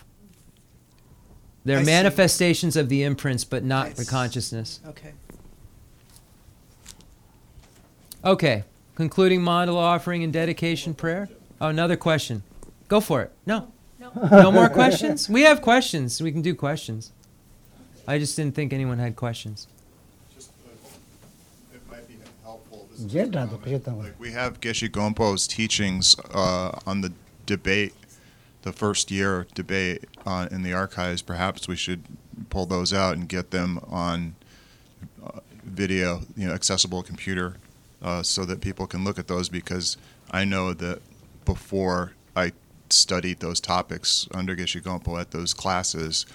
[1.65, 1.85] They're I see.
[1.87, 4.09] manifestations of the imprints, but not the Nice.
[4.09, 4.79] consciousness.
[4.87, 5.11] Okay.
[8.23, 8.63] Okay,
[8.95, 11.29] concluding model offering and dedication prayer.
[11.61, 12.43] Oh, another question.
[12.87, 13.31] Go for it.
[13.45, 13.71] No.
[14.31, 15.29] No more questions?
[15.29, 16.21] We have questions.
[16.21, 17.11] We can do questions.
[18.07, 19.67] I just didn't think anyone had questions.
[20.33, 22.15] Just, uh, it might be helpful.
[22.15, 22.86] This is Jet a down to comment.
[24.19, 27.13] We have Geshe Gompo's teachings uh, on the
[27.45, 27.93] debate,
[28.63, 31.21] the first year debate uh, in the archives.
[31.21, 32.03] Perhaps we should
[32.49, 34.35] pull those out and get them on
[35.23, 37.57] uh, video, you know, accessible computer,
[38.01, 39.47] uh, so that people can look at those.
[39.47, 39.97] Because
[40.31, 41.01] I know that
[41.45, 42.51] before I
[42.89, 46.25] studied those topics under Geshe Gompo at those classes,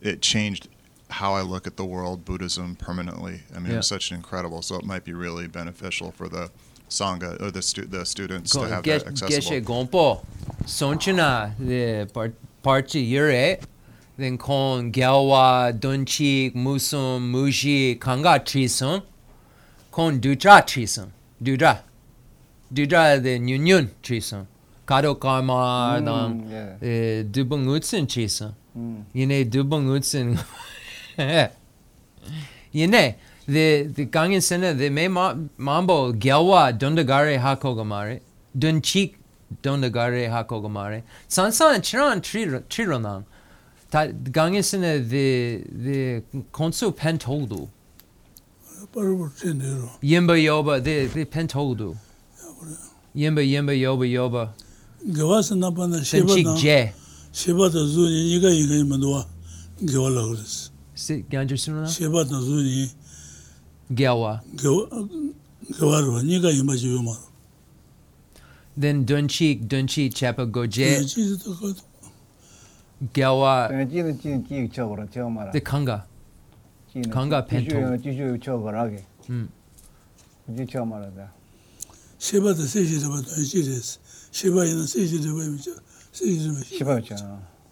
[0.00, 0.68] it changed
[1.12, 3.40] how I look at the world, Buddhism permanently.
[3.54, 4.62] I mean, it was such an incredible.
[4.62, 6.50] So it might be really beneficial for the
[6.88, 9.50] sangha or the stu- the students to have Ge- that accessible.
[9.56, 10.24] Geshe Gompo,
[10.64, 12.32] Sonchina, the par-
[12.64, 13.58] parchi yure,
[14.16, 19.02] then kon Gyalwa, Dunchik, Musum, Muji, Kanga Trisum,
[19.90, 21.10] kon Dudra Trisum,
[21.42, 21.80] Dudra.
[22.72, 24.46] Dudra the Nyun Nyun Trisum.
[24.86, 26.88] Kado Karma, Mm, dan yeah.
[26.88, 28.52] eh, Dubang Utsin Trisum.
[28.76, 29.04] Mm.
[29.14, 30.38] Yine Dubang Utsin.
[32.74, 33.16] yene
[33.46, 38.20] the the gangin sene the me mambo gyawa dondagare hakogamare
[38.58, 39.14] dunchik
[39.62, 42.20] dondagare hakogamare sansan chiran
[42.68, 43.24] chironan
[43.90, 46.22] ta gangin sene the the
[46.52, 47.68] konsu pentoldu
[48.94, 51.96] paru sene yemba yoba the the pentoldu
[53.14, 54.52] yemba yemba yoba yoba.
[55.04, 56.56] Gyawa sanapana shiba na
[57.32, 59.26] shiba da zu ni ga yiga mandwa
[59.82, 60.71] gyawa la
[61.02, 62.40] se gyanje suna sheba na?
[62.40, 62.90] Zu ni
[63.90, 67.16] gyawa gyawa ro ni ga yima ji yoma
[68.78, 71.02] then donchi donchi chapa goje
[73.12, 76.06] gyawa ji ni ji ji chobra choma ra de kanga
[77.10, 79.02] kanga pento ji ji chobra ge.
[79.28, 79.48] 음
[80.54, 81.26] ji choma ra da.
[82.18, 83.98] Sheba da se ji da donchi res
[84.30, 85.58] sheba ina se ji da ba mi
[86.62, 87.02] sheba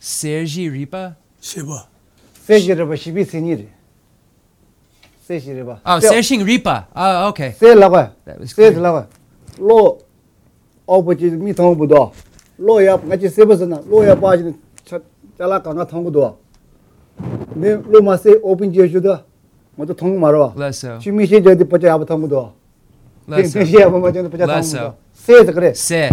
[0.02, 1.16] Sergi Ripa?
[1.42, 1.86] Sheba.
[2.49, 2.95] 세시르바 시바였잖아.
[2.95, 2.95] Sergi Ripa?
[2.95, 2.95] 시바.
[2.95, 3.67] 세시르바 시비 세니리.
[5.21, 5.79] 세시르바.
[5.85, 6.85] Oh, Serging Ripa.
[6.95, 7.51] Oh, okay.
[7.53, 7.95] 세라고.
[8.25, 8.73] That was clear.
[8.75, 9.05] 세라고.
[9.59, 9.99] 로
[10.85, 12.11] 어버지 미 통부도.
[12.57, 14.59] 로야 같이 세버스나 로야 빠지는
[15.37, 16.37] 잘라 강가 통부도.
[17.55, 19.17] 내 로마세 오픈 제주도
[19.75, 20.99] 모두 통 말어 Leso.
[20.99, 22.53] 주미시 저디 버자 아부 통도
[23.29, 23.59] Leso.
[23.59, 24.51] 펜시 아부 먼저 버자 Leso.
[24.51, 25.74] 통도 세서 Seja, Gre.
[25.74, 26.08] Se.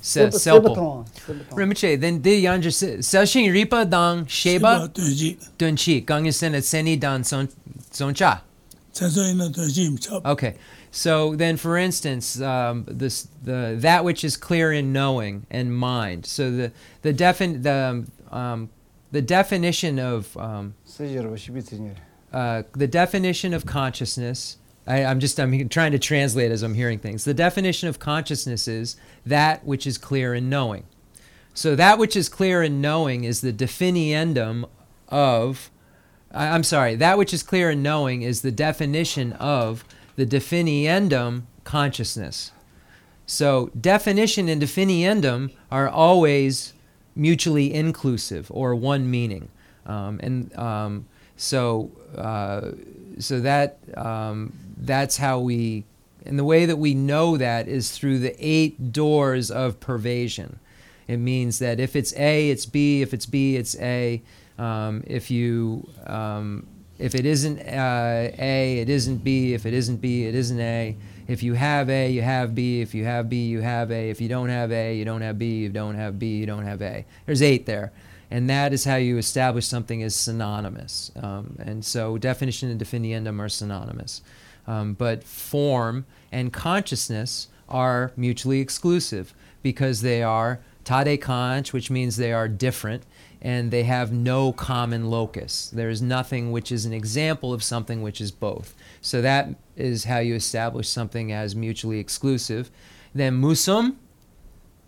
[0.00, 0.30] Se.
[0.30, 1.04] Selpo.
[1.50, 2.70] Rinpoche, then di yanja
[3.00, 6.04] selshin ripa dang sheba dunchi.
[6.04, 7.48] Gangasin at seni dan son
[7.90, 8.42] zoncha.
[10.24, 10.56] Okay.
[10.90, 16.26] So then, for instance, um, this the that which is clear in knowing and mind.
[16.26, 18.70] So the the defin the um, um
[19.10, 20.74] the definition of um,
[22.32, 26.98] uh, the definition of consciousness I, I'm just I'm trying to translate as I'm hearing
[26.98, 27.24] things.
[27.24, 30.84] The definition of consciousness is that which is clear in knowing.
[31.54, 34.64] So that which is clear in knowing is the definiendum
[35.08, 35.70] of.
[36.34, 36.94] I'm sorry.
[36.94, 39.84] That which is clear in knowing is the definition of
[40.16, 42.52] the definiendum consciousness.
[43.26, 46.72] So definition and definiendum are always
[47.14, 49.48] mutually inclusive or one meaning,
[49.86, 51.06] um, and um,
[51.36, 52.72] so uh,
[53.18, 54.52] so that um,
[54.86, 55.84] that's how we
[56.24, 60.56] and the way that we know that is through the eight doors of pervasion.
[61.08, 63.02] It means that if it's A, it's B.
[63.02, 64.22] If it's B, it's A.
[64.58, 66.66] Um, if you um,
[66.98, 69.54] if it isn't uh, A, it isn't B.
[69.54, 70.96] If it isn't B, it isn't A.
[71.26, 72.80] If you have A, you have B.
[72.80, 74.10] If you have B, you have A.
[74.10, 75.58] If you don't have A, you don't have B.
[75.58, 77.04] You don't have B, you don't have A.
[77.26, 77.92] There's eight there.
[78.30, 81.12] And that is how you establish something as synonymous.
[81.20, 84.22] Um, and so definition and definiendum are synonymous.
[84.66, 92.16] Um, but form and consciousness are mutually exclusive because they are tade conch, which means
[92.16, 93.04] they are different
[93.40, 95.70] and they have no common locus.
[95.70, 98.74] There is nothing which is an example of something which is both.
[99.00, 102.70] So that is how you establish something as mutually exclusive.
[103.14, 103.96] Then musum,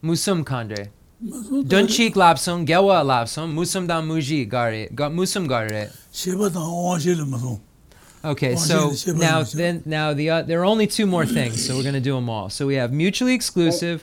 [0.02, 0.90] musum kandre.
[1.22, 5.90] Dunchik lapsum, gewa lapsum, musum da muji gare, musum gare.
[6.12, 6.60] Sheba da
[8.24, 11.82] Okay, so now then now the uh, there are only two more things, so we're
[11.82, 12.48] going to do them all.
[12.48, 14.02] So we have mutually exclusive,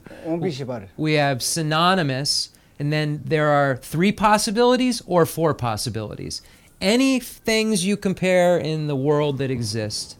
[0.95, 6.41] we have synonymous, and then there are three possibilities or four possibilities.
[6.79, 10.17] Any things you compare in the world that exist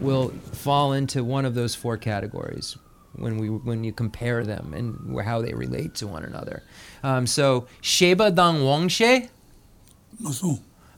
[0.00, 2.76] will fall into one of those four categories
[3.14, 6.62] when we when you compare them and how they relate to one another.
[7.02, 9.28] Um, so Sheba Dang Wongshe.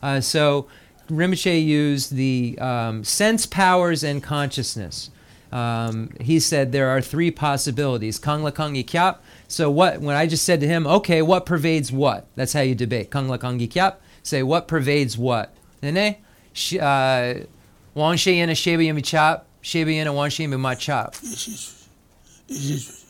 [0.03, 0.67] Uh, so
[1.09, 5.11] Rinpoche used the um, sense powers and consciousness.
[5.51, 8.19] Um, he said there are three possibilities.
[8.19, 9.19] Kang la kang kyap.
[9.49, 10.01] So what?
[10.01, 12.27] When I just said to him, okay, what pervades what?
[12.37, 13.11] That's how you debate.
[13.11, 13.97] Kang la kang kyap.
[14.23, 15.55] Say what pervades what.
[15.83, 16.17] Nene,
[16.81, 17.35] uh,
[17.95, 19.47] wang she yin a sheba yin chop.
[19.61, 21.15] Sheba yin a wang she yin chop.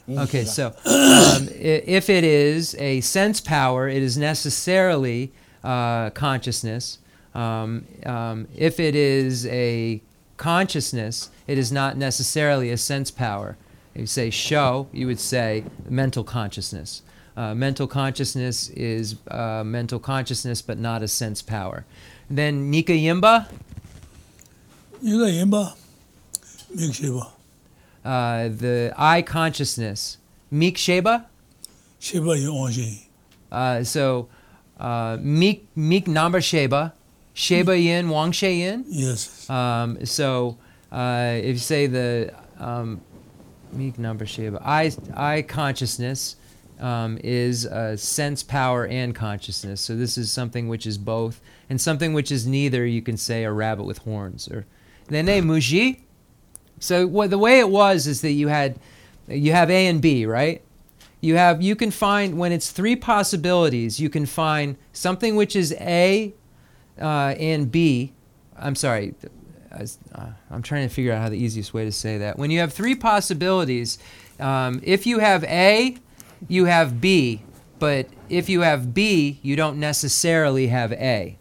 [0.08, 5.32] Okay, so um, if it is a sense power, it is necessarily
[5.62, 6.98] uh, consciousness.
[7.34, 10.02] Um, um, if it is a
[10.36, 13.56] consciousness, it is not necessarily a sense power.
[13.94, 17.02] If you say show, you would say mental consciousness.
[17.36, 21.84] Uh, mental consciousness is uh, mental consciousness, but not a sense power.
[22.28, 23.48] And then Nika Yimba.
[25.00, 25.74] Nika Yimba,
[26.74, 27.32] Miksheba.
[28.04, 30.18] Uh, the I consciousness,
[30.52, 31.26] Miksheba.
[31.98, 33.06] Sheba Yonji.
[33.50, 34.28] Uh, so,
[34.78, 36.94] uh, Mik Mik Namba Sheba
[37.34, 38.84] Sheba Yin, Wang She Yin.
[38.88, 40.58] yes Um, so,
[40.90, 43.00] uh, if you say the um,
[43.72, 46.36] Meek Number Sheba, I I consciousness
[46.80, 49.80] um, is a sense power and consciousness.
[49.80, 51.40] So this is something which is both,
[51.70, 52.84] and something which is neither.
[52.84, 54.66] You can say a rabbit with horns, or
[55.08, 56.00] then a muji.
[56.80, 58.78] So what the way it was is that you had
[59.28, 60.60] you have A and B, right?
[61.20, 65.72] You have you can find when it's three possibilities, you can find something which is
[65.80, 66.34] A
[67.00, 68.12] uh, and B.
[68.56, 69.14] I'm sorry,
[69.70, 72.38] as- uh, I'm trying to figure out how the easiest way to say that.
[72.38, 73.98] When you have three possibilities,
[74.38, 75.96] um, if you have A,
[76.48, 77.42] you have B,
[77.78, 81.38] but if you have B, you don't necessarily have A.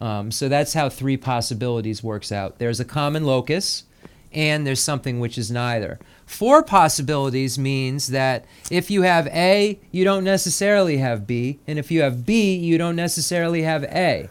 [0.00, 2.58] Um, so that's how three possibilities works out.
[2.58, 3.84] There's a common locus,
[4.32, 5.98] and there's something which is neither.
[6.24, 11.90] Four possibilities means that if you have A, you don't necessarily have B, and if
[11.90, 14.30] you have B, you don't necessarily have A.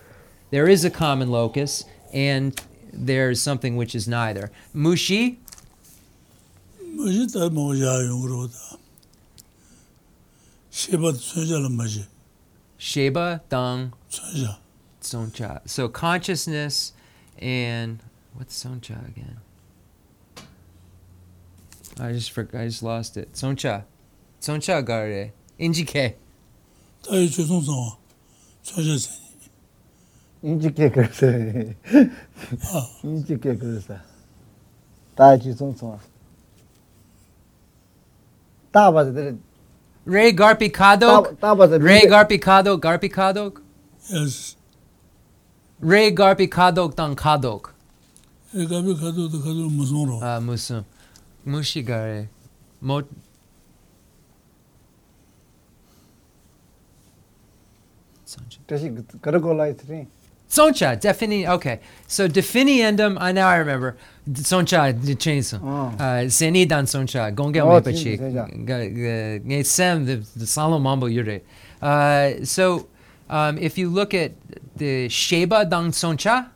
[0.51, 2.59] There is a common locus, and
[2.91, 4.51] there's something which is neither.
[4.75, 5.37] Mushi?
[6.83, 8.77] Mushi ta moja yungro da.
[10.71, 12.05] Sheba tsunja la maji.
[12.77, 13.93] Sheba dang?
[14.09, 14.57] Tsunja.
[15.01, 15.61] Tsoncha.
[15.65, 16.93] So consciousness
[17.37, 17.99] and
[18.33, 19.37] what's Soncha again?
[21.99, 23.33] I just forgot, I just lost it.
[23.33, 23.83] Soncha.
[24.41, 25.31] Soncha gare.
[25.59, 26.15] Injike.
[27.03, 27.97] Soncha
[30.41, 34.01] インチ系からさ、インチ系からさ、
[35.15, 35.99] 大地村村。
[38.71, 39.35] 大把的。
[40.05, 41.35] Ray Garpicado?
[41.81, 43.53] Ray Garpicado, Garpicado?
[44.09, 44.55] Yes.
[45.81, 47.73] Ray Garpicado tan Kadok.
[48.53, 50.19] Ray Garpicado tan Kadok Musumro.
[50.21, 50.85] Ah, Musum.
[51.45, 52.29] Mushigare.
[52.81, 53.05] Mot.
[58.25, 58.59] Sanchi.
[58.65, 58.89] Tashi,
[59.19, 60.07] Karakolai 3.
[60.49, 61.47] Soncha, defini.
[61.47, 63.17] Okay, so definiendum.
[63.19, 63.97] I now I remember.
[64.31, 65.61] Soncha chainsaw.
[65.63, 67.33] Uh, Zeni dan soncha.
[67.33, 68.17] Gonga mepachi.
[69.45, 71.41] Ngesem the the salomambo yure.
[71.81, 72.87] Uh, so
[73.29, 74.31] um, if you look at
[74.75, 76.49] the sheba dan soncha.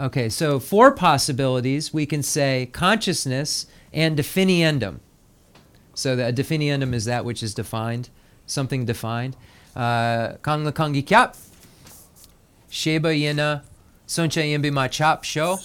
[0.00, 1.92] Okay, so four possibilities.
[1.92, 5.00] We can say consciousness and definiendum.
[5.94, 8.08] So the definiendum is that which is defined,
[8.46, 9.36] something defined.
[9.76, 11.36] Uh, Kang uh, kangi kyap
[12.74, 13.62] Sheba Yena
[14.04, 15.58] Suncha Yimbi Machop Show.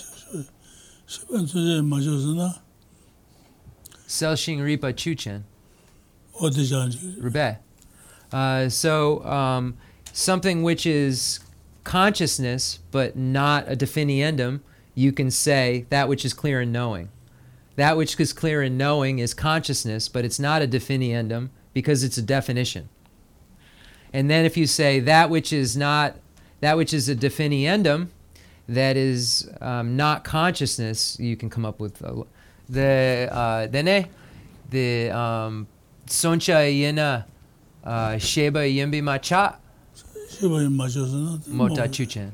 [4.07, 5.41] Selshing Ripa Chuchen.
[8.31, 9.75] Uh, so um,
[10.13, 11.39] something which is
[11.83, 14.59] consciousness but not a definiendum,
[14.93, 17.09] you can say that which is clear in knowing.
[17.75, 22.19] That which is clear in knowing is consciousness, but it's not a definiendum because it's
[22.19, 22.87] a definition.
[24.13, 26.15] And then if you say that which is not
[26.61, 28.09] that which is a definiendum,
[28.67, 32.23] that is um, not consciousness, you can come up with uh,
[32.67, 33.67] the uh,
[34.69, 35.67] the um,
[36.05, 37.25] soncha yena
[37.83, 39.57] uh, sheba yembi macha.
[41.47, 42.31] Mota chuchen.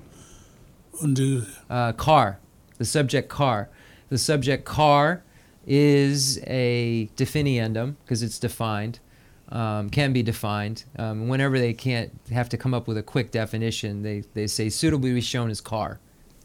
[1.69, 2.39] Uh, car,
[2.77, 3.69] the subject car.
[4.09, 5.23] The subject car
[5.65, 8.99] is a definiendum because it's defined
[9.49, 10.83] um, can be defined.
[10.97, 14.69] Um, whenever they can't have to come up with a quick definition, they, they say
[14.69, 15.99] suitable to be shown as car.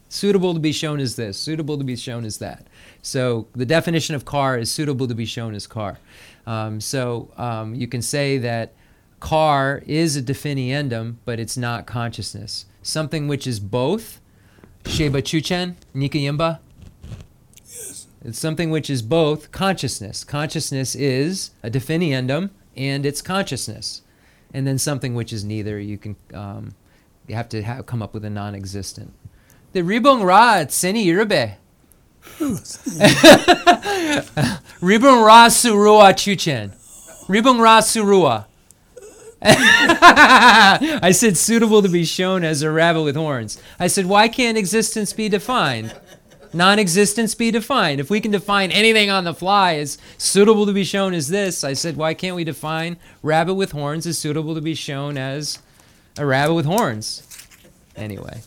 [0.09, 2.67] Suitable to be shown as this, suitable to be shown as that.
[3.01, 5.99] So the definition of car is suitable to be shown as car.
[6.47, 8.73] Um, so um, you can say that
[9.21, 12.67] car is a definiendum, but it's not consciousness.
[12.83, 14.21] Something which is both,
[14.87, 16.59] Sheba Chuchen, Nika Yimba.
[18.23, 20.25] It's something which is both consciousness.
[20.25, 24.03] Consciousness is a definiendum and it's consciousness.
[24.53, 26.75] And then something which is neither, you can um,
[27.27, 29.15] you have to ha- come up with a non-existent.
[29.73, 31.55] The ribong ra tseni yirbe.
[34.81, 36.73] Ribong ra surua chuchen.
[37.29, 38.47] Ribong ra surua.
[39.43, 43.59] I said suitable to be shown as a rabbit with horns.
[43.79, 45.95] I said, why can't existence be defined?
[46.53, 48.01] Non existence be defined.
[48.01, 51.63] If we can define anything on the fly as suitable to be shown as this,
[51.63, 55.61] I said, why can't we define rabbit with horns as suitable to be shown as
[56.19, 57.23] a rabbit with horns?
[57.95, 58.43] Anyway,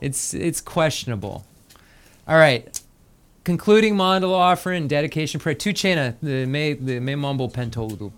[0.00, 1.44] it's, it's questionable.
[2.26, 2.80] All right.
[3.44, 5.54] Concluding mandala offering and dedication prayer.
[5.54, 8.10] Tu chena, the me the me mambo pentoludu.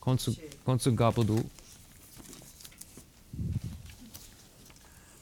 [0.00, 1.44] Konsu konsu gapudu.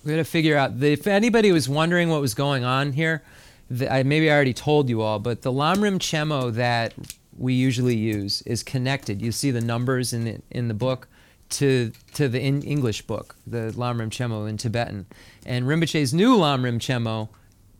[0.08, 3.22] We got to figure out the, if anybody was wondering what was going on here.
[3.70, 6.94] The, I, maybe I already told you all, but the Lamrim Chenmo that
[7.36, 9.20] we usually use is connected.
[9.20, 11.08] You see the numbers in the in the book
[11.50, 15.04] to to the in English book, the Lamrim Chenmo in Tibetan,
[15.44, 17.28] and Rinpoche's new Lamrim Chenmo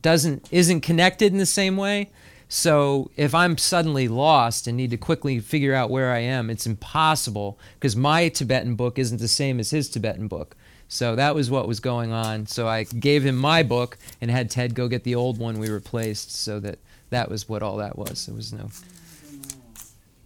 [0.03, 2.11] doesn't isn't connected in the same way.
[2.51, 6.67] So if I'm suddenly lost and need to quickly figure out where I am, it's
[6.67, 10.58] impossible because my Tibetan book isn't the same as his Tibetan book.
[10.89, 12.47] So that was what was going on.
[12.47, 15.69] So I gave him my book and had Ted go get the old one we
[15.69, 16.79] replaced so that
[17.11, 18.27] that was what all that was.
[18.27, 18.71] There was no.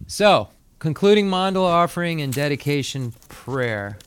[0.07, 0.49] So,
[0.79, 3.97] concluding mandala offering and dedication prayer.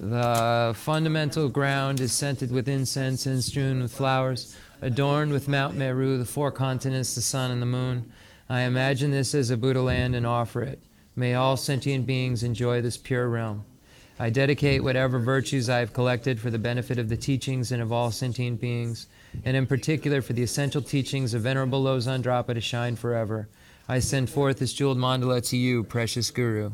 [0.00, 6.16] The fundamental ground is scented with incense and strewn with flowers, adorned with Mount Meru,
[6.16, 8.10] the four continents, the sun, and the moon.
[8.48, 10.80] I imagine this as a Buddha land and offer it.
[11.14, 13.64] May all sentient beings enjoy this pure realm.
[14.20, 17.90] I dedicate whatever virtues I have collected for the benefit of the teachings and of
[17.90, 19.06] all sentient beings,
[19.46, 23.48] and in particular for the essential teachings of Venerable Lozan Drapa to shine forever.
[23.88, 26.72] I send forth this jeweled mandala to you, precious Guru.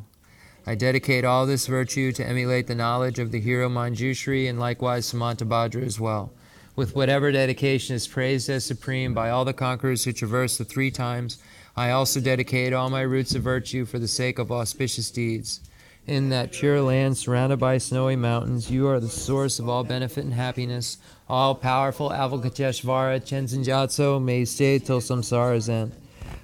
[0.67, 5.13] I dedicate all this virtue to emulate the knowledge of the hero Manjushri and likewise
[5.13, 6.33] Samantabhadra as well.
[6.75, 10.91] With whatever dedication is praised as supreme by all the conquerors who traverse the three
[10.91, 11.39] times,
[11.77, 15.61] I also dedicate all my roots of virtue for the sake of auspicious deeds.
[16.07, 20.23] In that pure land surrounded by snowy mountains, you are the source of all benefit
[20.23, 20.99] and happiness.
[21.29, 25.91] All powerful Avalokiteshvara Tenzin Gyatso may stay till samsara's end.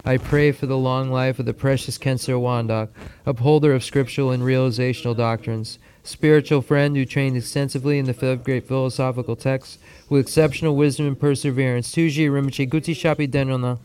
[0.04, 2.88] I pray for the long life of the precious Khensur Wangdak,
[3.24, 8.66] upholder of scriptural and realizational doctrines, spiritual friend who trained extensively in the five great
[8.66, 9.78] philosophical texts
[10.08, 11.94] with exceptional wisdom and perseverance.
[11.94, 13.78] Tuji Rimchi Guti Shapi Denrona,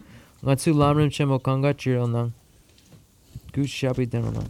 [0.43, 2.31] Ngatsu Lamrim Shemo Kanga Chirona,
[3.53, 4.49] Guti Shapi Denrona.